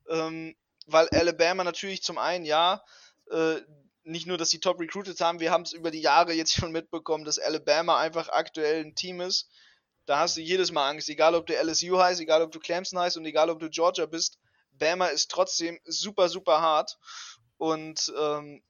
[0.10, 0.58] Ähm,
[0.88, 2.84] weil Alabama natürlich zum einen, ja,
[3.32, 3.62] äh,
[4.04, 6.74] nicht nur, dass sie top recruited haben, wir haben es über die Jahre jetzt schon
[6.74, 9.50] mitbekommen, dass Alabama einfach aktuell ein Team ist.
[10.06, 13.00] Da hast du jedes Mal Angst, egal ob du LSU heißt, egal ob du Clemson
[13.00, 14.38] heißt und egal ob du Georgia bist.
[14.74, 16.98] Bama ist trotzdem super, super hart.
[17.58, 18.62] Und ähm,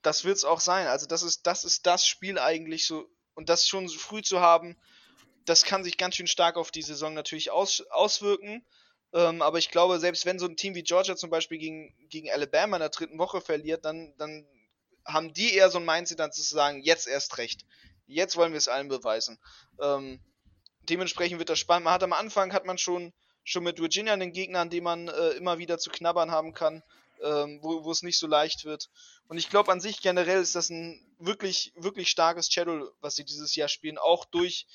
[0.00, 0.86] das wird es auch sein.
[0.86, 3.06] Also das ist, das ist das Spiel eigentlich so.
[3.34, 4.80] Und das schon so früh zu haben,
[5.50, 8.64] das kann sich ganz schön stark auf die Saison natürlich aus, auswirken.
[9.12, 12.30] Ähm, aber ich glaube, selbst wenn so ein Team wie Georgia zum Beispiel gegen, gegen
[12.30, 14.46] Alabama in der dritten Woche verliert, dann, dann
[15.04, 17.66] haben die eher so ein Mindset, dann zu sagen, jetzt erst recht.
[18.06, 19.40] Jetzt wollen wir es allen beweisen.
[19.80, 20.20] Ähm,
[20.88, 21.84] dementsprechend wird das spannend.
[21.84, 23.12] Man hat am Anfang hat man schon,
[23.42, 26.84] schon mit Virginia einen Gegner, an dem man äh, immer wieder zu knabbern haben kann,
[27.24, 28.88] ähm, wo, es nicht so leicht wird.
[29.26, 33.24] Und ich glaube an sich generell ist das ein wirklich, wirklich starkes Schedule, was sie
[33.24, 34.66] dieses Jahr spielen, auch durch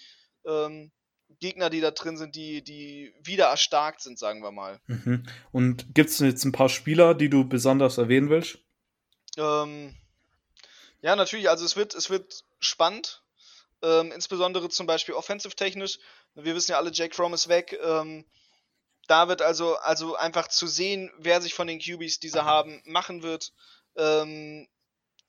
[0.46, 0.92] ähm,
[1.40, 4.80] Gegner, die da drin sind, die, die wieder erstarkt sind, sagen wir mal.
[4.88, 5.26] Mhm.
[5.52, 8.60] Und gibt es jetzt ein paar Spieler, die du besonders erwähnen willst?
[9.38, 9.96] Ähm,
[11.02, 11.50] ja, natürlich.
[11.50, 13.24] Also es wird, es wird spannend.
[13.82, 16.00] Ähm, insbesondere zum Beispiel offensive-technisch.
[16.36, 17.78] Wir wissen ja alle, Jake Fromm ist weg.
[17.84, 18.26] Ähm,
[19.08, 22.82] da wird also, also einfach zu sehen, wer sich von den QBs, die sie haben,
[22.86, 23.54] machen wird,
[23.96, 24.68] ähm,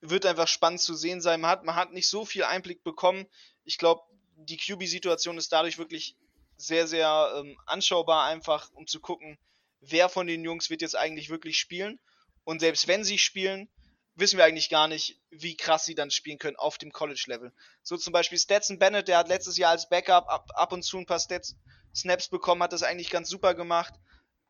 [0.01, 1.41] wird einfach spannend zu sehen sein.
[1.41, 3.27] Man hat, man hat nicht so viel Einblick bekommen.
[3.65, 4.03] Ich glaube,
[4.37, 6.17] die QB-Situation ist dadurch wirklich
[6.57, 9.39] sehr, sehr ähm, anschaubar, einfach um zu gucken,
[9.81, 11.99] wer von den Jungs wird jetzt eigentlich wirklich spielen.
[12.45, 13.69] Und selbst wenn sie spielen,
[14.15, 17.53] wissen wir eigentlich gar nicht, wie krass sie dann spielen können auf dem College-Level.
[17.83, 20.99] So zum Beispiel Stetson Bennett, der hat letztes Jahr als Backup ab, ab und zu
[20.99, 21.57] ein paar Stats,
[21.95, 23.95] Snaps bekommen, hat das eigentlich ganz super gemacht.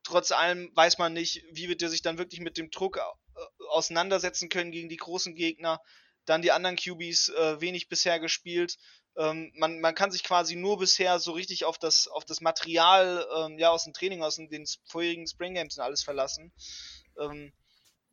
[0.03, 3.01] Trotz allem weiß man nicht, wie wird er sich dann wirklich mit dem Druck äh,
[3.71, 5.81] auseinandersetzen können gegen die großen Gegner.
[6.27, 8.77] Dann die anderen QBs äh, wenig bisher gespielt.
[9.17, 13.27] Ähm, man, man kann sich quasi nur bisher so richtig auf das, auf das Material
[13.37, 16.53] ähm, ja, aus dem Training, aus den, vorherigen Spring Games und alles verlassen.
[17.19, 17.53] Ähm,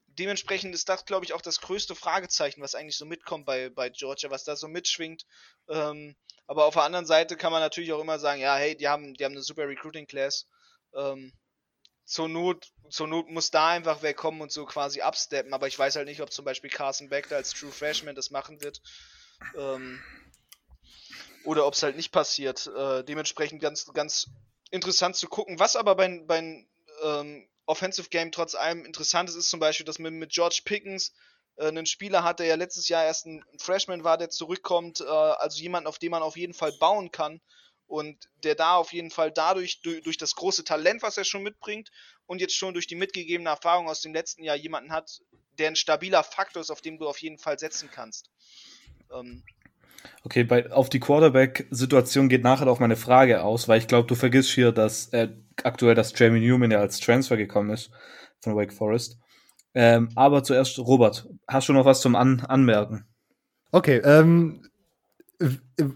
[0.07, 3.89] dementsprechend ist das, glaube ich, auch das größte Fragezeichen, was eigentlich so mitkommt bei, bei
[3.89, 5.25] Georgia, was da so mitschwingt.
[5.67, 6.15] Ähm,
[6.47, 9.13] aber auf der anderen Seite kann man natürlich auch immer sagen, ja, hey, die haben,
[9.13, 10.47] die haben eine super Recruiting Class.
[10.95, 11.33] Ähm,
[12.05, 15.79] zur Not, zur Not muss da einfach wer kommen und so quasi absteppen, aber ich
[15.79, 18.81] weiß halt nicht, ob zum Beispiel Carson Beck als True Freshman das machen wird.
[19.57, 20.01] Ähm,
[21.45, 22.67] oder ob es halt nicht passiert.
[22.67, 24.27] Äh, dementsprechend ganz, ganz
[24.71, 25.59] interessant zu gucken.
[25.59, 26.65] Was aber bei, bei
[27.03, 31.13] ähm, Offensive Game trotz allem interessant ist, ist zum Beispiel, dass man mit George Pickens
[31.55, 35.05] äh, einen Spieler hat, der ja letztes Jahr erst ein Freshman war, der zurückkommt, äh,
[35.05, 37.41] also jemanden, auf den man auf jeden Fall bauen kann
[37.87, 41.43] und der da auf jeden Fall dadurch, durch, durch, das große Talent, was er schon
[41.43, 41.91] mitbringt
[42.25, 45.21] und jetzt schon durch die mitgegebene Erfahrung aus dem letzten Jahr jemanden hat,
[45.57, 48.31] der ein stabiler Faktor ist, auf den du auf jeden Fall setzen kannst.
[49.11, 49.43] Ähm,
[50.23, 54.15] Okay, bei, auf die Quarterback-Situation geht nachher auch meine Frage aus, weil ich glaube, du
[54.15, 55.29] vergisst hier, dass äh,
[55.63, 57.91] aktuell das Jamie Newman ja als Transfer gekommen ist
[58.41, 59.17] von Wake Forest.
[59.73, 63.05] Ähm, aber zuerst, Robert, hast du noch was zum An Anmerken?
[63.71, 64.61] Okay, ähm,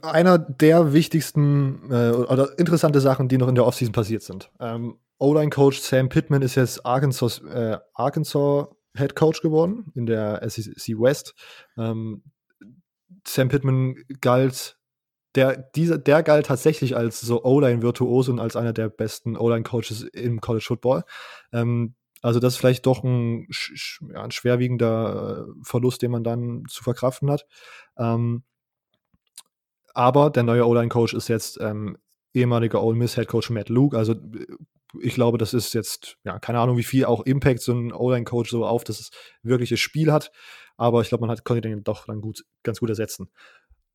[0.01, 4.51] einer der wichtigsten äh, oder interessante Sachen, die noch in der Offseason passiert sind.
[4.59, 10.99] Ähm, O-Line-Coach Sam Pittman ist jetzt Arkansas, äh, Arkansas Head Coach geworden in der SEC
[10.99, 11.35] West.
[11.77, 12.23] Ähm,
[13.27, 14.77] Sam Pittman galt,
[15.35, 20.41] der, dieser, der galt tatsächlich als so O-Line-Virtuose und als einer der besten O-Line-Coaches im
[20.41, 21.03] College Football.
[21.51, 23.47] Ähm, also das ist vielleicht doch ein,
[24.11, 27.45] ja, ein, schwerwiegender äh, Verlust, den man dann zu verkraften hat.
[27.97, 28.43] Ähm,
[29.93, 31.97] aber der neue O-Line-Coach ist jetzt ähm,
[32.33, 33.97] ehemaliger Ole Miss Head Coach Matt Luke.
[33.97, 34.15] Also
[35.01, 38.49] ich glaube, das ist jetzt, ja, keine Ahnung, wie viel auch Impact so ein O-Line-Coach
[38.49, 39.11] so auf das
[39.43, 40.31] wirkliche Spiel hat.
[40.77, 43.29] Aber ich glaube, man hat, konnte den doch dann gut, ganz gut ersetzen.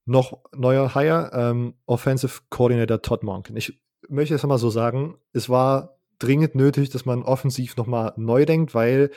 [0.04, 3.56] Noch neuer Hire, ähm, Offensive Coordinator Todd Monken.
[3.56, 8.44] Ich möchte es mal so sagen, es war dringend nötig, dass man offensiv nochmal neu
[8.44, 9.10] denkt, weil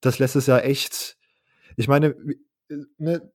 [0.00, 1.16] das letztes Jahr echt,
[1.76, 2.14] ich meine,
[2.98, 3.32] ne,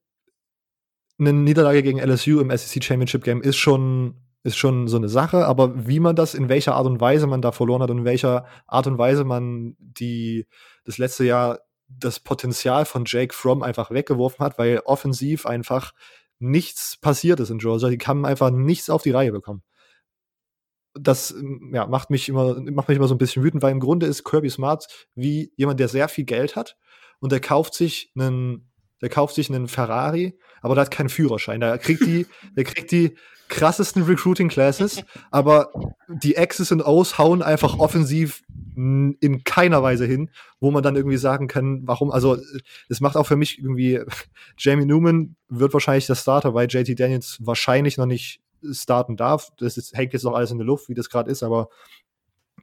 [1.18, 5.46] eine Niederlage gegen LSU im SEC Championship Game ist schon, ist schon so eine Sache,
[5.46, 8.04] aber wie man das, in welcher Art und Weise man da verloren hat und in
[8.04, 10.46] welcher Art und Weise man die,
[10.84, 11.60] das letzte Jahr
[11.98, 15.92] das Potenzial von Jake Fromm einfach weggeworfen hat, weil offensiv einfach
[16.38, 17.88] nichts passiert ist in Georgia.
[17.88, 19.62] Die haben einfach nichts auf die Reihe bekommen.
[20.94, 21.34] Das
[21.72, 24.24] ja, macht, mich immer, macht mich immer so ein bisschen wütend, weil im Grunde ist
[24.24, 26.76] Kirby Smart wie jemand, der sehr viel Geld hat
[27.20, 28.71] und der kauft sich einen,
[29.02, 31.60] der kauft sich einen Ferrari, aber der hat keinen Führerschein.
[31.60, 32.26] Der kriegt die,
[32.56, 33.16] der kriegt die
[33.48, 35.70] krassesten Recruiting Classes, aber
[36.08, 38.42] die X's und O's hauen einfach offensiv
[38.74, 42.38] in keiner Weise hin, wo man dann irgendwie sagen kann, warum, also
[42.88, 44.00] es macht auch für mich irgendwie,
[44.56, 49.50] Jamie Newman wird wahrscheinlich der Starter, weil JT Daniels wahrscheinlich noch nicht starten darf.
[49.58, 51.68] Das ist, hängt jetzt noch alles in der Luft, wie das gerade ist, aber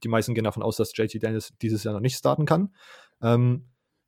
[0.03, 2.73] die meisten gehen davon aus, dass JT Daniels dieses Jahr noch nicht starten kann.
[3.21, 3.65] Ähm,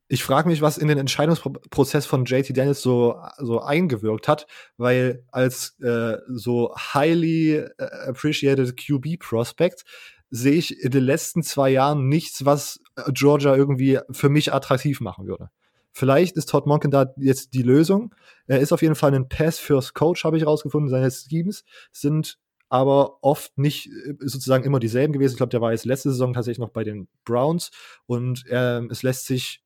[0.08, 4.46] ich frage mich, was in den Entscheidungsprozess von JT Daniels so, so eingewirkt hat,
[4.76, 7.68] weil als äh, so highly äh,
[8.06, 9.84] appreciated QB Prospect
[10.30, 15.00] sehe ich in den letzten zwei Jahren nichts, was äh, Georgia irgendwie für mich attraktiv
[15.00, 15.50] machen würde.
[15.92, 18.14] Vielleicht ist Todd Monken da jetzt die Lösung.
[18.46, 20.88] Er ist auf jeden Fall ein Pass-First-Coach, habe ich rausgefunden.
[20.88, 22.38] Seine Schemes sind
[22.70, 25.34] aber oft nicht äh, sozusagen immer dieselben gewesen.
[25.34, 27.70] Ich glaube, der war jetzt letzte Saison tatsächlich noch bei den Browns
[28.06, 29.61] und äh, es lässt sich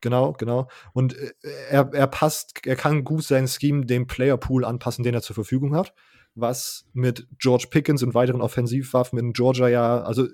[0.00, 0.68] Genau, genau.
[0.92, 1.32] Und äh,
[1.70, 5.74] er, er passt, er kann gut sein Scheme dem Playerpool anpassen, den er zur Verfügung
[5.74, 5.94] hat.
[6.34, 10.28] Was mit George Pickens und weiteren Offensivwaffen in Georgia ja, also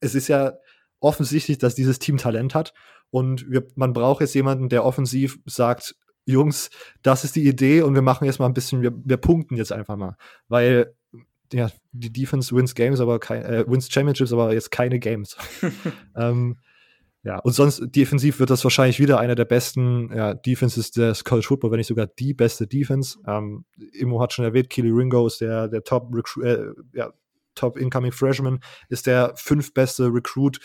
[0.00, 0.54] es ist ja
[0.98, 2.74] offensichtlich, dass dieses Team Talent hat.
[3.10, 5.96] Und wir, man braucht jetzt jemanden, der offensiv sagt,
[6.26, 6.70] Jungs,
[7.02, 9.72] das ist die Idee und wir machen jetzt mal ein bisschen, wir, wir punkten jetzt
[9.72, 10.16] einfach mal.
[10.48, 10.94] Weil
[11.52, 15.36] ja, die Defense wins Games, aber kein, äh, wins Championships, aber jetzt keine Games.
[16.16, 16.58] ähm,
[17.22, 21.46] ja, und sonst defensiv wird das wahrscheinlich wieder einer der besten ja, Defenses des College
[21.46, 23.18] Football, wenn nicht sogar die beste Defense.
[23.26, 26.10] Ähm, Immo hat schon erwähnt, Keely Ringo ist der, der Top,
[26.42, 27.12] äh, ja,
[27.54, 30.60] Top Incoming Freshman, ist der fünftbeste Recruit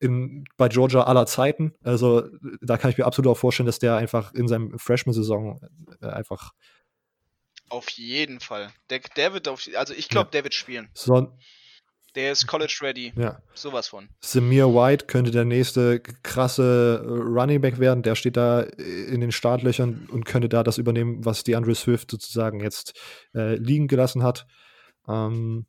[0.00, 1.74] in, bei Georgia aller Zeiten.
[1.84, 2.28] Also
[2.60, 5.60] da kann ich mir absolut auch vorstellen, dass der einfach in seinem Freshman-Saison
[6.00, 6.52] äh, einfach
[7.72, 8.70] auf jeden Fall.
[8.90, 10.30] Der, der wird auf, also ich glaube, ja.
[10.32, 10.90] der wird spielen.
[10.92, 11.34] So,
[12.14, 13.12] der ist College ready.
[13.16, 13.40] Ja.
[13.54, 14.08] Sowas von.
[14.20, 18.02] Samir White könnte der nächste krasse Running Back werden.
[18.02, 22.10] Der steht da in den Startlöchern und könnte da das übernehmen, was die Andre Swift
[22.10, 22.98] sozusagen jetzt
[23.34, 24.46] äh, liegen gelassen hat.
[25.08, 25.66] Ähm,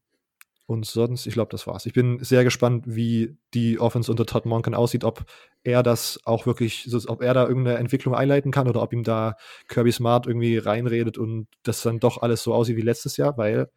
[0.66, 1.86] und sonst, ich glaube, das war's.
[1.86, 5.26] Ich bin sehr gespannt, wie die Offense unter Todd Monken aussieht, ob
[5.64, 9.36] er das auch wirklich, ob er da irgendeine Entwicklung einleiten kann oder ob ihm da
[9.68, 13.70] Kirby Smart irgendwie reinredet und das dann doch alles so aussieht wie letztes Jahr, weil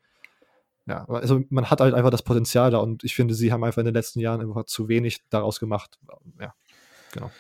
[0.87, 3.81] ja, also man hat halt einfach das Potenzial da und ich finde, sie haben einfach
[3.81, 5.99] in den letzten Jahren einfach zu wenig daraus gemacht.
[6.41, 6.55] Ja,
[7.13, 7.31] genau.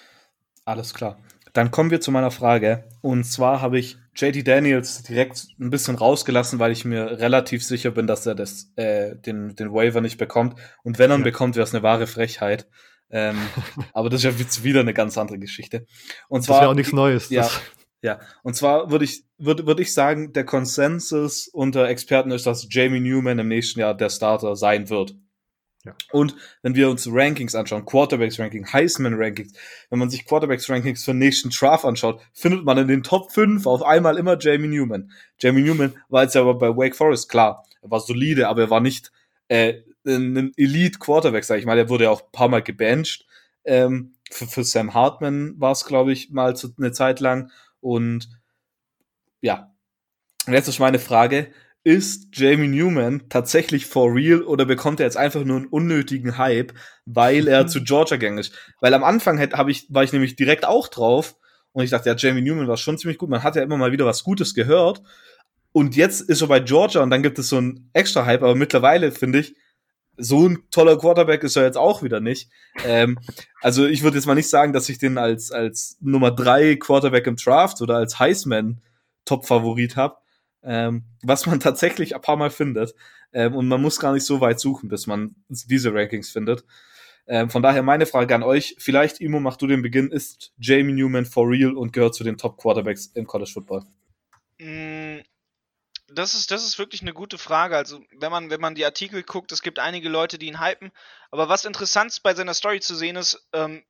[0.64, 1.18] Alles klar.
[1.52, 2.84] Dann kommen wir zu meiner Frage.
[3.00, 7.92] Und zwar habe ich JT Daniels direkt ein bisschen rausgelassen, weil ich mir relativ sicher
[7.92, 10.58] bin, dass er das, äh, den, den Waiver nicht bekommt.
[10.82, 11.24] Und wenn er ihn ja.
[11.24, 12.66] bekommt, wäre es eine wahre Frechheit.
[13.10, 13.38] Ähm,
[13.94, 15.86] aber das ist ja jetzt wieder eine ganz andere Geschichte.
[16.28, 16.56] Und zwar.
[16.56, 17.30] Das wäre auch nichts Neues.
[17.30, 17.48] Ja,
[18.02, 22.66] ja, und zwar würde ich, würde, würde ich sagen, der Konsensus unter Experten ist, dass
[22.70, 25.14] Jamie Newman im nächsten Jahr der Starter sein wird.
[25.84, 25.94] Ja.
[26.10, 29.52] Und wenn wir uns Rankings anschauen, Quarterbacks Ranking, Heisman Rankings,
[29.88, 33.30] wenn man sich Quarterbacks Rankings für den nächsten Draft anschaut, findet man in den Top
[33.30, 35.12] 5 auf einmal immer Jamie Newman.
[35.38, 38.80] Jamie Newman war jetzt aber bei Wake Forest klar, er war solide, aber er war
[38.80, 39.12] nicht
[39.46, 41.78] äh, ein Elite Quarterback, sag ich mal.
[41.78, 43.26] Er wurde ja auch ein paar Mal gebencht.
[43.64, 47.50] Ähm, für, für Sam Hartman war es, glaube ich, mal zu, eine Zeit lang.
[47.80, 48.28] Und
[49.40, 49.72] ja,
[50.46, 51.52] und jetzt ist meine Frage,
[51.84, 56.72] ist Jamie Newman tatsächlich for real oder bekommt er jetzt einfach nur einen unnötigen Hype,
[57.04, 58.52] weil er zu Georgia gegangen ist?
[58.80, 61.36] Weil am Anfang hätte, hab ich, war ich nämlich direkt auch drauf
[61.72, 63.28] und ich dachte, ja, Jamie Newman war schon ziemlich gut.
[63.28, 65.02] Man hat ja immer mal wieder was Gutes gehört.
[65.72, 68.54] Und jetzt ist er bei Georgia und dann gibt es so einen extra Hype, aber
[68.54, 69.54] mittlerweile finde ich,
[70.16, 72.50] so ein toller Quarterback ist er jetzt auch wieder nicht.
[72.84, 73.18] Ähm,
[73.60, 77.26] also ich würde jetzt mal nicht sagen, dass ich den als, als Nummer drei Quarterback
[77.26, 78.80] im Draft oder als Heisman
[79.26, 80.16] Top-Favorit habe,
[80.62, 82.94] ähm, was man tatsächlich ein paar Mal findet.
[83.32, 86.64] Ähm, und man muss gar nicht so weit suchen, bis man diese Rankings findet.
[87.28, 90.92] Ähm, von daher meine Frage an euch, vielleicht Imo, mach du den Beginn, ist Jamie
[90.92, 93.84] Newman for real und gehört zu den Top-Quarterbacks im College Football?
[94.58, 95.18] Mm,
[96.08, 97.76] das ist, das ist wirklich eine gute Frage.
[97.76, 100.92] Also, wenn man, wenn man die Artikel guckt, es gibt einige Leute, die ihn hypen.
[101.32, 103.84] Aber was interessant bei seiner Story zu sehen ist, ähm,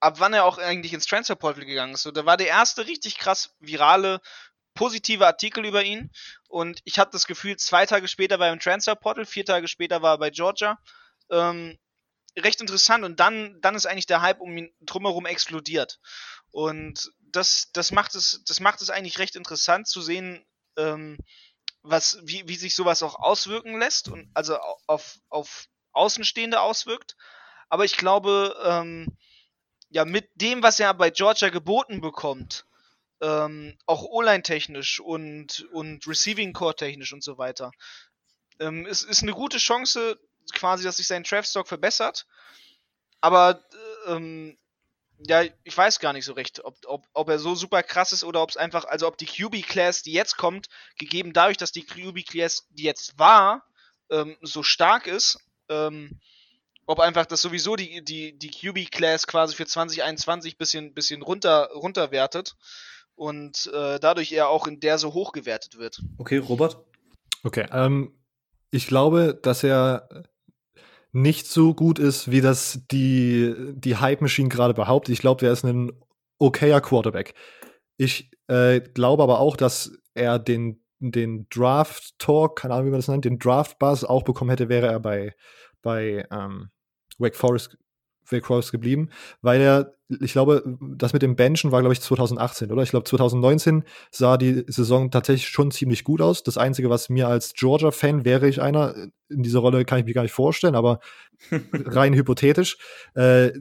[0.00, 2.02] ab wann er auch eigentlich ins Transfer Portal gegangen ist.
[2.02, 4.20] So, da war der erste richtig krass virale,
[4.74, 6.10] positive Artikel über ihn.
[6.48, 9.68] Und ich hatte das Gefühl, zwei Tage später war er im Transfer Portal, vier Tage
[9.68, 10.78] später war er bei Georgia.
[11.30, 11.78] Ähm,
[12.38, 13.04] recht interessant.
[13.04, 16.00] Und dann, dann ist eigentlich der Hype um ihn drumherum explodiert.
[16.50, 20.44] Und das, das macht es, das macht es eigentlich recht interessant zu sehen,
[20.76, 21.18] ähm,
[21.82, 27.16] was, wie, wie sich sowas auch auswirken lässt und also auf, auf Außenstehende auswirkt.
[27.68, 29.16] Aber ich glaube, ähm,
[29.88, 32.66] ja, mit dem, was er bei Georgia geboten bekommt,
[33.22, 37.70] ähm, auch O-Line-technisch und, und Receiving-Core-technisch und so weiter,
[38.58, 40.18] ähm, es ist eine gute Chance,
[40.52, 42.26] quasi, dass sich sein Draft-Stock verbessert.
[43.20, 43.62] Aber
[44.08, 44.58] ähm,
[45.18, 48.24] ja, ich weiß gar nicht so recht, ob, ob, ob er so super krass ist
[48.24, 50.68] oder ob es einfach, also ob die QB-Class, die jetzt kommt,
[50.98, 53.64] gegeben dadurch, dass die QB-Class, die jetzt war,
[54.10, 55.38] ähm, so stark ist,
[55.68, 56.18] ähm,
[56.86, 62.56] ob einfach das sowieso die, die, die QB-Class quasi für 2021 bisschen, bisschen runter, runterwertet
[63.22, 66.02] und äh, dadurch eher auch in der so hoch gewertet wird.
[66.18, 66.76] Okay, Robert?
[67.44, 68.12] Okay, ähm,
[68.72, 70.08] ich glaube, dass er
[71.12, 75.12] nicht so gut ist, wie das die, die Hype-Machine gerade behauptet.
[75.12, 75.92] Ich glaube, er ist ein
[76.40, 77.34] okayer Quarterback.
[77.96, 83.08] Ich äh, glaube aber auch, dass er den, den Draft-Talk, keine Ahnung, wie man das
[83.08, 85.32] nennt, den Draft-Buzz auch bekommen hätte, wäre er bei,
[85.80, 86.70] bei ähm,
[87.18, 87.78] Wake Forest
[88.32, 89.10] Wake Forest geblieben,
[89.42, 92.82] weil er, ich glaube, das mit dem Benchen war, glaube ich, 2018, oder?
[92.82, 96.42] Ich glaube, 2019 sah die Saison tatsächlich schon ziemlich gut aus.
[96.42, 98.94] Das Einzige, was mir als Georgia-Fan wäre ich einer,
[99.28, 101.00] in dieser Rolle kann ich mir gar nicht vorstellen, aber
[101.72, 102.78] rein hypothetisch,
[103.14, 103.52] äh,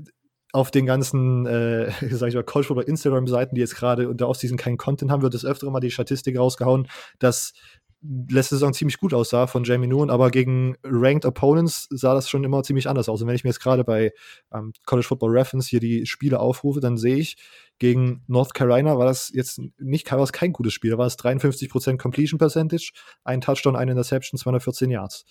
[0.53, 4.57] auf den ganzen, äh, sag ich mal, College Football Instagram-Seiten, die jetzt gerade unter Offseason
[4.57, 6.88] keinen Content haben, wird es öfter mal die Statistik rausgehauen,
[7.19, 7.53] dass
[8.02, 12.44] letzte Saison ziemlich gut aussah von Jamie Noon, aber gegen Ranked Opponents sah das schon
[12.44, 13.22] immer ziemlich anders aus.
[13.22, 14.11] Und wenn ich mir jetzt gerade bei
[14.52, 17.38] ähm, College Football Reference hier die Spiele aufrufe, dann sehe ich,
[17.78, 20.91] gegen North Carolina war das jetzt nicht war das kein gutes Spiel.
[20.91, 22.91] Da war es 53% Completion Percentage,
[23.23, 25.26] ein Touchdown, eine Interception, 214 Yards.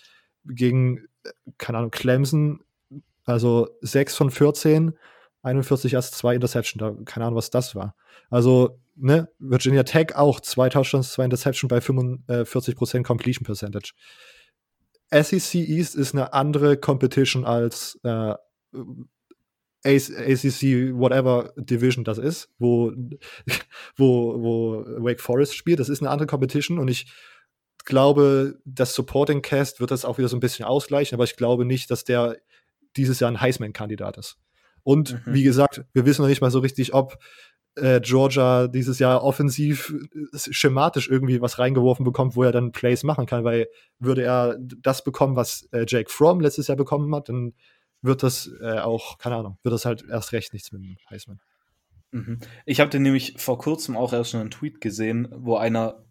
[0.44, 2.60] Gegen, äh, keine Ahnung, Clemson,
[3.24, 4.92] also 6 von 14,
[5.42, 6.78] 41 Yards, 2 Interception.
[6.78, 7.94] Da, keine Ahnung, was das war.
[8.28, 13.92] Also ne, Virginia Tech auch zwei Touchdowns, zwei Interception bei 45% Completion Percentage.
[15.10, 18.34] SEC East ist eine andere Competition als äh,
[19.82, 22.92] ACC, whatever Division das ist, wo,
[23.96, 25.80] wo, wo Wake Forest spielt.
[25.80, 27.12] Das ist eine andere Competition und ich
[27.84, 31.64] glaube, das Supporting Cast wird das auch wieder so ein bisschen ausgleichen, aber ich glaube
[31.64, 32.36] nicht, dass der
[32.96, 34.36] dieses Jahr ein Heisman-Kandidat ist.
[34.82, 35.34] Und mhm.
[35.34, 37.18] wie gesagt, wir wissen noch nicht mal so richtig, ob
[37.76, 43.02] äh, Georgia dieses Jahr offensiv äh, schematisch irgendwie was reingeworfen bekommt, wo er dann Plays
[43.04, 47.28] machen kann, weil würde er das bekommen, was äh, Jake Fromm letztes Jahr bekommen hat,
[47.28, 47.54] dann
[48.02, 51.40] wird das äh, auch, keine Ahnung, wird das halt erst recht nichts mit dem Heisman.
[52.12, 52.40] Mhm.
[52.66, 56.02] Ich habe den nämlich vor kurzem auch erst schon einen Tweet gesehen, wo einer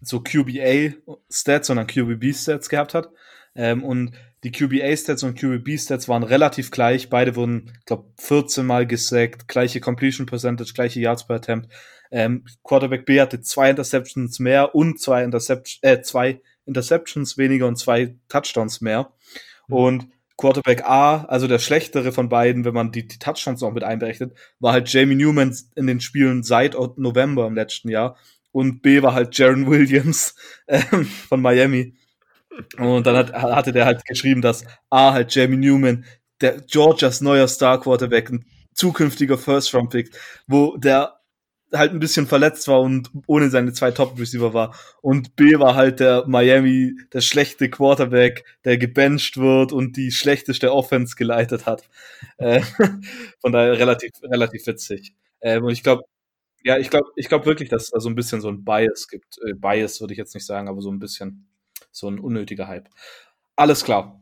[0.00, 3.10] so QBA-Stats, sondern QBB-Stats gehabt hat.
[3.54, 4.12] Ähm, und
[4.44, 7.08] die QBA-Stats und QBB-Stats waren relativ gleich.
[7.08, 11.72] Beide wurden, glaube 14 Mal gesackt, gleiche Completion Percentage, gleiche Yards per Attempt.
[12.10, 17.76] Ähm, Quarterback B hatte zwei Interceptions mehr und zwei, Intercept äh, zwei Interceptions weniger und
[17.76, 19.12] zwei Touchdowns mehr.
[19.68, 19.74] Mhm.
[19.74, 23.84] Und Quarterback A, also der schlechtere von beiden, wenn man die, die Touchdowns noch mit
[23.84, 28.16] einberechnet, war halt Jamie Newman in den Spielen seit November im letzten Jahr.
[28.52, 30.34] Und B war halt Jaron Williams
[30.68, 31.94] ähm, von Miami.
[32.78, 36.04] Und dann hat, hatte der halt geschrieben, dass A halt Jamie Newman,
[36.40, 40.10] der Georgias neuer Star Quarterback, ein zukünftiger First Round Pick,
[40.46, 41.16] wo der
[41.72, 44.74] halt ein bisschen verletzt war und ohne seine zwei Top Receiver war.
[45.02, 50.72] Und B war halt der Miami, der schlechte Quarterback, der gebencht wird und die schlechteste
[50.72, 51.88] Offense geleitet hat.
[52.38, 52.60] Äh,
[53.40, 55.14] von daher relativ, relativ witzig.
[55.40, 56.04] Äh, und ich glaube,
[56.64, 59.08] ja, ich glaube, ich glaube wirklich, dass es da so ein bisschen so ein Bias
[59.08, 59.38] gibt.
[59.46, 61.48] Äh, Bias würde ich jetzt nicht sagen, aber so ein bisschen
[61.96, 62.88] so ein unnötiger Hype.
[63.56, 64.20] Alles klar.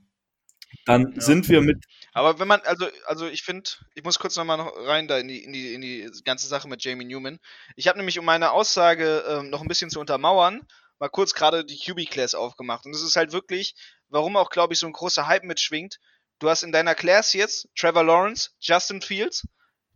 [0.87, 1.21] Dann ja.
[1.21, 1.85] sind wir mit.
[2.13, 5.29] Aber wenn man, also, also ich finde, ich muss kurz nochmal noch rein da in
[5.29, 7.39] die, in die, in die ganze Sache mit Jamie Newman.
[7.77, 10.67] Ich habe nämlich, um meine Aussage ähm, noch ein bisschen zu untermauern,
[10.99, 12.87] mal kurz gerade die QB-Class aufgemacht.
[12.87, 13.75] Und es ist halt wirklich,
[14.09, 15.99] warum auch, glaube ich, so ein großer Hype mitschwingt.
[16.39, 19.47] Du hast in deiner Class jetzt Trevor Lawrence, Justin Fields,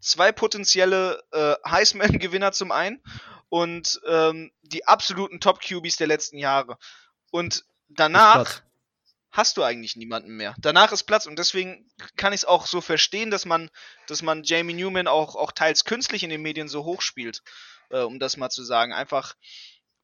[0.00, 3.02] zwei potenzielle äh, Heisman-Gewinner zum einen
[3.48, 6.78] und ähm, die absoluten Top-QBs der letzten Jahre.
[7.30, 8.62] Und danach
[9.30, 10.54] hast du eigentlich niemanden mehr.
[10.58, 11.86] Danach ist Platz und deswegen
[12.16, 13.70] kann ich es auch so verstehen, dass man,
[14.06, 17.42] dass man Jamie Newman auch, auch teils künstlich in den Medien so hoch spielt,
[17.90, 18.92] äh, um das mal zu sagen.
[18.92, 19.36] Einfach,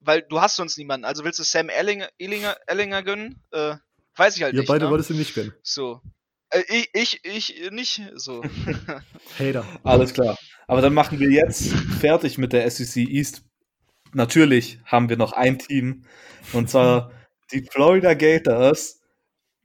[0.00, 1.04] weil du hast sonst niemanden.
[1.04, 3.42] Also willst du Sam Ellinger, Ellinger, Ellinger gönnen?
[3.50, 3.76] Äh,
[4.16, 4.68] weiß ich halt Ihr nicht.
[4.68, 4.90] Ihr beide ne?
[4.90, 5.54] wolltest ihn nicht gönnen.
[5.62, 6.00] So.
[6.50, 6.90] Äh, ich,
[7.24, 8.42] ich, ich nicht so.
[9.38, 9.66] Hater.
[9.82, 10.38] Alles klar.
[10.66, 13.42] Aber dann machen wir jetzt fertig mit der SEC East.
[14.14, 16.04] Natürlich haben wir noch ein Team
[16.52, 17.10] und zwar
[17.52, 19.00] die Florida Gators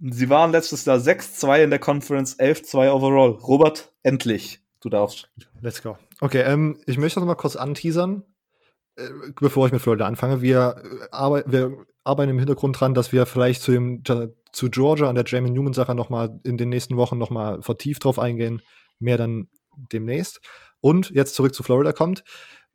[0.02, 3.32] Sie waren letztes Jahr 6-2 in der Conference, 11-2 overall.
[3.32, 4.62] Robert, endlich.
[4.82, 5.30] Du darfst.
[5.62, 5.98] Let's go.
[6.22, 8.24] Okay, ähm, ich möchte noch mal kurz anteasern,
[8.96, 9.10] äh,
[9.42, 10.42] bevor ich mit Florida anfange.
[10.42, 10.82] Wir,
[11.12, 14.04] äh, wir arbeiten im Hintergrund dran, dass wir vielleicht zu, dem,
[14.54, 18.06] zu Georgia und der Jamie Newman-Sache noch mal in den nächsten Wochen noch mal vertieft
[18.06, 18.62] drauf eingehen.
[19.00, 19.50] Mehr dann
[19.92, 20.40] demnächst.
[20.80, 22.24] Und jetzt zurück zu Florida kommt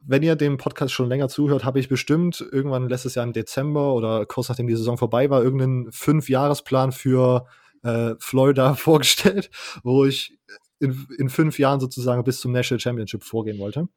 [0.07, 3.95] wenn ihr dem Podcast schon länger zuhört, habe ich bestimmt irgendwann letztes Jahr im Dezember
[3.95, 7.47] oder kurz nachdem die Saison vorbei war, irgendeinen Fünf-Jahres-Plan für
[7.83, 9.51] äh, Florida vorgestellt,
[9.83, 10.39] wo ich
[10.81, 13.89] in, in fünf Jahren sozusagen bis zum National Championship vorgehen wollte.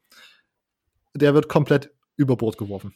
[1.14, 2.94] Der wird komplett über Bord geworfen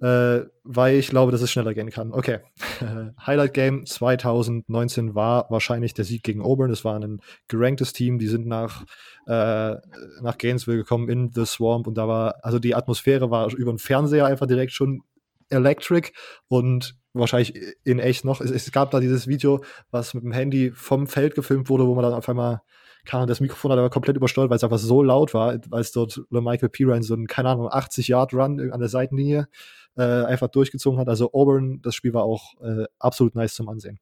[0.00, 2.12] äh, weil ich glaube, dass es schneller gehen kann.
[2.12, 2.38] Okay.
[3.26, 6.70] Highlight Game 2019 war wahrscheinlich der Sieg gegen Auburn.
[6.70, 8.18] Es war ein geranktes Team.
[8.18, 8.84] Die sind nach,
[9.26, 9.74] äh,
[10.22, 13.78] nach Gainesville gekommen in The Swamp und da war, also die Atmosphäre war über den
[13.78, 15.02] Fernseher einfach direkt schon
[15.50, 16.12] electric
[16.48, 17.54] und wahrscheinlich
[17.84, 18.40] in echt noch.
[18.40, 21.94] Es, es, gab da dieses Video, was mit dem Handy vom Feld gefilmt wurde, wo
[21.94, 22.62] man dann auf einmal
[23.06, 26.20] kann das Mikrofon hat aber komplett übersteuert, weil es einfach so laut war, als dort
[26.30, 29.48] Michael Pirine so einen, keine Ahnung, 80 Yard Run an der Seitenlinie
[29.96, 31.08] äh, einfach durchgezogen hat.
[31.08, 33.98] Also Auburn, das Spiel war auch äh, absolut nice zum Ansehen.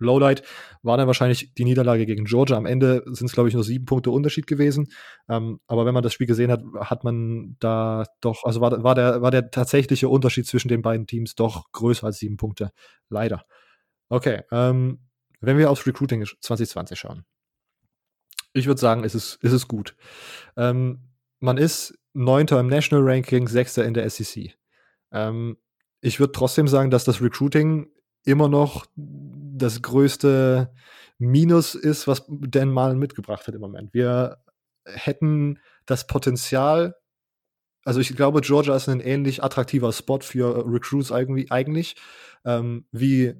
[0.00, 0.42] Lowlight
[0.82, 2.56] war dann wahrscheinlich die Niederlage gegen Georgia.
[2.56, 4.88] Am Ende sind es, glaube ich, nur sieben Punkte Unterschied gewesen.
[5.28, 8.94] Ähm, aber wenn man das Spiel gesehen hat, hat man da doch, also war, war,
[8.94, 12.70] der, war der tatsächliche Unterschied zwischen den beiden Teams doch größer als sieben Punkte.
[13.08, 13.44] Leider.
[14.08, 15.00] Okay, ähm,
[15.40, 17.24] wenn wir aufs Recruiting 2020 schauen.
[18.52, 19.94] Ich würde sagen, es ist, es ist gut.
[20.56, 24.56] Ähm, man ist Neunter im National Ranking, Sechster in der SEC.
[25.12, 25.56] Ähm,
[26.00, 27.88] ich würde trotzdem sagen, dass das Recruiting
[28.24, 30.72] immer noch das größte
[31.18, 33.92] Minus ist, was Dan Malen mitgebracht hat im Moment.
[33.92, 34.38] Wir
[34.86, 36.96] hätten das Potenzial,
[37.84, 41.96] also ich glaube, Georgia ist ein ähnlich attraktiver Spot für Recruits eigentlich,
[42.44, 43.34] ähm, wie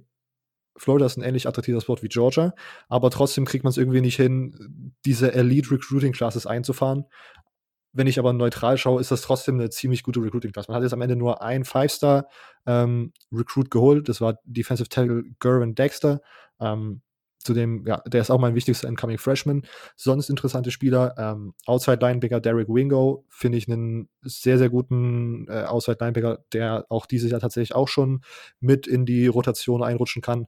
[0.76, 2.54] Florida ist ein ähnlich attraktiver Spot wie Georgia,
[2.88, 7.04] aber trotzdem kriegt man es irgendwie nicht hin, diese Elite Recruiting Classes einzufahren.
[7.92, 10.68] Wenn ich aber neutral schaue, ist das trotzdem eine ziemlich gute Recruiting-Class.
[10.68, 14.08] Man hat jetzt am Ende nur ein Five-Star-Recruit ähm, geholt.
[14.08, 16.20] Das war Defensive Tackle Gervin Dexter.
[16.60, 17.02] Ähm,
[17.42, 19.62] zudem, ja, der ist auch mein wichtigster Incoming Freshman.
[19.96, 21.14] Sonst interessante Spieler.
[21.18, 26.86] Ähm, Outside Linebacker Derek Wingo finde ich einen sehr, sehr guten äh, Outside Linebacker, der
[26.90, 28.22] auch dieses Jahr tatsächlich auch schon
[28.60, 30.46] mit in die Rotation einrutschen kann.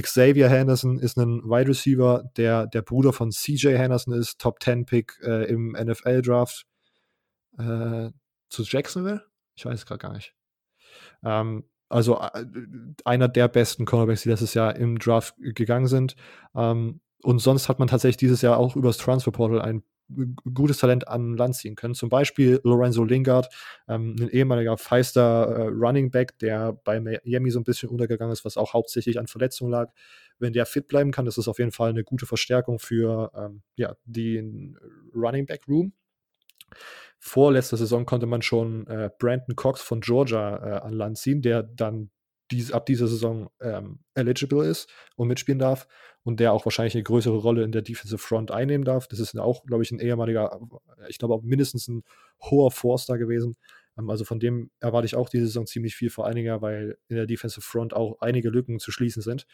[0.00, 4.86] Xavier Henderson ist ein Wide Receiver, der der Bruder von CJ Henderson ist, Top 10
[4.86, 6.67] Pick äh, im NFL Draft
[7.58, 8.10] äh,
[8.48, 9.24] zu Jacksonville?
[9.54, 10.34] Ich weiß es gerade gar nicht.
[11.24, 12.44] Ähm, also äh,
[13.04, 16.16] einer der besten Cornerbacks, die letztes Jahr im Draft gegangen sind.
[16.54, 19.82] Ähm, und sonst hat man tatsächlich dieses Jahr auch übers Transfer Portal ein
[20.54, 21.94] gutes Talent an Land ziehen können.
[21.94, 23.52] Zum Beispiel Lorenzo Lingard,
[23.88, 28.44] ähm, ein ehemaliger Feister äh, Running Back, der bei Miami so ein bisschen untergegangen ist,
[28.44, 29.92] was auch hauptsächlich an Verletzungen lag.
[30.38, 33.62] Wenn der fit bleiben kann, ist das auf jeden Fall eine gute Verstärkung für ähm,
[33.76, 34.78] ja, den
[35.14, 35.92] Running Back Room
[37.18, 41.62] vorletzter Saison konnte man schon äh, Brandon Cox von Georgia äh, an Land ziehen, der
[41.62, 42.10] dann
[42.50, 45.86] dies, ab dieser Saison ähm, eligible ist und mitspielen darf
[46.22, 49.08] und der auch wahrscheinlich eine größere Rolle in der Defensive Front einnehmen darf.
[49.08, 50.58] Das ist auch, glaube ich, ein ehemaliger,
[51.08, 52.04] ich glaube auch mindestens ein
[52.40, 53.56] hoher Forster gewesen.
[53.98, 56.98] Ähm, also von dem erwarte ich auch diese Saison ziemlich viel, vor allen Dingen, weil
[57.08, 59.46] in der Defensive Front auch einige Lücken zu schließen sind.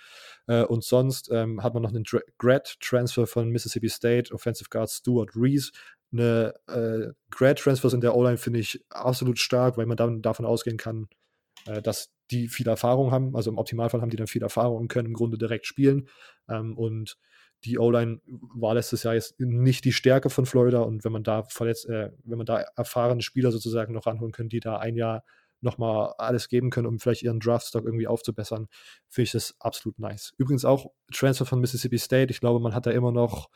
[0.47, 2.05] Äh, und sonst ähm, hat man noch einen
[2.39, 5.73] Grad-Transfer von Mississippi State, Offensive Guard Stuart Reese.
[6.15, 10.77] Eine äh, Grad-Transfers in der O-Line finde ich absolut stark, weil man dann davon ausgehen
[10.77, 11.09] kann,
[11.67, 13.35] äh, dass die viel Erfahrung haben.
[13.35, 16.09] Also im Optimalfall haben die dann viel Erfahrung und können im Grunde direkt spielen.
[16.49, 17.17] Ähm, und
[17.65, 18.21] die O-Line
[18.55, 22.11] war letztes Jahr jetzt nicht die Stärke von Florida und wenn man da verletzt, äh,
[22.25, 25.25] wenn man da erfahrene Spieler sozusagen noch ranholen können, die da ein Jahr
[25.61, 28.69] nochmal alles geben können, um vielleicht ihren Draftstock irgendwie aufzubessern,
[29.09, 30.35] finde ich das absolut nice.
[30.37, 32.31] Übrigens auch Transfer von Mississippi State.
[32.31, 33.49] Ich glaube, man hat da immer noch,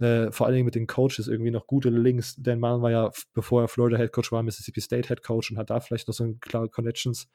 [0.00, 2.36] äh, vor allen Dingen mit den Coaches, irgendwie noch gute Links.
[2.36, 5.58] Dan Mullen war ja, bevor er Florida Head Coach war, Mississippi State Head Coach und
[5.58, 7.28] hat da vielleicht noch so ein klare Connections.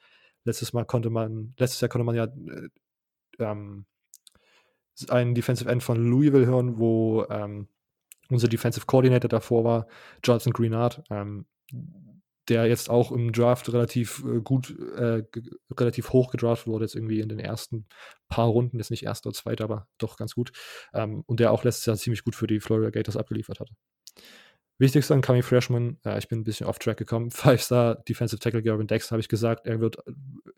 [0.44, 2.68] Letztes Mal konnte man, letztes Jahr konnte man ja äh,
[3.38, 3.86] ähm,
[5.08, 7.68] einen Defensive End von Louisville hören, wo ähm,
[8.28, 9.86] unser Defensive Coordinator davor war,
[10.24, 11.46] Jonathan Greenard, ähm,
[12.48, 15.24] der jetzt auch im Draft relativ äh, gut, äh,
[15.76, 17.86] relativ hoch gedraftet wurde, jetzt irgendwie in den ersten
[18.28, 20.52] paar Runden, jetzt nicht erster oder zweiter, aber doch ganz gut.
[20.94, 23.74] Ähm, und der auch letztes Jahr ziemlich gut für die Florida Gators abgeliefert hatte.
[24.78, 27.30] Wichtigster Incoming Freshman, äh, ich bin ein bisschen off track gekommen.
[27.32, 29.96] Five-Star Defensive Tackle Gavin Dex habe ich gesagt, er wird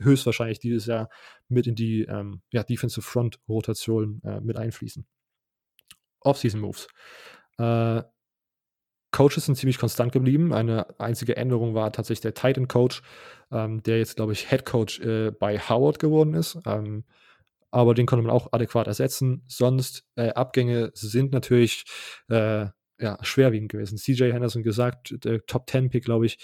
[0.00, 1.08] höchstwahrscheinlich dieses Jahr
[1.48, 5.06] mit in die ähm, ja, Defensive Front Rotation äh, mit einfließen.
[6.20, 6.88] Offseason Moves.
[7.58, 8.02] Äh,
[9.10, 10.52] Coaches sind ziemlich konstant geblieben.
[10.52, 13.02] Eine einzige Änderung war tatsächlich der Titan Coach,
[13.50, 16.58] ähm, der jetzt, glaube ich, Head Coach äh, bei Howard geworden ist.
[16.66, 17.04] Ähm,
[17.70, 19.42] aber den konnte man auch adäquat ersetzen.
[19.46, 21.84] Sonst äh, Abgänge sind natürlich
[22.28, 22.66] äh,
[23.00, 23.96] ja, schwerwiegend gewesen.
[23.96, 26.38] CJ Henderson gesagt, der Top 10 Pick, glaube ich,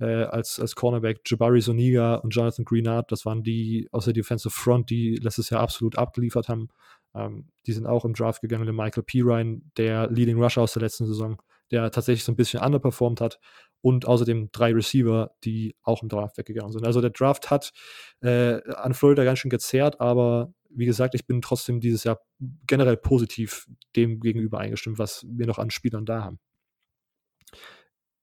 [0.00, 4.50] äh, als, als Cornerback, Jabari Soniga und Jonathan Greenard, das waren die aus der Defensive
[4.50, 6.68] Front, die letztes Jahr absolut abgeliefert haben.
[7.14, 8.74] Ähm, die sind auch im Draft gegangen.
[8.74, 9.20] Michael P.
[9.20, 11.40] Ryan, der Leading Rusher aus der letzten Saison,
[11.70, 13.38] der tatsächlich so ein bisschen underperformed hat.
[13.82, 16.84] Und außerdem drei Receiver, die auch im Draft weggegangen sind.
[16.86, 17.72] Also der Draft hat
[18.20, 22.20] äh, an Florida ganz schön gezerrt, aber wie gesagt, ich bin trotzdem dieses Jahr
[22.66, 23.66] generell positiv
[23.96, 26.38] dem gegenüber eingestimmt, was wir noch an Spielern da haben.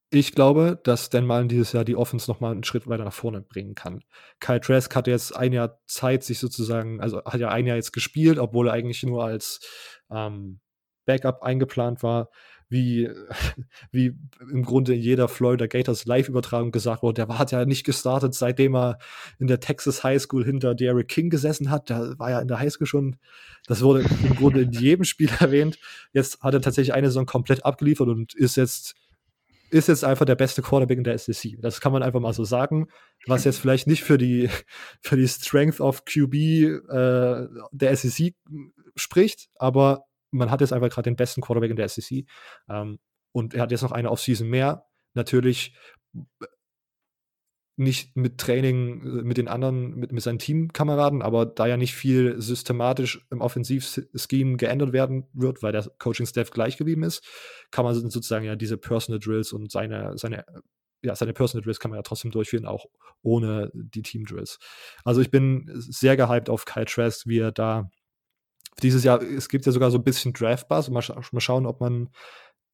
[0.10, 3.41] Ich glaube, dass Dan Mullen dieses Jahr die Offense nochmal einen Schritt weiter nach vorne
[3.41, 4.03] bringen kann.
[4.40, 7.91] Kyle Trask hat jetzt ein Jahr Zeit, sich sozusagen, also hat ja ein Jahr jetzt
[7.91, 9.60] gespielt, obwohl er eigentlich nur als
[10.10, 10.61] ähm,
[11.06, 12.30] Backup eingeplant war
[12.69, 13.10] wie,
[13.91, 14.15] wie
[14.52, 18.76] im Grunde in jeder Florida Gators Live-Übertragung gesagt wurde, der hat ja nicht gestartet, seitdem
[18.76, 18.99] er
[19.39, 21.89] in der Texas High School hinter Derek King gesessen hat.
[21.89, 23.18] Der war ja in der High School schon,
[23.68, 25.80] das wurde im Grunde in jedem Spiel erwähnt.
[26.14, 28.95] Jetzt hat er tatsächlich eine Saison komplett abgeliefert und ist jetzt
[29.69, 31.57] ist jetzt einfach der beste Quarterback in der SEC.
[31.60, 32.88] Das kann man einfach mal so sagen,
[33.26, 34.49] was jetzt vielleicht nicht für die,
[35.02, 38.34] für die Strength of QB äh, der SEC
[38.95, 42.26] spricht, aber man hat jetzt einfach gerade den besten Quarterback in der SEC.
[42.70, 42.99] Ähm,
[43.32, 44.86] und er hat jetzt noch eine Offseason mehr.
[45.14, 45.76] Natürlich
[47.78, 51.94] nicht mit Training äh, mit den anderen, mit, mit seinen Teamkameraden, aber da ja nicht
[51.94, 57.24] viel systematisch im Offensivscheme geändert werden wird, weil der Coaching-Staff gleich geblieben ist,
[57.72, 60.44] kann man sozusagen ja diese Personal Drills und seine, seine,
[61.04, 62.88] ja, seine Personal Drills kann man ja trotzdem durchführen, auch
[63.22, 64.58] ohne die Team Drills.
[65.04, 67.91] Also ich bin sehr gehypt auf Kyle Trask, wie er da
[68.84, 70.90] dieses Jahr, es gibt ja sogar so ein bisschen Draft-Buzz.
[70.90, 72.10] Mal, mal schauen, ob man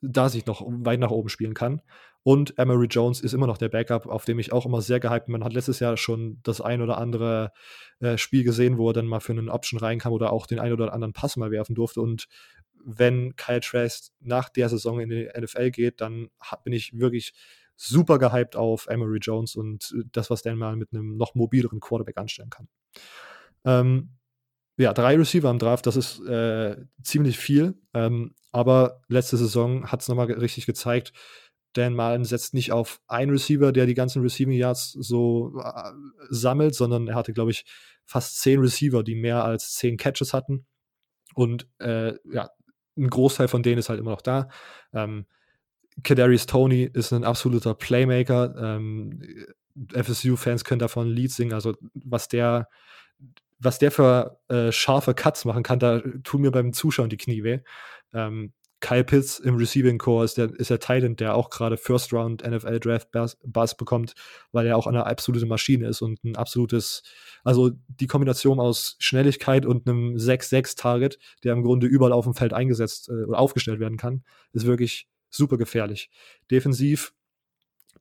[0.02, 1.82] da sich noch weit nach oben spielen kann.
[2.24, 5.26] Und Emery Jones ist immer noch der Backup, auf dem ich auch immer sehr gehypt
[5.26, 5.34] bin.
[5.34, 7.52] Man hat letztes Jahr schon das ein oder andere
[8.00, 10.72] äh, Spiel gesehen, wo er dann mal für einen Option reinkam oder auch den ein
[10.72, 12.00] oder anderen Pass mal werfen durfte.
[12.00, 12.28] Und
[12.86, 16.30] wenn Kyle Trask nach der Saison in die NFL geht, dann
[16.64, 17.34] bin ich wirklich
[17.76, 22.18] super gehypt auf Emery Jones und das, was der mal mit einem noch mobileren Quarterback
[22.18, 22.68] anstellen kann.
[23.66, 24.12] Ähm,
[24.78, 27.76] ja, drei Receiver im Draft, das ist äh, ziemlich viel.
[27.94, 31.14] Ähm, aber letzte Saison hat es nochmal richtig gezeigt,
[31.74, 35.92] Dan Malen setzt nicht auf einen Receiver, der die ganzen Receiving Yards so äh,
[36.30, 37.66] sammelt, sondern er hatte, glaube ich,
[38.06, 40.66] fast zehn Receiver, die mehr als zehn Catches hatten.
[41.34, 42.50] Und äh, ja,
[42.96, 44.50] ein Großteil von denen ist halt immer noch da.
[44.94, 45.26] Ähm,
[46.04, 48.56] Kadarius Tony ist ein absoluter Playmaker.
[48.58, 49.22] Ähm,
[49.94, 51.54] FSU-Fans können davon ein Lied singen.
[51.54, 52.68] Also was der
[53.64, 57.44] was der für äh, scharfe Cuts machen kann, da tun mir beim Zuschauen die Knie
[57.44, 57.60] weh.
[58.14, 58.54] Ähm,
[58.84, 62.46] Kyle Pitts im Receiving Core ist der, ist der Titan, der auch gerade First Round
[62.46, 63.08] NFL Draft
[63.46, 64.14] Buzz bekommt,
[64.52, 67.02] weil er auch eine absolute Maschine ist und ein absolutes,
[67.46, 72.34] also die Kombination aus Schnelligkeit und einem 6-6 Target, der im Grunde überall auf dem
[72.34, 76.10] Feld eingesetzt äh, oder aufgestellt werden kann, ist wirklich super gefährlich.
[76.52, 77.14] Defensiv,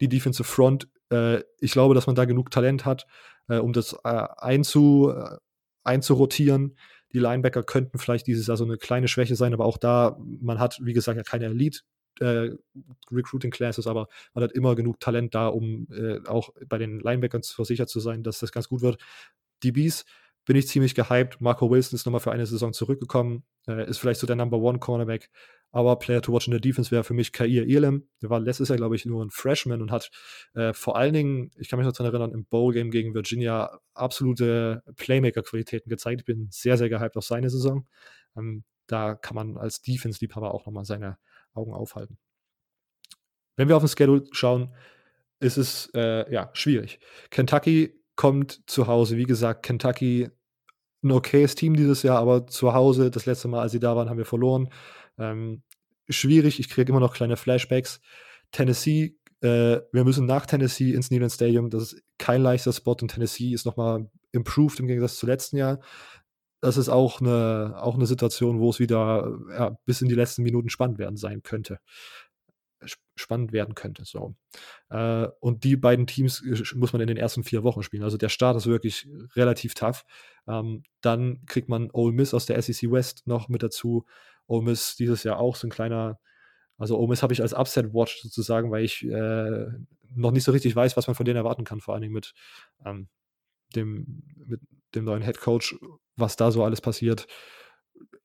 [0.00, 3.06] die Defensive Front, äh, ich glaube, dass man da genug Talent hat,
[3.48, 5.36] äh, um das äh, einzu, äh,
[5.84, 6.76] einzurotieren.
[7.12, 10.58] Die Linebacker könnten vielleicht dieses Jahr so eine kleine Schwäche sein, aber auch da, man
[10.58, 11.80] hat, wie gesagt, ja keine Elite
[12.20, 12.50] äh,
[13.10, 17.42] Recruiting Classes, aber man hat immer genug Talent da, um äh, auch bei den Linebackern
[17.42, 18.98] versichert zu sein, dass das ganz gut wird.
[19.62, 20.04] DBs
[20.44, 21.40] bin ich ziemlich gehypt.
[21.40, 24.78] Marco Wilson ist nochmal für eine Saison zurückgekommen, äh, ist vielleicht so der Number One
[24.78, 25.30] Cornerback,
[25.70, 28.08] aber Player to watch in der Defense wäre für mich Kair Elam.
[28.20, 30.10] Der war letztes Jahr, glaube ich, nur ein Freshman und hat
[30.54, 34.82] äh, vor allen Dingen, ich kann mich noch daran erinnern, im Bowl-Game gegen Virginia absolute
[34.96, 36.20] Playmaker-Qualitäten gezeigt.
[36.20, 37.86] Ich bin sehr, sehr gehypt auf seine Saison.
[38.36, 41.18] Ähm, da kann man als Defense-Liebhaber auch nochmal seine
[41.54, 42.18] Augen aufhalten.
[43.56, 44.74] Wenn wir auf den Schedule schauen,
[45.40, 47.00] ist es äh, ja schwierig.
[47.30, 49.16] Kentucky kommt zu Hause.
[49.16, 50.30] Wie gesagt, Kentucky
[51.02, 54.08] ein okayes Team dieses Jahr, aber zu Hause, das letzte Mal, als sie da waren,
[54.08, 54.68] haben wir verloren.
[55.18, 55.62] Ähm,
[56.08, 58.00] schwierig, ich kriege immer noch kleine Flashbacks.
[58.52, 61.70] Tennessee, äh, wir müssen nach Tennessee ins Neyland Stadium.
[61.70, 65.80] Das ist kein leichter Spot und Tennessee ist nochmal improved im Gegensatz zu letzten Jahr.
[66.60, 70.44] Das ist auch eine, auch eine Situation, wo es wieder ja, bis in die letzten
[70.44, 71.80] Minuten spannend werden sein könnte
[73.14, 74.04] spannend werden könnte.
[74.04, 74.34] So.
[74.90, 78.02] Äh, und die beiden Teams äh, muss man in den ersten vier Wochen spielen.
[78.02, 80.04] Also der Start ist wirklich relativ tough.
[80.46, 84.04] Ähm, dann kriegt man Ole Miss aus der SEC West noch mit dazu.
[84.46, 86.18] Ole Miss dieses Jahr auch so ein kleiner,
[86.78, 89.66] also Ole Miss habe ich als Upset Watch sozusagen, weil ich äh,
[90.14, 92.34] noch nicht so richtig weiß, was man von denen erwarten kann, vor allen Dingen mit,
[92.84, 93.08] ähm,
[93.74, 94.60] dem, mit
[94.94, 95.76] dem neuen Head Coach,
[96.16, 97.26] was da so alles passiert.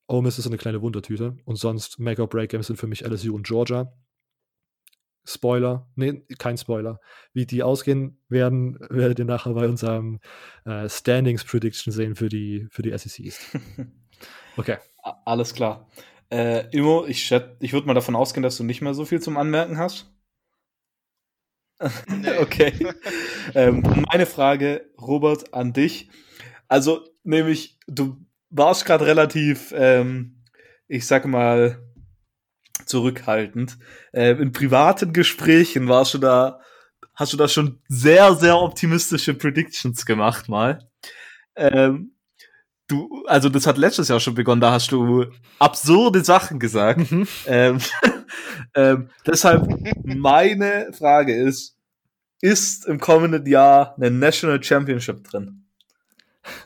[0.07, 3.05] Ole Miss ist eine kleine Wundertüte und sonst Make or Break Games sind für mich
[3.05, 3.93] LSU und Georgia.
[5.27, 6.99] Spoiler, nee, kein Spoiler.
[7.33, 10.19] Wie die ausgehen werden, werdet ihr nachher bei unserem
[10.65, 13.57] äh, Standings Prediction sehen für die, für die SECs.
[14.59, 14.77] Okay.
[15.25, 15.87] Alles klar.
[16.31, 19.37] Äh, Immo, ich, ich würde mal davon ausgehen, dass du nicht mehr so viel zum
[19.37, 20.11] Anmerken hast.
[22.07, 22.39] Nee.
[22.39, 22.73] okay.
[23.53, 26.09] ähm, meine Frage, Robert, an dich.
[26.67, 28.17] Also, nämlich, du
[28.49, 30.43] warst gerade relativ, ähm,
[30.87, 31.86] ich sag mal,
[32.87, 33.77] zurückhaltend.
[34.11, 36.59] Äh, in privaten Gesprächen warst du da,
[37.13, 40.87] hast du da schon sehr, sehr optimistische Predictions gemacht mal.
[41.55, 42.11] Ähm,
[42.87, 45.25] du, also das hat letztes Jahr schon begonnen, da hast du
[45.59, 47.11] absurde Sachen gesagt.
[47.11, 47.27] Mhm.
[47.45, 47.79] Ähm,
[48.75, 49.67] ähm, deshalb
[50.03, 51.77] meine Frage ist,
[52.41, 55.65] ist im kommenden Jahr eine National Championship drin?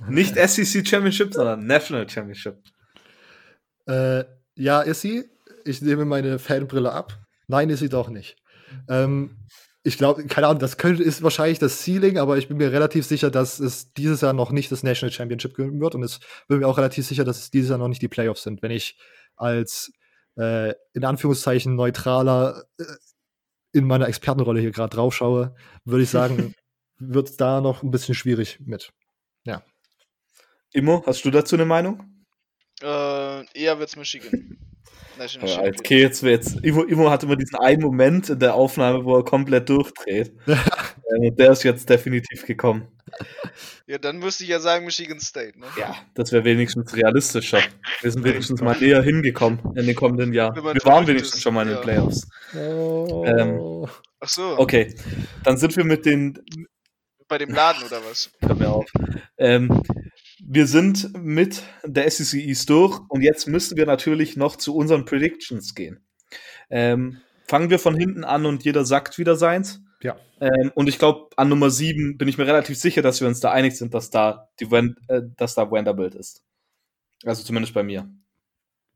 [0.08, 2.58] Nicht SEC Championship, sondern National Championship.
[3.88, 4.26] Äh,
[4.56, 5.26] ja, ist sie
[5.66, 7.18] ich nehme meine Fanbrille ab.
[7.48, 8.38] Nein, ist sie doch nicht.
[8.88, 9.38] Ähm,
[9.84, 13.06] ich glaube, keine Ahnung, das könnte, ist wahrscheinlich das Ceiling, aber ich bin mir relativ
[13.06, 16.60] sicher, dass es dieses Jahr noch nicht das National Championship geben wird und es bin
[16.60, 18.62] mir auch relativ sicher, dass es dieses Jahr noch nicht die Playoffs sind.
[18.62, 18.98] Wenn ich
[19.36, 19.92] als
[20.38, 22.84] äh, in Anführungszeichen neutraler äh,
[23.74, 26.54] in meiner Expertenrolle hier gerade drauf schaue, würde ich sagen,
[27.00, 28.94] wird es da noch ein bisschen schwierig mit.
[29.46, 29.64] Ja.
[30.74, 32.26] Immo, hast du dazu eine Meinung?
[32.82, 34.58] Äh, eher wird's Michigan.
[35.28, 36.56] Ja, okay, jetzt wird's.
[36.64, 40.34] Ivo, Ivo hat immer diesen einen Moment in der Aufnahme, wo er komplett durchdreht.
[40.48, 42.88] äh, der ist jetzt definitiv gekommen.
[43.86, 45.68] Ja, dann müsste ich ja sagen Michigan State, ne?
[45.78, 47.62] Ja, das wäre wenigstens realistischer.
[48.02, 50.56] Wir sind wenigstens mal näher hingekommen in den kommenden Jahren.
[50.56, 51.82] Wir waren wenigstens ist, schon mal in den ja.
[51.82, 52.28] Playoffs.
[52.56, 53.26] Oh.
[53.26, 53.88] Ähm,
[54.20, 54.58] Ach so.
[54.58, 54.96] Okay,
[55.44, 56.40] dann sind wir mit den.
[57.28, 58.30] Bei dem Laden oder was?
[58.40, 58.86] Hör mir auf.
[59.38, 59.82] Ähm,
[60.54, 65.06] wir sind mit der SEC East durch und jetzt müssen wir natürlich noch zu unseren
[65.06, 66.06] Predictions gehen.
[66.70, 69.82] Ähm, fangen wir von hinten an und jeder sagt wieder seins.
[70.02, 70.18] Ja.
[70.42, 73.40] Ähm, und ich glaube, an Nummer 7 bin ich mir relativ sicher, dass wir uns
[73.40, 76.44] da einig sind, dass da, die, äh, dass da Vanderbilt ist.
[77.24, 78.10] Also zumindest bei mir.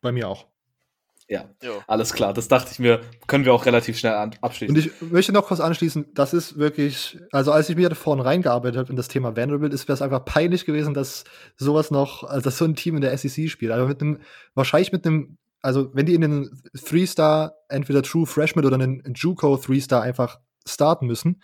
[0.01, 0.47] Bei mir auch.
[1.27, 1.81] Ja, jo.
[1.87, 2.33] alles klar.
[2.33, 4.75] Das dachte ich mir, können wir auch relativ schnell abschließen.
[4.75, 8.23] Und ich möchte noch kurz anschließen, das ist wirklich, also als ich mir da vorne
[8.23, 11.23] reingearbeitet habe in das Thema Vanderbilt, ist mir das einfach peinlich gewesen, dass
[11.57, 13.71] sowas noch, also dass so ein Team in der SEC spielt.
[13.71, 14.19] Also mit einem,
[14.53, 19.57] wahrscheinlich mit einem, also wenn die in den Three-Star, entweder True Freshman oder einen Juco
[19.57, 21.41] Three-Star einfach starten müssen,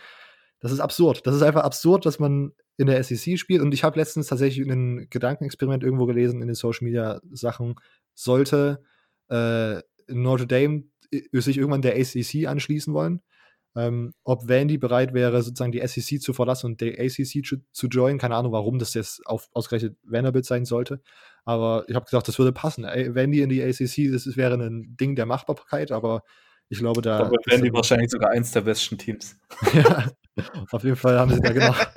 [0.59, 1.25] das ist absurd.
[1.25, 3.61] Das ist einfach absurd, dass man in der SEC spielt.
[3.61, 7.75] Und ich habe letztens tatsächlich ein Gedankenexperiment irgendwo gelesen in den Social Media Sachen,
[8.13, 8.83] sollte
[9.31, 10.83] äh, Notre Dame
[11.33, 13.21] sich irgendwann der ACC anschließen wollen.
[13.73, 17.87] Ähm, ob Vandy bereit wäre, sozusagen die SEC zu verlassen und der ACC zu, zu
[17.87, 18.19] joinen.
[18.19, 21.01] Keine Ahnung, warum das jetzt auf, ausgerechnet Vanderbilt sein sollte.
[21.45, 22.83] Aber ich habe gesagt, das würde passen.
[22.83, 26.23] Vandy in die ACC, das wäre ein Ding der Machbarkeit, aber
[26.67, 27.19] ich glaube, da.
[27.19, 29.37] Aber Vandy wahrscheinlich sogar eins der besten Teams.
[29.73, 30.11] ja,
[30.71, 31.87] auf jeden Fall haben sie da gemacht.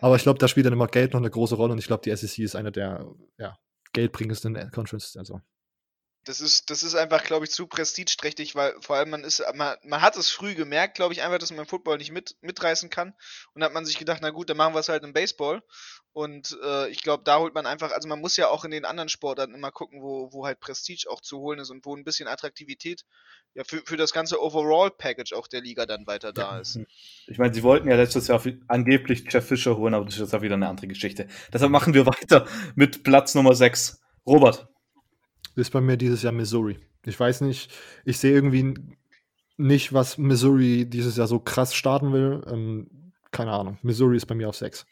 [0.00, 2.02] aber ich glaube, da spielt dann immer Geld noch eine große Rolle und ich glaube,
[2.04, 3.06] die SEC ist eine der
[3.38, 3.56] ja,
[3.92, 5.16] geldbringendsten Conferences.
[5.16, 5.40] Also
[6.30, 9.76] das ist, das ist einfach, glaube ich, zu prestigeträchtig, weil vor allem man ist, man,
[9.82, 13.14] man hat es früh gemerkt, glaube ich, einfach, dass man Football nicht mit, mitreißen kann.
[13.52, 15.60] Und hat man sich gedacht, na gut, dann machen wir es halt im Baseball.
[16.12, 18.84] Und äh, ich glaube, da holt man einfach, also man muss ja auch in den
[18.84, 22.04] anderen Sportarten immer gucken, wo, wo halt Prestige auch zu holen ist und wo ein
[22.04, 23.04] bisschen Attraktivität
[23.54, 26.78] ja für, für das ganze Overall-Package auch der Liga dann weiter da ist.
[27.26, 30.42] Ich meine, sie wollten ja letztes Jahr angeblich Jeff Fischer holen, aber das ist ja
[30.42, 31.26] wieder eine andere Geschichte.
[31.52, 32.46] Deshalb machen wir weiter
[32.76, 34.00] mit Platz Nummer 6.
[34.26, 34.69] Robert
[35.56, 36.78] ist bei mir dieses Jahr Missouri.
[37.04, 37.70] Ich weiß nicht,
[38.04, 38.74] ich sehe irgendwie
[39.56, 42.42] nicht, was Missouri dieses Jahr so krass starten will.
[42.46, 43.78] Ähm, keine Ahnung.
[43.82, 44.86] Missouri ist bei mir auf 6.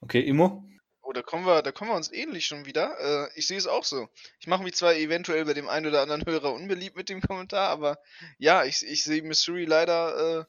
[0.00, 0.64] Okay, Immo?
[1.02, 2.96] Oh, da kommen wir, da kommen wir uns ähnlich schon wieder.
[2.98, 4.08] Äh, ich sehe es auch so.
[4.40, 7.68] Ich mache mich zwar eventuell bei dem einen oder anderen Hörer unbeliebt mit dem Kommentar,
[7.68, 7.98] aber
[8.38, 10.44] ja, ich, ich sehe Missouri leider äh,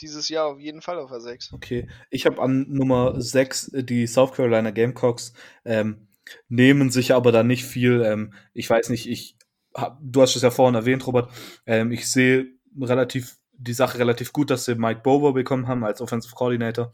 [0.00, 1.52] dieses Jahr auf jeden Fall auf der 6.
[1.52, 5.32] Okay, ich habe an Nummer 6 die South Carolina Gamecocks.
[5.64, 6.08] Ähm,
[6.48, 8.02] nehmen sich aber da nicht viel.
[8.04, 9.36] Ähm, ich weiß nicht, ich
[9.74, 11.30] hab, du hast es ja vorhin erwähnt, Robert.
[11.66, 12.46] Ähm, ich sehe
[12.80, 16.92] relativ die Sache relativ gut, dass sie Mike Bover bekommen haben als Offensive Coordinator.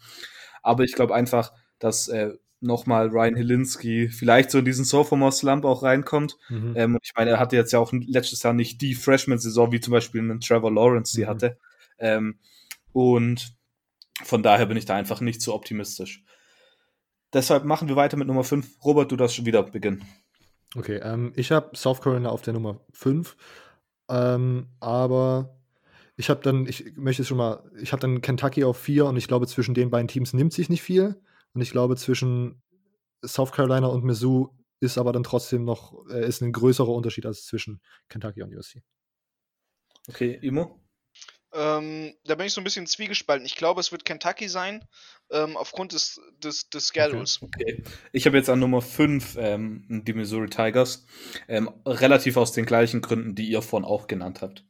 [0.63, 5.83] Aber ich glaube einfach, dass äh, nochmal Ryan Hilinski vielleicht so in diesen Sophomore-Slump auch
[5.83, 6.37] reinkommt.
[6.49, 6.75] Mhm.
[6.77, 9.81] Ähm, und ich meine, er hatte jetzt ja auch letztes Jahr nicht die Freshman-Saison, wie
[9.81, 11.29] zum Beispiel einen Trevor Lawrence sie mhm.
[11.29, 11.59] hatte.
[11.99, 12.39] Ähm,
[12.93, 13.55] und
[14.23, 16.25] von daher bin ich da einfach nicht so optimistisch.
[17.33, 18.83] Deshalb machen wir weiter mit Nummer 5.
[18.85, 20.05] Robert, du darfst schon wieder beginnen.
[20.77, 23.37] Okay, ähm, ich habe South Carolina auf der Nummer 5.
[24.09, 25.59] Ähm, aber
[26.17, 29.29] ich habe dann, ich möchte schon mal, ich habe dann Kentucky auf 4 und ich
[29.29, 31.21] glaube, zwischen den beiden Teams nimmt sich nicht viel.
[31.53, 32.63] Und ich glaube, zwischen
[33.25, 34.49] South Carolina und Mizzou
[34.81, 38.83] ist aber dann trotzdem noch, äh, ist ein größerer Unterschied als zwischen Kentucky und USC.
[40.09, 40.81] Okay, Imo?
[41.55, 43.47] Ähm, da bin ich so ein bisschen zwiegespalten.
[43.47, 44.85] Ich glaube, es wird Kentucky sein,
[45.31, 47.41] ähm, aufgrund des, des, des Schedules.
[47.41, 47.81] Okay.
[47.81, 47.85] okay.
[48.12, 51.07] Ich habe jetzt an Nummer 5 ähm, die Missouri Tigers.
[51.49, 54.65] Ähm, relativ aus den gleichen Gründen, die ihr vorhin auch genannt habt.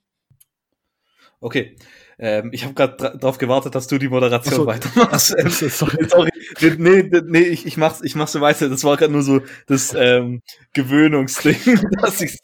[1.40, 1.76] Okay.
[2.18, 4.66] Ähm, ich habe gerade darauf gewartet, dass du die Moderation so.
[4.66, 5.36] weitermachst.
[5.38, 6.08] Ähm, sorry.
[6.08, 6.30] sorry.
[6.78, 8.68] Nee, nee, ich, ich, mach's, ich mach's so weiter.
[8.68, 10.42] Das war gerade nur so das ähm,
[10.74, 12.38] Gewöhnungsding, dass ich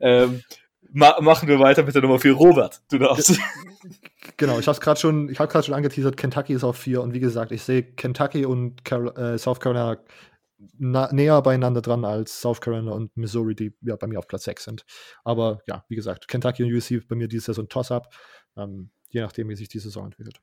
[0.00, 0.42] ähm,
[0.92, 2.32] ma machen wir weiter mit der Nummer 4.
[2.32, 3.38] Robert, du darfst.
[4.36, 7.12] Genau, ich habe gerade schon, ich habe gerade schon angeteasert, Kentucky ist auf 4 und
[7.14, 9.98] wie gesagt, ich sehe Kentucky und Carol äh, South Carolina
[10.78, 14.64] näher beieinander dran als South Carolina und Missouri, die ja bei mir auf Platz 6
[14.64, 14.84] sind.
[15.24, 18.12] Aber ja, wie gesagt, Kentucky und USC bei mir dieses Jahr so ein Toss-up,
[18.56, 20.40] ähm, je nachdem, wie sich die Saison entwickelt.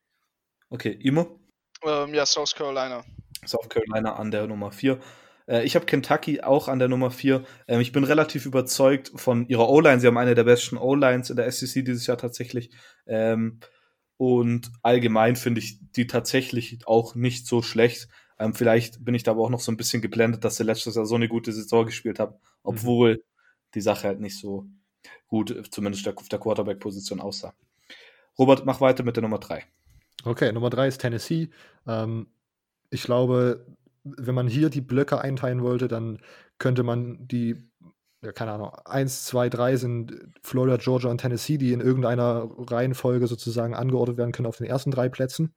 [0.69, 1.39] Okay, Imo?
[1.83, 3.03] Ähm, ja, South Carolina.
[3.45, 4.99] South Carolina an der Nummer 4.
[5.47, 7.43] Äh, ich habe Kentucky auch an der Nummer 4.
[7.67, 9.99] Ähm, ich bin relativ überzeugt von ihrer O-Line.
[9.99, 12.71] Sie haben eine der besten O-Lines in der SEC dieses Jahr tatsächlich.
[13.07, 13.59] Ähm,
[14.17, 18.07] und allgemein finde ich die tatsächlich auch nicht so schlecht.
[18.39, 20.95] Ähm, vielleicht bin ich da aber auch noch so ein bisschen geblendet, dass sie letztes
[20.95, 23.19] Jahr so eine gute Saison gespielt haben, obwohl mhm.
[23.75, 24.65] die Sache halt nicht so
[25.27, 27.53] gut, zumindest auf der Quarterback-Position aussah.
[28.37, 29.63] Robert, mach weiter mit der Nummer 3.
[30.23, 31.49] Okay, Nummer 3 ist Tennessee.
[31.87, 32.27] Ähm,
[32.89, 33.65] ich glaube,
[34.05, 36.19] wenn man hier die Blöcke einteilen wollte, dann
[36.59, 37.69] könnte man die,
[38.21, 43.27] ja, keine Ahnung, 1, 2, 3 sind Florida, Georgia und Tennessee, die in irgendeiner Reihenfolge
[43.27, 45.53] sozusagen angeordnet werden können auf den ersten drei Plätzen.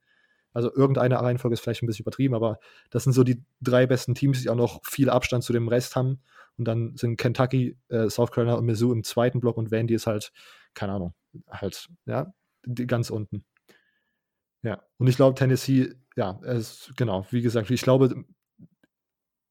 [0.51, 2.59] Also irgendeine Reihenfolge ist vielleicht ein bisschen übertrieben, aber
[2.89, 5.95] das sind so die drei besten Teams, die auch noch viel Abstand zu dem Rest
[5.95, 6.19] haben.
[6.57, 10.07] Und dann sind Kentucky, äh, South Carolina und Mizzou im zweiten Block und Vandy ist
[10.07, 10.33] halt,
[10.73, 11.13] keine Ahnung,
[11.49, 12.33] halt, ja,
[12.87, 13.45] ganz unten.
[14.63, 18.25] Ja, und ich glaube, Tennessee, ja, es, genau, wie gesagt, ich glaube,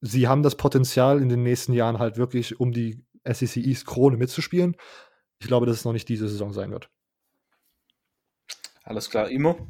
[0.01, 4.17] sie haben das Potenzial in den nächsten Jahren halt wirklich, um die SEC East Krone
[4.17, 4.75] mitzuspielen.
[5.39, 6.89] Ich glaube, dass es noch nicht diese Saison sein wird.
[8.83, 9.67] Alles klar, Imo?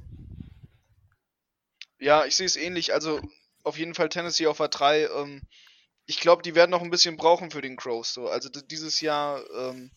[1.99, 2.93] Ja, ich sehe es ähnlich.
[2.93, 3.19] Also
[3.63, 5.09] auf jeden Fall Tennessee auf A3.
[5.21, 5.41] Ähm,
[6.05, 8.13] ich glaube, die werden noch ein bisschen brauchen für den Crows.
[8.13, 8.29] So.
[8.29, 9.91] Also dieses Jahr ähm,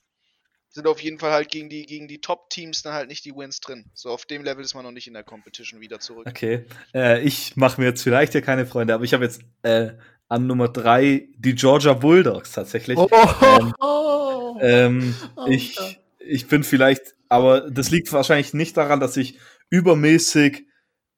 [0.70, 3.60] sind auf jeden Fall halt gegen die, gegen die Top-Teams dann halt nicht die Wins
[3.60, 3.90] drin.
[3.94, 6.26] So auf dem Level ist man noch nicht in der Competition wieder zurück.
[6.26, 6.66] Okay.
[6.94, 9.92] Äh, ich mache mir jetzt vielleicht hier keine Freunde, aber ich habe jetzt äh,
[10.32, 12.96] an Nummer drei die Georgia Bulldogs tatsächlich.
[12.96, 13.09] Oh,
[13.42, 15.78] ähm, oh, ähm, oh, ich,
[16.18, 19.38] ich bin vielleicht, aber das liegt wahrscheinlich nicht daran, dass ich
[19.68, 20.66] übermäßig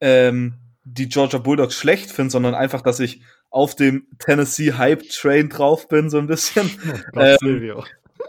[0.01, 5.47] ähm, die Georgia Bulldogs schlecht finde, sondern einfach, dass ich auf dem Tennessee Hype Train
[5.47, 6.69] drauf bin, so ein bisschen.
[7.15, 7.83] Oh ähm,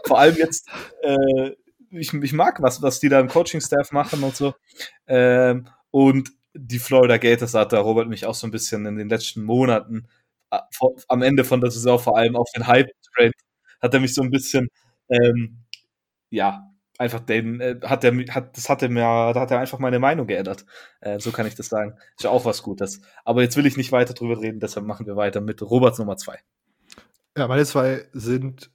[0.05, 0.69] vor allem jetzt,
[1.01, 1.51] äh,
[1.89, 4.53] ich, ich mag was, was die da im Coaching-Staff machen und so.
[5.05, 9.09] Ähm, und die Florida Gators hat da Robert mich auch so ein bisschen in den
[9.09, 10.07] letzten Monaten
[10.49, 13.33] am Ende von der Saison vor allem auf den Hype-Trend
[13.81, 14.69] hat er mich so ein bisschen,
[15.09, 15.63] ähm,
[16.29, 19.79] ja, einfach den, äh, hat er, hat, das hat er mir, da hat er einfach
[19.79, 20.65] meine Meinung geändert.
[21.01, 21.95] Äh, so kann ich das sagen.
[22.17, 23.01] Ist ja auch was Gutes.
[23.23, 26.17] Aber jetzt will ich nicht weiter drüber reden, deshalb machen wir weiter mit Roberts Nummer
[26.17, 26.39] zwei.
[27.37, 28.71] Ja, meine zwei sind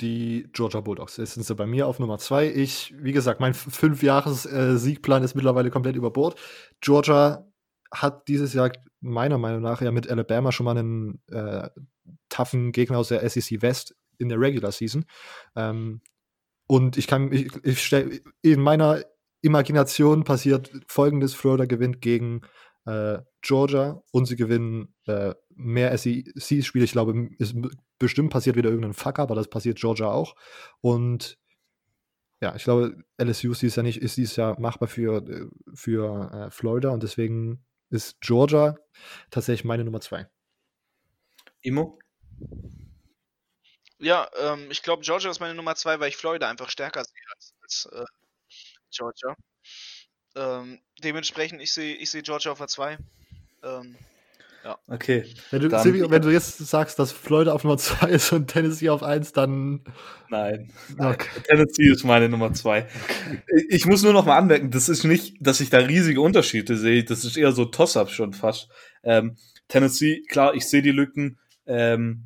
[0.00, 1.16] die Georgia Bulldogs.
[1.16, 2.46] Jetzt sind sie bei mir auf Nummer zwei.
[2.46, 6.38] Ich, wie gesagt, mein Fünf-Jahres-Siegplan ist mittlerweile komplett über Bord.
[6.80, 7.46] Georgia
[7.92, 8.70] hat dieses Jahr
[9.00, 11.68] meiner Meinung nach ja mit Alabama schon mal einen äh,
[12.28, 15.04] toughen Gegner aus der SEC West in der Regular Season.
[15.56, 16.00] Ähm,
[16.66, 19.02] und ich kann, ich, ich stell, in meiner
[19.40, 22.42] Imagination passiert folgendes: Florida gewinnt gegen
[22.84, 26.84] äh, Georgia und sie gewinnen äh, mehr SEC-Spiele.
[26.84, 27.54] Ich glaube, ist
[27.98, 30.34] bestimmt passiert wieder irgendein Fuck, aber das passiert Georgia auch.
[30.80, 31.38] Und
[32.40, 36.90] ja, ich glaube, LSU ist Jahr nicht, ist dieses Jahr machbar für, für äh, Florida
[36.90, 38.76] und deswegen ist Georgia
[39.30, 40.28] tatsächlich meine Nummer zwei.
[41.62, 41.98] Imo?
[43.98, 47.22] Ja, ähm, ich glaube, Georgia ist meine Nummer zwei, weil ich Florida einfach stärker sehe
[47.34, 48.04] als, als äh,
[48.90, 49.36] Georgia.
[50.36, 52.98] Ähm, dementsprechend, ich sehe ich seh Georgia auf der 2.
[53.62, 53.96] Ähm,
[54.64, 54.78] ja.
[54.86, 55.24] Okay.
[55.50, 58.88] Wenn du, Silvio, wenn du, jetzt sagst, dass Florida auf Nummer 2 ist und Tennessee
[58.90, 59.84] auf 1, dann.
[60.28, 60.72] Nein.
[60.98, 61.28] Okay.
[61.44, 62.86] Tennessee ist meine Nummer 2.
[63.68, 67.04] Ich muss nur noch mal anmerken, das ist nicht, dass ich da riesige Unterschiede sehe.
[67.04, 68.68] Das ist eher so Toss-Up schon fast.
[69.02, 69.36] Ähm,
[69.68, 71.38] Tennessee, klar, ich sehe die Lücken.
[71.66, 72.24] Ähm,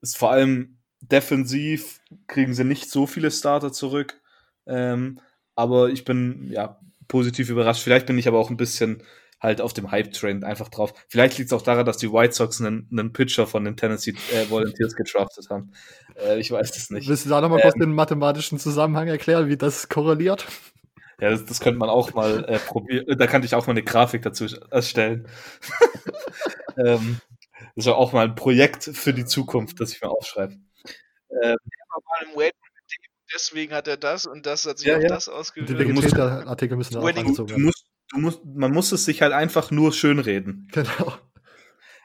[0.00, 4.20] ist vor allem defensiv kriegen sie nicht so viele Starter zurück.
[4.66, 5.20] Ähm,
[5.54, 6.78] aber ich bin ja
[7.08, 7.82] positiv überrascht.
[7.82, 9.02] Vielleicht bin ich aber auch ein bisschen
[9.40, 10.92] halt auf dem Hype-Trend einfach drauf.
[11.08, 14.14] Vielleicht liegt es auch daran, dass die White Sox einen, einen Pitcher von den Tennessee
[14.32, 15.72] äh, Volunteers gedraftet haben.
[16.16, 17.08] Äh, ich weiß es nicht.
[17.08, 20.46] Willst du da nochmal ähm, kurz den mathematischen Zusammenhang erklären, wie das korreliert?
[21.20, 23.18] Ja, das, das könnte man auch mal äh, probieren.
[23.18, 25.28] Da kann ich auch mal eine Grafik dazu erstellen.
[26.76, 27.20] ähm,
[27.74, 30.56] das ist ja auch mal ein Projekt für die Zukunft, das ich mir aufschreibe.
[31.42, 31.56] Ähm,
[33.34, 35.08] deswegen hat er das und das hat sich ja, auf ja.
[35.08, 35.70] das ausgewirkt.
[35.70, 37.60] Die Wikipedia-Artikel müssen da auch angezogen werden.
[37.60, 40.68] Du musst, musst, man muss es sich halt einfach nur schönreden.
[40.72, 41.14] Genau.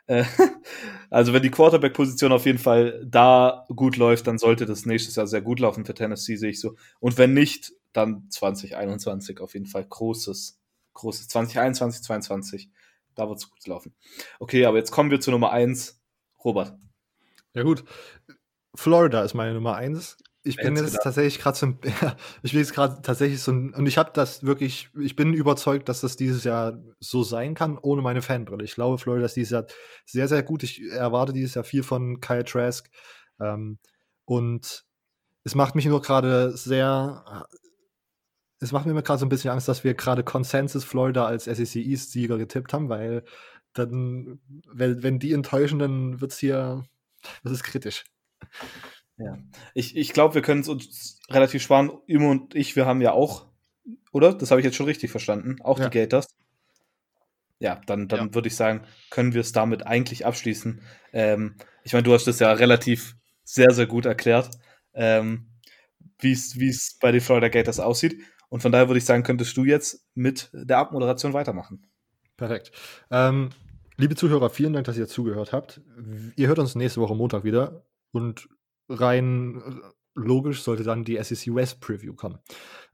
[0.08, 0.26] Äh,
[1.10, 5.28] also wenn die Quarterback-Position auf jeden Fall da gut läuft, dann sollte das nächstes Jahr
[5.28, 6.76] sehr gut laufen für Tennessee, sehe ich so.
[7.00, 10.60] Und wenn nicht, dann 2021 auf jeden Fall großes,
[10.94, 12.70] großes 2021, 2022.
[13.16, 13.96] Da wird es gut laufen.
[14.40, 16.02] Okay, aber jetzt kommen wir zu Nummer 1.
[16.44, 16.78] Robert.
[17.54, 17.84] Ja gut.
[18.76, 21.04] Florida ist meine Nummer 1 ich bin jetzt gedacht.
[21.04, 21.68] tatsächlich gerade so,
[22.02, 25.34] ja, ich bin jetzt gerade tatsächlich so ein, und ich habe das wirklich, ich bin
[25.34, 28.64] überzeugt, dass das dieses Jahr so sein kann, ohne meine Fanbrille.
[28.64, 29.66] Ich glaube, Florida ist dieses Jahr
[30.06, 30.64] sehr, sehr gut.
[30.64, 32.90] Ich erwarte dieses Jahr viel von Kyle Trask.
[33.40, 33.80] Ähm,
[34.26, 34.86] und
[35.46, 37.48] es macht mich nur gerade sehr,
[38.60, 41.76] es macht mir gerade so ein bisschen Angst, dass wir gerade Consensus Florida als SEC
[41.78, 43.24] East Sieger getippt haben, weil
[43.74, 44.40] dann,
[44.72, 46.84] wenn, wenn die enttäuschen, dann wird es hier,
[47.44, 48.06] das ist kritisch.
[49.18, 49.38] Ja.
[49.74, 51.92] Ich, ich glaube, wir können es uns relativ sparen.
[52.08, 53.48] Imo und ich, wir haben ja auch,
[54.12, 54.34] oder?
[54.34, 55.58] Das habe ich jetzt schon richtig verstanden.
[55.62, 55.90] Auch ja.
[55.90, 56.28] die Gators.
[57.60, 58.36] Ja, dann, dann ja.
[58.36, 60.82] würde ich sagen, können wir es damit eigentlich abschließen.
[61.14, 64.50] Ähm, ich meine, du hast das ja relativ sehr, sehr gut erklärt,
[64.94, 65.48] ähm,
[66.20, 68.22] wie es bei den Florida Gators aussieht.
[68.50, 71.88] Und von daher würde ich sagen, könntest du jetzt mit der Abmoderation weitermachen.
[72.38, 72.72] Perfekt.
[73.10, 73.50] Ähm,
[73.98, 75.82] liebe Zuhörer, vielen Dank, dass ihr zugehört habt.
[76.36, 77.86] Ihr hört uns nächste Woche Montag wieder.
[78.12, 78.48] Und
[78.90, 79.82] rein
[80.16, 82.40] logisch sollte dann die SEC West Preview kommen.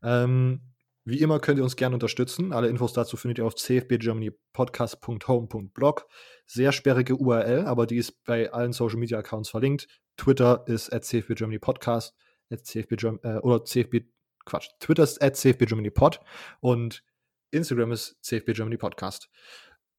[0.03, 0.61] Ähm,
[1.05, 2.53] wie immer könnt ihr uns gerne unterstützen.
[2.53, 6.07] Alle Infos dazu findet ihr auf cfbgermanypodcast.home.blog.
[6.45, 9.87] Sehr sperrige URL, aber die ist bei allen Social Media Accounts verlinkt.
[10.17, 12.13] Twitter ist at cfbgermanypodcast,
[12.51, 12.93] at cfb,
[13.23, 14.05] äh, oder cfb,
[14.45, 16.21] Quatsch, Twitter ist at cfbgermanypod
[16.59, 17.03] und
[17.51, 19.29] Instagram ist cfbgermanypodcast.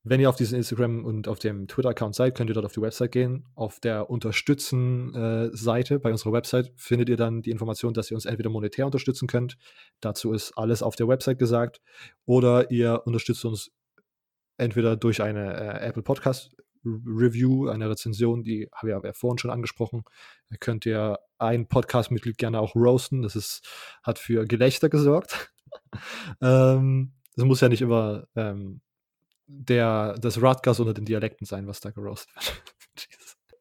[0.02, 2.80] Wenn ihr auf diesem Instagram und auf dem Twitter-Account seid, könnt ihr dort auf die
[2.80, 3.44] Website gehen.
[3.54, 8.48] Auf der Unterstützen-Seite bei unserer Website findet ihr dann die Information, dass ihr uns entweder
[8.48, 9.58] monetär unterstützen könnt.
[10.00, 11.82] Dazu ist alles auf der Website gesagt.
[12.24, 13.72] Oder ihr unterstützt uns
[14.56, 19.50] entweder durch eine äh, Apple Podcast Review, eine Rezension, die habe ich ja vorhin schon
[19.50, 20.04] angesprochen.
[20.48, 23.20] Da könnt ihr ein Podcast-Mitglied gerne auch roasten.
[23.20, 23.68] Das ist,
[24.02, 25.52] hat für Gelächter gesorgt.
[26.40, 28.80] ähm, das muss ja nicht immer ähm,
[29.52, 32.62] der, des Rutgers unter den Dialekten sein, was da geroastet wird.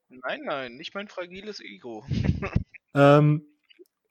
[0.23, 2.05] nein, nein, nicht mein fragiles Ego.
[2.93, 3.45] ähm,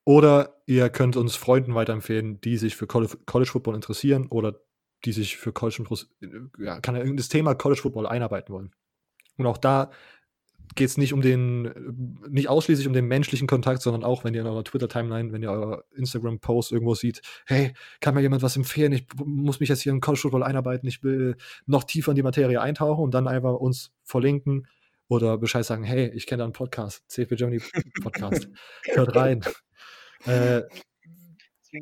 [0.05, 4.61] oder ihr könnt uns Freunden weiterempfehlen, die sich für College Football interessieren oder
[5.05, 8.75] die sich für College Football, ja, kann ja irgendein Thema College Football einarbeiten wollen.
[9.37, 9.91] Und auch da
[10.75, 14.41] geht es nicht um den, nicht ausschließlich um den menschlichen Kontakt, sondern auch, wenn ihr
[14.41, 18.93] in eurer Twitter-Timeline, wenn ihr euer Instagram-Post irgendwo sieht, hey, kann mir jemand was empfehlen?
[18.93, 21.37] Ich muss mich jetzt hier in College Football einarbeiten, ich will
[21.67, 24.67] noch tiefer in die Materie eintauchen und dann einfach uns verlinken
[25.09, 27.63] oder Bescheid sagen, hey, ich kenne da einen Podcast, CFB Germany
[28.03, 28.49] Podcast,
[28.93, 29.45] hört rein.
[30.25, 30.63] Äh,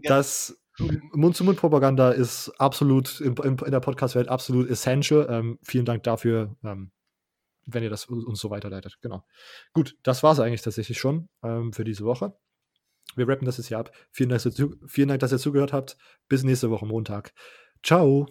[0.05, 5.27] das Mund-zu-Mund-Propaganda ist absolut in, in, in der Podcast-Welt absolut essential.
[5.31, 6.55] Ähm, vielen Dank dafür.
[6.63, 6.91] Ähm,
[7.67, 8.99] wenn ihr das uns so weiterleitet.
[9.03, 9.25] Genau.
[9.73, 12.37] Gut, das war es eigentlich tatsächlich schon ähm, für diese Woche.
[13.15, 13.93] Wir rappen das jetzt hier ab.
[14.11, 14.43] Vielen Dank,
[14.87, 15.97] vielen Dank, dass ihr zugehört habt.
[16.29, 17.33] Bis nächste Woche Montag.
[17.83, 18.25] Ciao.